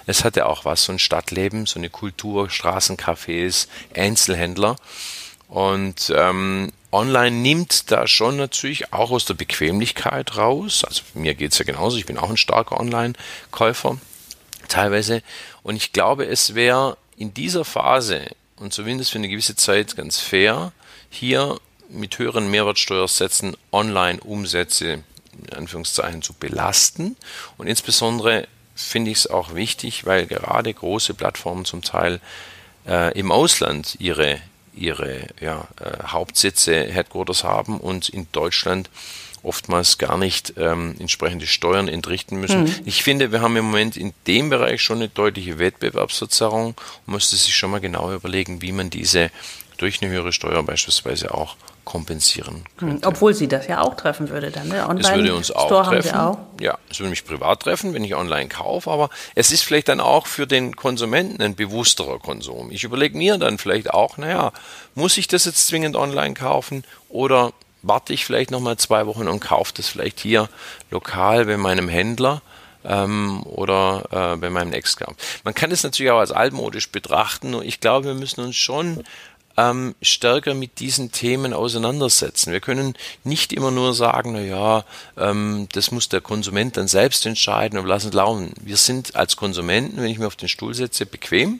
es 0.06 0.23
hat 0.23 0.38
ja 0.38 0.45
auch 0.45 0.63
was, 0.63 0.86
so 0.86 0.93
ein 0.93 1.00
Stadtleben, 1.00 1.65
so 1.65 1.78
eine 1.78 1.89
Kultur, 1.89 2.47
Straßencafés, 2.47 3.67
Einzelhändler. 3.93 4.78
Und 5.50 6.12
ähm, 6.15 6.71
online 6.91 7.36
nimmt 7.36 7.91
da 7.91 8.08
schon 8.08 8.38
natürlich 8.38 8.93
auch 8.93 9.12
aus 9.12 9.26
der 9.26 9.34
Bequemlichkeit 9.34 10.38
raus. 10.38 10.84
Also 10.86 11.02
mir 11.13 11.36
geht's 11.36 11.58
ja 11.58 11.65
genauso, 11.65 11.97
ich 11.97 12.06
bin 12.06 12.17
auch 12.17 12.30
ein 12.30 12.38
starker 12.38 12.80
Online-Käufer 12.80 13.97
teilweise. 14.67 15.21
Und 15.63 15.76
ich 15.76 15.93
glaube, 15.93 16.26
es 16.26 16.56
wäre 16.56 16.97
in 17.17 17.34
dieser 17.34 17.65
Phase 17.65 18.28
und 18.58 18.73
zumindest 18.73 19.12
für 19.12 19.17
eine 19.17 19.30
gewisse 19.30 19.56
Zeit 19.56 19.95
ganz 19.95 20.19
fair, 20.19 20.71
hier 21.10 21.60
mit 21.89 22.19
höheren 22.19 22.50
Mehrwertsteuersätzen 22.50 23.56
Online-Umsätze 23.71 25.04
in 25.45 25.54
Anführungszeichen 25.54 26.21
zu 26.21 26.34
belasten. 26.34 27.15
Und 27.58 27.67
insbesondere 27.67 28.47
finde 28.76 29.12
ich 29.12 29.19
es 29.19 29.28
auch 29.28 29.56
wichtig, 29.56 30.06
weil 30.06 30.26
gerade 30.28 30.73
große 30.73 31.13
Plattformen 31.13 31.65
zum 31.65 31.82
Teil 31.82 32.19
äh, 32.88 33.17
im 33.17 33.32
Ausland 33.32 33.95
ihre, 34.00 34.39
ihre 34.78 35.28
ja, 35.40 35.68
äh, 35.80 36.08
Hauptsitze, 36.08 36.86
Headquarters 36.86 37.44
haben 37.44 37.80
und 37.80 38.10
in 38.10 38.28
Deutschland 38.32 38.90
oftmals 39.44 39.98
gar 39.98 40.18
nicht 40.18 40.54
ähm, 40.58 40.96
entsprechende 41.00 41.48
Steuern 41.48 41.88
entrichten 41.88 42.40
müssen. 42.40 42.63
Mhm. 42.63 42.76
Ich 42.86 43.04
finde, 43.04 43.32
wir 43.32 43.42
haben 43.42 43.56
im 43.56 43.66
Moment 43.66 43.96
in 43.96 44.13
dem 44.26 44.50
Bereich 44.50 44.82
schon 44.82 44.98
eine 44.98 45.10
deutliche 45.10 45.60
Wettbewerbsverzerrung 45.60 46.76
und 47.06 47.13
müsste 47.13 47.36
sich 47.36 47.56
schon 47.56 47.72
mal 47.72 47.80
genau 47.80 48.13
überlegen, 48.13 48.62
wie 48.62 48.72
man 48.72 48.90
diese 48.90 49.32
durch 49.78 50.02
eine 50.02 50.12
höhere 50.12 50.34
Steuer 50.34 50.62
beispielsweise 50.63 51.34
auch 51.34 51.56
kompensieren 51.88 52.65
hm, 52.80 52.89
könnte. 52.89 53.08
Obwohl 53.08 53.34
sie 53.34 53.47
das 53.47 53.67
ja 53.67 53.80
auch 53.80 53.95
treffen 53.95 54.30
würde 54.30 54.52
dann, 54.52 54.67
ne? 54.67 54.86
Online 54.89 55.08
es 55.08 55.15
würde 55.15 55.36
uns 55.36 55.52
auch 55.52 55.67
Store 55.67 55.86
treffen. 55.86 56.17
Auch. 56.17 56.38
Ja, 56.60 56.78
es 56.89 57.00
würde 57.00 57.12
mich 57.12 57.23
privat 57.23 57.62
treffen, 57.62 57.93
wenn 57.93 58.04
ich 58.04 58.13
online 58.13 58.50
kaufe, 58.50 58.91
aber 58.91 59.10
es 59.36 59.52
ist 59.52 59.63
vielleicht 59.63 59.88
dann 59.88 60.02
auch 60.02 60.28
für 60.28 60.47
den 60.47 60.76
Konsumenten 60.76 61.41
ein 61.41 61.56
bewussterer 61.56 62.19
Konsum. 62.19 62.71
Ich 62.71 62.84
überlege 62.84 63.17
mir 63.17 63.38
dann 63.38 63.58
vielleicht 63.58 63.91
auch, 63.91 64.17
naja, 64.17 64.52
muss 64.95 65.17
ich 65.17 65.30
das 65.30 65.45
jetzt 65.45 65.65
zwingend 65.67 65.95
online 65.95 66.34
kaufen 66.34 66.84
oder 67.08 67.54
warte 67.84 68.12
ich 68.12 68.26
vielleicht 68.26 68.52
nochmal 68.52 68.76
zwei 68.76 69.08
Wochen 69.08 69.30
und 69.30 69.39
kaufe 69.39 69.71
das 69.78 69.88
vielleicht 69.88 70.19
hier 70.19 70.50
lokal 70.91 71.45
bei 71.45 71.56
meinem 71.56 71.88
Händler 71.88 72.41
ähm, 72.84 73.43
oder 73.43 74.34
äh, 74.34 74.38
bei 74.38 74.50
meinem 74.50 74.73
Ex-Kauf. 74.73 75.15
Man 75.45 75.54
kann 75.54 75.71
es 75.71 75.84
natürlich 75.84 76.12
auch 76.12 76.19
als 76.19 76.34
altmodisch 76.34 76.89
betrachten, 76.89 77.52
nur 77.52 77.63
ich 77.63 77.80
glaube, 77.80 78.08
wir 78.08 78.13
müssen 78.13 78.41
uns 78.41 78.58
schon 78.58 79.06
ähm, 79.58 79.96
stärker 80.02 80.54
mit 80.54 80.80
diesen 80.80 81.12
Themen 81.12 81.54
auseinandersetzen. 81.54 82.54
Wir 82.54 82.60
können 82.60 82.96
nicht 83.24 83.52
immer 83.52 83.72
nur 83.72 83.93
sagen, 83.93 84.34
na 84.34 84.41
ja, 84.41 84.86
ähm, 85.17 85.67
das 85.74 85.91
muss 85.91 86.10
der 86.10 86.22
Konsument 86.22 86.78
dann 86.78 86.88
selbst 86.88 87.26
entscheiden 87.26 87.80
und 87.80 87.88
lassen 87.88 88.12
laufen. 88.12 88.54
Wir 88.62 88.78
sind 88.78 89.15
als 89.15 89.36
Konsumenten, 89.36 89.98
wenn 89.98 90.12
ich 90.12 90.20
mir 90.20 90.28
auf 90.28 90.36
den 90.36 90.48
Stuhl 90.48 90.76
setze, 90.76 91.08
bequem 91.08 91.60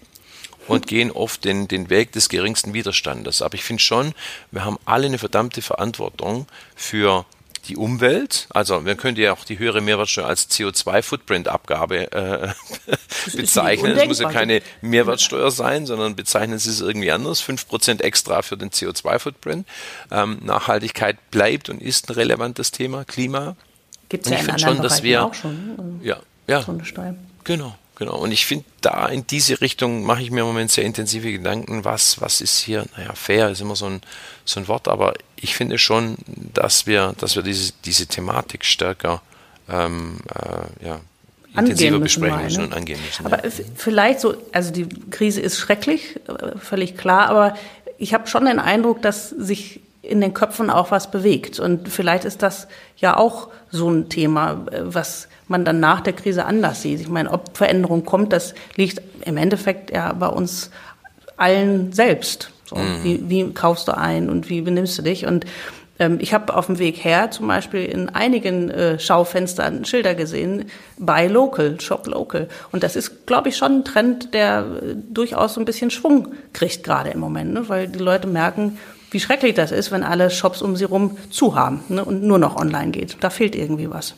und 0.68 0.86
gehen 0.88 1.12
oft 1.12 1.44
den, 1.44 1.68
den 1.68 1.90
Weg 1.90 2.12
des 2.12 2.30
geringsten 2.30 2.74
Widerstandes. 2.74 3.42
Aber 3.42 3.56
ich 3.56 3.64
finde 3.64 3.82
schon, 3.82 4.14
wir 4.52 4.64
haben 4.64 4.78
alle 4.86 5.08
eine 5.08 5.18
verdammte 5.18 5.64
Verantwortung 5.64 6.46
für 6.76 7.26
die 7.68 7.76
Umwelt, 7.76 8.48
also 8.50 8.80
man 8.80 8.98
könnte 8.98 9.22
ja 9.22 9.34
auch 9.34 9.44
die 9.44 9.60
höhere 9.60 9.82
Mehrwertsteuer 9.82 10.26
als 10.26 10.50
CO2-Footprint-Abgabe 10.50 12.12
äh, 12.12 12.54
bezeichnen. 13.36 13.98
Es 13.98 14.06
muss 14.08 14.20
ja 14.20 14.30
keine 14.30 14.62
Mehrwertsteuer 14.82 15.52
sein, 15.52 15.86
sondern 15.86 16.16
bezeichnen 16.16 16.60
Sie 16.60 16.70
es 16.70 16.82
irgendwie 16.82 17.12
anders. 17.12 17.44
5% 17.44 18.02
extra 18.02 18.42
für 18.42 18.58
den 18.58 18.70
CO2-Footprint. 18.70 19.68
Ähm, 20.12 20.40
Nachhaltigkeit 20.44 21.18
bleibt 21.32 21.70
und 21.70 21.82
ist 21.82 22.10
ein 22.10 22.14
relevantes 22.14 22.72
Thema. 22.72 23.06
Klima. 23.06 23.56
Gibt 24.10 24.26
es 24.26 24.32
ja 24.32 24.40
in 24.40 24.50
anderen 24.50 24.76
schon, 24.76 24.84
dass 24.84 25.04
wir, 25.04 25.26
auch 25.26 25.34
schon. 25.34 25.76
Ne? 25.76 26.00
Ja, 26.04 26.20
ja. 26.48 26.62
So 26.62 26.72
eine 26.72 26.86
Steuer. 26.86 27.16
Genau. 27.44 27.76
Genau. 27.98 28.16
Und 28.16 28.32
ich 28.32 28.46
finde, 28.46 28.66
da 28.82 29.08
in 29.08 29.26
diese 29.26 29.60
Richtung 29.60 30.04
mache 30.04 30.22
ich 30.22 30.30
mir 30.30 30.42
im 30.42 30.48
Moment 30.48 30.70
sehr 30.70 30.84
intensive 30.84 31.32
Gedanken, 31.32 31.84
was, 31.84 32.22
was 32.22 32.42
ist 32.42 32.60
hier, 32.60 32.86
naja, 32.96 33.14
fair 33.16 33.50
ist 33.50 33.60
immer 33.60 33.76
so 33.76 33.88
ein, 33.88 34.02
so 34.46 34.60
ein 34.60 34.68
Wort, 34.68 34.88
aber 34.88 35.16
ich 35.36 35.56
finde 35.56 35.80
schon, 35.80 36.16
dass 36.54 36.86
wir, 36.86 37.16
dass 37.18 37.36
wir 37.36 37.42
diese, 37.42 37.74
diese 37.86 38.06
Thematik 38.06 38.66
stärker 38.66 39.24
ähm, 39.68 40.20
äh, 40.36 40.86
ja, 40.86 41.00
intensiver 41.58 41.98
besprechen 41.98 42.44
müssen 42.44 42.64
und 42.66 42.74
angehen 42.76 43.00
müssen. 43.04 43.26
Aber 43.26 43.44
ja. 43.44 43.52
vielleicht 43.76 44.20
so, 44.20 44.36
also 44.52 44.72
die 44.72 44.88
Krise 45.10 45.42
ist 45.42 45.58
schrecklich, 45.58 46.18
äh, 46.28 46.56
völlig 46.60 46.98
klar, 46.98 47.30
aber 47.30 47.58
ich 47.98 48.14
habe 48.14 48.28
schon 48.28 48.46
den 48.46 48.60
Eindruck, 48.60 49.02
dass 49.02 49.32
sich 49.32 49.82
in 50.04 50.22
den 50.22 50.36
Köpfen 50.36 50.70
auch 50.70 50.92
was 50.92 51.10
bewegt. 51.10 51.60
Und 51.60 51.90
vielleicht 51.90 52.26
ist 52.26 52.44
das 52.44 52.68
ja 52.98 53.18
auch 53.18 53.50
so 53.70 53.90
ein 53.90 54.10
Thema, 54.10 54.66
äh, 54.72 54.82
was 54.84 55.28
man 55.48 55.66
dann 55.66 55.80
nach 55.80 56.02
der 56.02 56.14
Krise 56.14 56.46
anders 56.46 56.82
sieht. 56.82 57.00
Ich 57.00 57.10
meine, 57.10 57.32
ob 57.32 57.58
Veränderung 57.58 58.06
kommt, 58.06 58.34
das 58.34 58.54
liegt 58.76 59.02
im 59.26 59.38
Endeffekt 59.38 59.92
ja 59.92 60.14
bei 60.14 60.28
uns 60.28 60.72
allen 61.38 61.94
selbst. 61.94 62.52
So, 62.66 62.76
mhm. 62.76 63.04
wie, 63.04 63.30
wie 63.30 63.54
kaufst 63.54 63.88
du 63.88 63.98
ein 63.98 64.30
und 64.30 64.50
wie 64.50 64.62
benimmst 64.62 64.98
du 64.98 65.02
dich? 65.02 65.26
Und 65.26 65.46
ähm, 66.00 66.18
ich 66.20 66.34
habe 66.34 66.56
auf 66.56 66.68
dem 66.68 66.80
Weg 66.80 67.04
her 67.04 67.32
zum 67.32 67.48
Beispiel 67.48 67.86
in 67.86 68.10
einigen 68.10 68.70
äh, 68.70 69.00
Schaufenstern 69.00 69.86
Schilder 69.86 70.16
gesehen, 70.16 70.66
Buy 70.98 71.28
Local, 71.28 71.80
Shop 71.80 72.08
Local. 72.08 72.48
Und 72.72 72.84
das 72.84 72.96
ist, 72.96 73.26
glaube 73.26 73.50
ich, 73.50 73.58
schon 73.58 73.80
ein 73.80 73.86
Trend, 73.86 74.34
der 74.34 74.66
äh, 74.82 74.96
durchaus 75.10 75.54
so 75.54 75.62
ein 75.62 75.66
bisschen 75.66 75.92
Schwung 75.92 76.34
kriegt 76.54 76.84
gerade 76.84 77.10
im 77.12 77.20
Moment, 77.20 77.54
ne? 77.54 77.70
weil 77.70 77.88
die 77.88 78.00
Leute 78.00 78.28
merken, 78.28 78.78
wie 79.18 79.22
schrecklich 79.22 79.56
das 79.56 79.72
ist, 79.72 79.90
wenn 79.90 80.04
alle 80.04 80.30
Shops 80.30 80.62
um 80.62 80.76
sie 80.76 80.84
rum 80.84 81.18
zu 81.32 81.56
haben 81.56 81.84
ne? 81.90 82.06
und 82.06 82.22
nur 82.22 82.38
noch 82.38 82.56
online 82.56 82.92
geht. 82.92 83.18
Da 83.20 83.32
fehlt 83.32 83.56
irgendwie 83.56 83.90
was. 83.90 84.14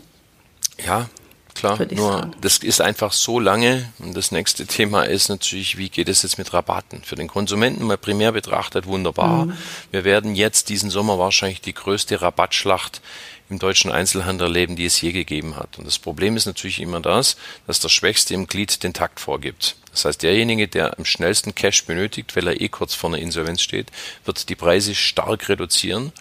Ja, 0.86 1.08
klar. 1.56 1.80
Nur 1.92 2.12
sagen. 2.12 2.32
das 2.42 2.58
ist 2.58 2.82
einfach 2.82 3.14
so 3.14 3.40
lange. 3.40 3.90
Und 4.00 4.18
das 4.18 4.34
nächste 4.34 4.66
Thema 4.68 5.04
ist 5.04 5.30
natürlich, 5.30 5.78
wie 5.78 5.88
geht 5.88 6.10
es 6.10 6.24
jetzt 6.24 6.38
mit 6.38 6.52
Rabatten? 6.52 7.02
Für 7.02 7.16
den 7.16 7.30
Konsumenten 7.30 7.86
mal 7.86 7.98
primär 7.98 8.34
betrachtet 8.34 8.88
wunderbar. 8.88 9.46
Mhm. 9.46 9.54
Wir 9.92 10.04
werden 10.04 10.36
jetzt 10.36 10.68
diesen 10.68 10.90
Sommer 10.90 11.18
wahrscheinlich 11.18 11.62
die 11.62 11.74
größte 11.74 12.22
Rabattschlacht 12.22 13.00
im 13.50 13.58
deutschen 13.58 13.94
Einzelhandel 13.94 14.48
erleben, 14.48 14.76
die 14.76 14.86
es 14.86 15.00
je 15.00 15.14
gegeben 15.14 15.56
hat. 15.56 15.80
Und 15.80 15.88
das 15.88 15.98
Problem 15.98 16.36
ist 16.36 16.46
natürlich 16.46 16.82
immer 16.82 17.00
das, 17.00 17.38
dass 17.68 17.80
der 17.80 17.88
Schwächste 17.88 18.34
im 18.34 18.48
Glied 18.48 18.84
den 18.84 18.92
Takt 18.92 19.22
vorgibt. 19.22 19.78
Das 19.92 20.06
heißt, 20.06 20.24
derjenige, 20.24 20.68
der 20.68 20.98
am 20.98 21.06
schnellsten 21.06 21.56
Cash 21.56 21.86
benötigt, 21.86 22.36
weil 22.36 22.48
er 22.48 22.62
eh 22.62 22.70
kurz 22.70 22.94
vor 22.94 23.10
einer 23.10 23.20
Insolvenz 23.20 23.62
steht, 23.62 23.88
wird 24.26 24.50
die 24.50 24.56
Preise 24.56 24.96
stark 24.96 25.50
reduzieren 25.50 26.12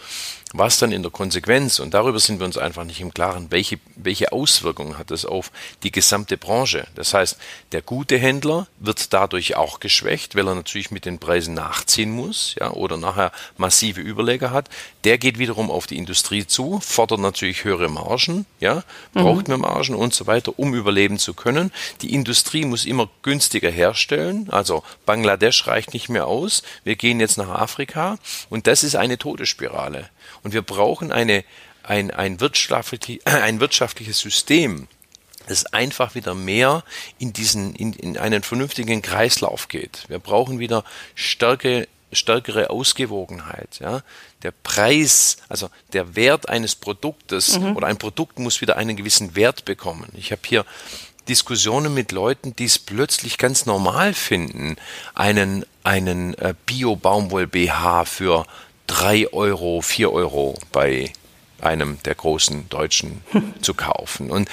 was 0.54 0.78
dann 0.78 0.92
in 0.92 1.02
der 1.02 1.10
Konsequenz, 1.10 1.78
und 1.78 1.92
darüber 1.92 2.18
sind 2.18 2.40
wir 2.40 2.46
uns 2.46 2.56
einfach 2.56 2.84
nicht 2.84 3.00
im 3.00 3.12
Klaren, 3.12 3.50
welche, 3.50 3.78
welche 3.96 4.32
Auswirkungen 4.32 4.96
hat 4.96 5.10
das 5.10 5.26
auf 5.26 5.52
die 5.82 5.92
gesamte 5.92 6.38
Branche. 6.38 6.86
Das 6.94 7.12
heißt, 7.12 7.36
der 7.72 7.82
gute 7.82 8.16
Händler 8.16 8.66
wird 8.78 9.12
dadurch 9.12 9.56
auch 9.56 9.78
geschwächt, 9.78 10.36
weil 10.36 10.48
er 10.48 10.54
natürlich 10.54 10.90
mit 10.90 11.04
den 11.04 11.18
Preisen 11.18 11.52
nachziehen 11.52 12.10
muss, 12.10 12.54
ja, 12.58 12.70
oder 12.70 12.96
nachher 12.96 13.30
massive 13.58 14.00
Überleger 14.00 14.50
hat. 14.50 14.70
Der 15.04 15.18
geht 15.18 15.38
wiederum 15.38 15.70
auf 15.70 15.86
die 15.86 15.98
Industrie 15.98 16.46
zu, 16.46 16.80
fordert 16.80 17.20
natürlich 17.20 17.64
höhere 17.64 17.90
Margen, 17.90 18.46
ja, 18.58 18.84
braucht 19.12 19.48
mhm. 19.48 19.60
mehr 19.60 19.70
Margen 19.70 19.94
und 19.94 20.14
so 20.14 20.26
weiter, 20.26 20.58
um 20.58 20.74
überleben 20.74 21.18
zu 21.18 21.34
können. 21.34 21.72
Die 22.00 22.14
Industrie 22.14 22.64
muss 22.64 22.86
immer 22.86 23.10
günstiger 23.22 23.70
herstellen, 23.70 24.48
also 24.50 24.82
Bangladesch 25.04 25.66
reicht 25.66 25.92
nicht 25.92 26.08
mehr 26.08 26.26
aus. 26.26 26.62
Wir 26.84 26.96
gehen 26.96 27.20
jetzt 27.20 27.36
nach 27.36 27.50
Afrika 27.50 28.18
und 28.48 28.66
das 28.66 28.82
ist 28.82 28.96
eine 28.96 29.18
Todesspirale. 29.18 30.08
Und 30.42 30.52
wir 30.52 30.62
brauchen 30.62 31.12
eine, 31.12 31.44
ein, 31.82 32.10
ein, 32.10 32.40
wirtschaftlich, 32.40 33.20
ein 33.26 33.60
wirtschaftliches 33.60 34.18
System, 34.18 34.88
das 35.46 35.66
einfach 35.66 36.14
wieder 36.14 36.34
mehr 36.34 36.84
in 37.18 37.32
diesen, 37.32 37.74
in, 37.74 37.92
in 37.94 38.18
einen 38.18 38.42
vernünftigen 38.42 39.02
Kreislauf 39.02 39.68
geht. 39.68 40.04
Wir 40.08 40.18
brauchen 40.18 40.58
wieder 40.58 40.84
stärke, 41.14 41.88
stärkere 42.12 42.70
Ausgewogenheit. 42.70 43.78
Ja? 43.80 44.02
Der 44.42 44.52
Preis, 44.52 45.38
also 45.48 45.70
der 45.92 46.16
Wert 46.16 46.48
eines 46.48 46.74
Produktes 46.74 47.58
mhm. 47.58 47.76
oder 47.76 47.86
ein 47.86 47.98
Produkt 47.98 48.38
muss 48.38 48.60
wieder 48.60 48.76
einen 48.76 48.96
gewissen 48.96 49.34
Wert 49.34 49.64
bekommen. 49.64 50.08
Ich 50.14 50.32
habe 50.32 50.42
hier 50.46 50.64
Diskussionen 51.28 51.92
mit 51.92 52.12
Leuten, 52.12 52.56
die 52.56 52.64
es 52.64 52.78
plötzlich 52.78 53.36
ganz 53.38 53.66
normal 53.66 54.14
finden, 54.14 54.76
einen, 55.14 55.64
einen 55.84 56.34
äh, 56.34 56.54
Bio-Baumwoll-BH 56.66 58.06
für 58.06 58.46
drei 58.88 59.32
Euro, 59.32 59.80
vier 59.80 60.12
Euro 60.12 60.58
bei 60.72 61.12
einem 61.60 62.02
der 62.02 62.16
großen 62.16 62.68
Deutschen 62.68 63.22
zu 63.62 63.74
kaufen. 63.74 64.30
Und 64.30 64.48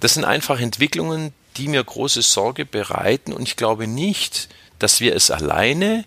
das 0.00 0.14
sind 0.14 0.24
einfach 0.24 0.58
Entwicklungen, 0.60 1.34
die 1.58 1.68
mir 1.68 1.84
große 1.84 2.22
Sorge 2.22 2.64
bereiten. 2.64 3.34
Und 3.34 3.42
ich 3.42 3.56
glaube 3.56 3.86
nicht, 3.86 4.48
dass 4.78 5.00
wir 5.00 5.14
es 5.14 5.30
alleine, 5.30 6.04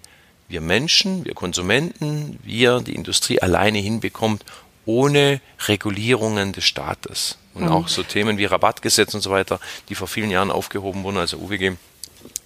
wir 0.48 0.62
Menschen, 0.62 1.26
wir 1.26 1.34
Konsumenten, 1.34 2.40
wir, 2.44 2.82
die 2.82 2.96
Industrie 2.96 3.42
alleine 3.42 3.80
hinbekommt, 3.80 4.44
ohne 4.86 5.42
Regulierungen 5.68 6.54
des 6.54 6.66
Staates. 6.66 7.38
Und 7.54 7.64
mhm. 7.64 7.72
auch 7.72 7.88
so 7.88 8.04
Themen 8.04 8.38
wie 8.38 8.46
Rabattgesetz 8.46 9.14
und 9.14 9.22
so 9.22 9.32
weiter, 9.32 9.60
die 9.90 9.96
vor 9.96 10.08
vielen 10.08 10.30
Jahren 10.30 10.52
aufgehoben 10.52 11.04
wurden, 11.04 11.18
also 11.18 11.38
UWG, 11.38 11.78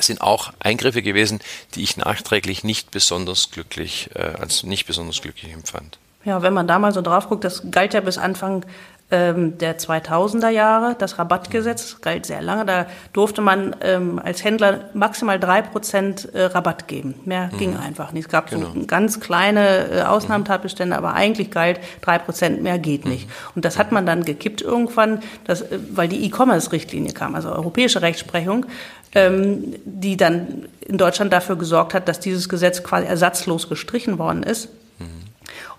sind 0.07 0.21
auch 0.21 0.51
Eingriffe 0.59 1.01
gewesen, 1.01 1.39
die 1.75 1.83
ich 1.83 1.97
nachträglich 1.97 2.63
nicht 2.63 2.91
besonders 2.91 3.51
glücklich, 3.51 4.09
äh, 4.15 4.19
als 4.19 4.63
nicht 4.63 4.85
besonders 4.85 5.21
glücklich 5.21 5.53
empfand. 5.53 5.99
Ja, 6.25 6.41
wenn 6.41 6.53
man 6.53 6.67
da 6.67 6.79
mal 6.79 6.91
so 6.91 7.01
drauf 7.01 7.29
guckt, 7.29 7.43
das 7.43 7.71
galt 7.71 7.93
ja 7.93 8.01
bis 8.01 8.17
Anfang 8.17 8.65
ähm, 9.11 9.57
der 9.57 9.79
2000er 9.79 10.49
Jahre, 10.49 10.95
das 10.97 11.17
Rabattgesetz 11.17 11.99
galt 12.01 12.27
sehr 12.27 12.41
lange. 12.41 12.65
Da 12.65 12.85
durfte 13.11 13.41
man 13.41 13.75
ähm, 13.81 14.19
als 14.23 14.43
Händler 14.43 14.89
maximal 14.93 15.39
drei 15.39 15.63
Prozent 15.63 16.33
äh, 16.33 16.43
Rabatt 16.43 16.87
geben. 16.87 17.15
Mehr 17.25 17.49
mhm. 17.51 17.57
ging 17.57 17.77
einfach 17.77 18.11
nicht. 18.11 18.25
Es 18.25 18.29
gab 18.29 18.51
genau. 18.51 18.67
so 18.73 18.85
ganz 18.85 19.19
kleine 19.19 19.89
äh, 19.89 20.01
Ausnahmetatbestände, 20.03 20.95
aber 20.95 21.13
eigentlich 21.13 21.49
galt 21.49 21.79
drei 22.01 22.19
Prozent, 22.19 22.61
mehr 22.61 22.77
geht 22.77 23.05
nicht. 23.05 23.27
Mhm. 23.27 23.33
Und 23.55 23.65
das 23.65 23.79
hat 23.79 23.91
man 23.91 24.05
dann 24.05 24.25
gekippt 24.25 24.61
irgendwann, 24.61 25.23
das, 25.45 25.61
äh, 25.61 25.79
weil 25.91 26.07
die 26.07 26.23
E-Commerce-Richtlinie 26.25 27.13
kam, 27.13 27.33
also 27.33 27.49
europäische 27.49 28.03
Rechtsprechung, 28.03 28.67
ähm, 29.15 29.75
die 29.85 30.17
dann 30.17 30.67
in 30.81 30.99
Deutschland 30.99 31.33
dafür 31.33 31.55
gesorgt 31.55 31.95
hat, 31.95 32.07
dass 32.07 32.19
dieses 32.19 32.47
Gesetz 32.47 32.83
quasi 32.83 33.07
ersatzlos 33.07 33.69
gestrichen 33.69 34.19
worden 34.19 34.43
ist. 34.43 34.69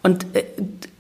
Und 0.03 0.35
äh, 0.35 0.45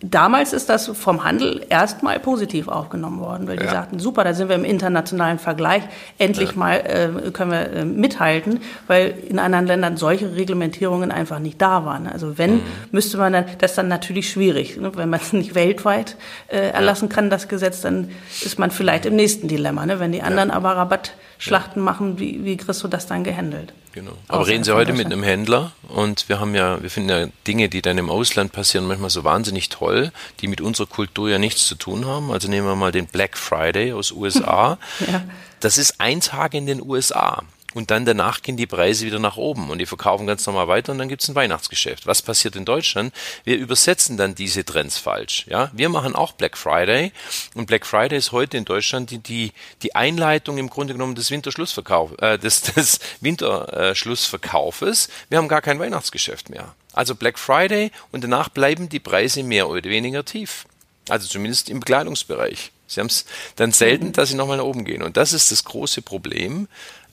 damals 0.02 0.52
ist 0.52 0.68
das 0.68 0.88
vom 0.88 1.24
Handel 1.24 1.64
erstmal 1.70 2.20
positiv 2.20 2.68
aufgenommen 2.68 3.20
worden, 3.20 3.48
weil 3.48 3.56
die 3.56 3.64
ja. 3.64 3.70
sagten, 3.70 3.98
super, 3.98 4.24
da 4.24 4.34
sind 4.34 4.48
wir 4.48 4.56
im 4.56 4.64
internationalen 4.64 5.38
Vergleich, 5.38 5.82
endlich 6.18 6.50
ja. 6.50 6.58
mal 6.58 6.74
äh, 6.74 7.30
können 7.30 7.50
wir 7.50 7.72
äh, 7.72 7.84
mithalten, 7.84 8.60
weil 8.86 9.14
in 9.28 9.38
anderen 9.38 9.66
Ländern 9.66 9.96
solche 9.96 10.34
Reglementierungen 10.34 11.10
einfach 11.10 11.38
nicht 11.38 11.62
da 11.62 11.86
waren. 11.86 12.06
Also 12.06 12.36
wenn, 12.36 12.56
mhm. 12.56 12.62
müsste 12.92 13.16
man 13.16 13.32
dann, 13.32 13.44
das 13.58 13.72
ist 13.72 13.78
dann 13.78 13.88
natürlich 13.88 14.30
schwierig, 14.30 14.76
ne? 14.76 14.92
wenn 14.94 15.08
man 15.08 15.20
es 15.20 15.32
nicht 15.32 15.54
weltweit 15.54 16.16
äh, 16.48 16.70
erlassen 16.70 17.08
ja. 17.08 17.14
kann, 17.14 17.30
das 17.30 17.48
Gesetz, 17.48 17.80
dann 17.80 18.10
ist 18.42 18.58
man 18.58 18.70
vielleicht 18.70 19.06
im 19.06 19.16
nächsten 19.16 19.48
Dilemma. 19.48 19.86
Ne? 19.86 19.98
Wenn 19.98 20.12
die 20.12 20.22
anderen 20.22 20.50
aber 20.50 20.76
Rabattschlachten 20.76 21.82
machen, 21.82 22.18
wie, 22.18 22.44
wie 22.44 22.58
kriegst 22.58 22.82
du 22.82 22.88
das 22.88 23.06
dann 23.06 23.24
gehandelt? 23.24 23.72
Genau. 23.92 24.12
Aber 24.29 24.46
reden 24.46 24.62
Sie 24.62 24.72
heute 24.72 24.92
mit 24.92 25.07
einem 25.07 25.22
Händler 25.22 25.72
und 25.88 26.29
wir 26.29 26.38
haben 26.38 26.55
ja, 26.55 26.81
wir 26.81 26.90
finden 26.90 27.09
ja 27.09 27.26
Dinge, 27.46 27.68
die 27.68 27.83
dann 27.83 27.98
im 27.98 28.09
Ausland 28.09 28.53
passieren, 28.53 28.87
manchmal 28.87 29.11
so 29.11 29.24
wahnsinnig 29.24 29.68
toll, 29.68 30.12
die 30.40 30.46
mit 30.46 30.61
unserer 30.61 30.87
Kultur 30.87 31.29
ja 31.29 31.38
nichts 31.38 31.66
zu 31.66 31.74
tun 31.74 32.07
haben. 32.07 32.31
Also 32.31 32.48
nehmen 32.48 32.66
wir 32.66 32.76
mal 32.76 32.92
den 32.92 33.07
Black 33.07 33.37
Friday 33.37 33.92
aus 33.92 34.12
USA. 34.12 34.79
ja. 35.11 35.24
Das 35.59 35.76
ist 35.76 36.00
ein 36.00 36.20
Tag 36.20 36.55
in 36.55 36.66
den 36.66 36.81
USA 36.81 37.42
und 37.74 37.90
dann 37.90 38.04
danach 38.04 38.42
gehen 38.42 38.56
die 38.56 38.66
Preise 38.66 39.06
wieder 39.06 39.18
nach 39.18 39.37
oben 39.37 39.70
und 39.70 39.78
die 39.78 39.87
verkaufen 39.87 40.26
ganz 40.26 40.46
normal 40.46 40.68
weiter 40.68 40.92
und 40.92 40.98
dann 40.98 41.09
gibt 41.09 41.22
es 41.22 41.28
ein 41.28 41.35
Weihnachtsgeschäft. 41.35 42.06
Was 42.06 42.22
passiert 42.22 42.56
in 42.56 42.64
Deutschland? 42.64 43.14
Wir 43.44 43.56
übersetzen 43.56 44.16
dann 44.16 44.35
diese 44.35 44.64
Trends 44.64 44.98
falsch. 44.98 45.46
Ja, 45.48 45.70
wir 45.72 45.88
machen 45.88 46.14
auch 46.14 46.33
Black 46.33 46.56
Friday 46.56 47.12
und 47.54 47.66
Black 47.66 47.87
Friday 47.87 48.18
ist 48.18 48.33
heute 48.33 48.56
in 48.56 48.64
Deutschland 48.64 49.11
die 49.11 49.18
die, 49.18 49.52
die 49.83 49.94
Einleitung 49.94 50.59
im 50.59 50.68
Grunde 50.70 50.94
genommen 50.94 51.14
des 51.14 51.30
Winterschlussverkaufs, 51.30 52.14
äh, 52.18 52.38
des, 52.38 52.62
des 52.62 52.98
Winterschlussverkaufes. 53.20 55.09
Wir 55.28 55.38
haben 55.38 55.48
gar 55.48 55.62
kein 55.62 55.78
Weihnachtsgeschäft 55.78 56.50
mehr. 56.50 56.74
Also 56.92 57.14
Black 57.14 57.38
Friday 57.38 57.92
und 58.11 58.24
danach 58.24 58.48
bleiben 58.48 58.88
die 58.88 59.00
Preise 59.00 59.42
mehr 59.42 59.68
oder 59.68 59.85
weniger 59.85 60.24
tief. 60.24 60.64
Also 61.09 61.28
zumindest 61.28 61.70
im 61.70 61.80
Bekleidungsbereich. 61.80 62.72
Sie 62.90 62.98
haben 62.98 63.06
es 63.06 63.24
dann 63.54 63.70
selten, 63.70 64.12
dass 64.12 64.30
sie 64.30 64.35
nochmal 64.35 64.56
nach 64.56 64.64
oben 64.64 64.85
gehen. 64.85 65.02
Und 65.02 65.16
das 65.16 65.33
ist 65.33 65.52
das 65.52 65.64
große 65.64 66.02
Problem, 66.02 66.66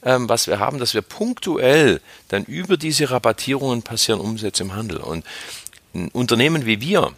ähm, 0.07 0.29
was 0.29 0.47
wir 0.47 0.59
haben, 0.59 0.79
dass 0.79 0.93
wir 0.93 1.01
punktuell 1.01 1.99
dann 2.29 2.45
über 2.45 2.77
diese 2.77 3.11
Rabattierungen 3.11 3.83
passieren 3.83 4.21
Umsätze 4.21 4.63
im 4.63 4.73
Handel. 4.73 4.97
Und 4.97 5.25
Unternehmen 6.13 6.65
wie 6.65 6.79
wir, 6.79 7.11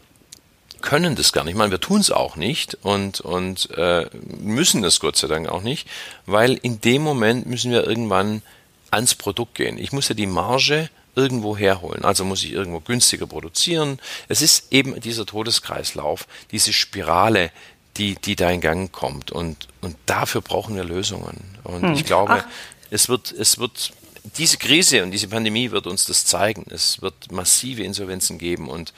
können 0.81 1.15
das 1.15 1.31
gar 1.31 1.43
nicht. 1.43 1.53
Ich 1.53 1.57
meine, 1.57 1.71
wir 1.71 1.81
tun 1.81 1.99
es 1.99 2.09
auch 2.09 2.35
nicht 2.35 2.77
und, 2.81 3.21
und 3.21 3.69
äh, 3.71 4.07
müssen 4.39 4.83
es 4.83 4.99
Gott 4.99 5.17
sei 5.17 5.27
Dank 5.27 5.49
auch 5.49 5.61
nicht, 5.61 5.87
weil 6.25 6.53
in 6.53 6.81
dem 6.81 7.03
Moment 7.03 7.45
müssen 7.45 7.71
wir 7.71 7.85
irgendwann 7.85 8.41
ans 8.89 9.13
Produkt 9.13 9.55
gehen. 9.55 9.77
Ich 9.77 9.91
muss 9.91 10.07
ja 10.07 10.15
die 10.15 10.25
Marge 10.25 10.89
irgendwo 11.15 11.57
herholen. 11.57 12.05
Also 12.05 12.23
muss 12.23 12.43
ich 12.43 12.53
irgendwo 12.53 12.79
günstiger 12.79 13.27
produzieren. 13.27 13.99
Es 14.29 14.41
ist 14.41 14.71
eben 14.71 14.99
dieser 15.01 15.25
Todeskreislauf, 15.25 16.27
diese 16.51 16.71
Spirale, 16.71 17.51
die, 17.97 18.15
die 18.15 18.35
da 18.35 18.49
in 18.49 18.61
Gang 18.61 18.91
kommt. 18.91 19.31
Und, 19.31 19.67
und 19.81 19.97
dafür 20.05 20.41
brauchen 20.41 20.75
wir 20.75 20.85
Lösungen. 20.85 21.57
Und 21.63 21.83
hm. 21.83 21.93
ich 21.93 22.05
glaube, 22.05 22.45
Ach. 22.45 22.78
Es 22.89 23.09
wird, 23.09 23.31
es 23.31 23.59
wird, 23.59 23.93
diese 24.37 24.57
Krise 24.57 25.03
und 25.03 25.11
diese 25.11 25.27
Pandemie 25.27 25.71
wird 25.71 25.87
uns 25.87 26.05
das 26.05 26.25
zeigen. 26.25 26.65
Es 26.69 27.01
wird 27.01 27.31
massive 27.31 27.83
Insolvenzen 27.83 28.37
geben 28.37 28.69
und 28.69 28.93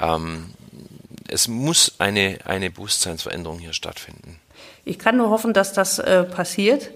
ähm, 0.00 0.50
es 1.28 1.48
muss 1.48 1.94
eine, 1.98 2.38
eine 2.44 2.70
Bewusstseinsveränderung 2.70 3.58
hier 3.58 3.72
stattfinden. 3.72 4.40
Ich 4.84 4.98
kann 4.98 5.16
nur 5.16 5.30
hoffen, 5.30 5.52
dass 5.52 5.72
das 5.72 5.98
äh, 5.98 6.24
passiert. 6.24 6.90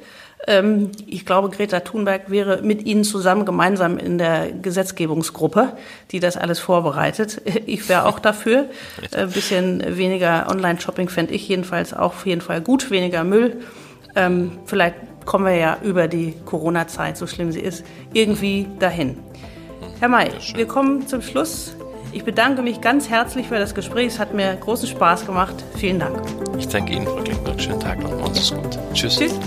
Ähm, 0.46 0.92
ich 1.06 1.26
glaube, 1.26 1.50
Greta 1.50 1.80
Thunberg 1.80 2.30
wäre 2.30 2.62
mit 2.62 2.84
Ihnen 2.84 3.04
zusammen 3.04 3.44
gemeinsam 3.44 3.98
in 3.98 4.18
der 4.18 4.52
Gesetzgebungsgruppe, 4.52 5.76
die 6.10 6.20
das 6.20 6.36
alles 6.36 6.58
vorbereitet. 6.58 7.42
Ich 7.66 7.88
wäre 7.88 8.06
auch 8.06 8.18
dafür. 8.18 8.70
Ein 9.14 9.30
bisschen 9.32 9.96
weniger 9.96 10.46
Online-Shopping 10.48 11.08
fände 11.08 11.34
ich 11.34 11.48
jedenfalls 11.48 11.92
auch 11.92 12.14
auf 12.14 12.26
jeden 12.26 12.40
Fall 12.40 12.60
gut, 12.60 12.90
weniger 12.90 13.24
Müll. 13.24 13.60
Ähm, 14.14 14.52
vielleicht 14.64 14.96
kommen 15.28 15.44
wir 15.44 15.56
ja 15.56 15.76
über 15.82 16.08
die 16.08 16.34
Corona-Zeit, 16.46 17.18
so 17.18 17.26
schlimm 17.26 17.52
sie 17.52 17.60
ist, 17.60 17.84
irgendwie 18.14 18.66
dahin. 18.78 19.18
Herr 20.00 20.08
May, 20.08 20.30
wir 20.54 20.66
kommen 20.66 21.06
zum 21.06 21.20
Schluss. 21.20 21.76
Ich 22.12 22.24
bedanke 22.24 22.62
mich 22.62 22.80
ganz 22.80 23.10
herzlich 23.10 23.46
für 23.46 23.58
das 23.58 23.74
Gespräch. 23.74 24.06
Es 24.06 24.18
hat 24.18 24.32
mir 24.32 24.56
großen 24.56 24.88
Spaß 24.88 25.26
gemacht. 25.26 25.54
Vielen 25.76 25.98
Dank. 25.98 26.22
Ich 26.56 26.68
danke 26.68 26.94
Ihnen, 26.94 27.06
Frau 27.06 27.16
Klingberg. 27.16 27.60
Schönen 27.60 27.80
Tag 27.80 28.02
noch. 28.02 28.18
Machen 28.18 28.34
Sie 28.34 28.40
es 28.40 28.54
gut. 28.54 28.78
Tschüss. 28.94 29.18
Tschüss. 29.18 29.38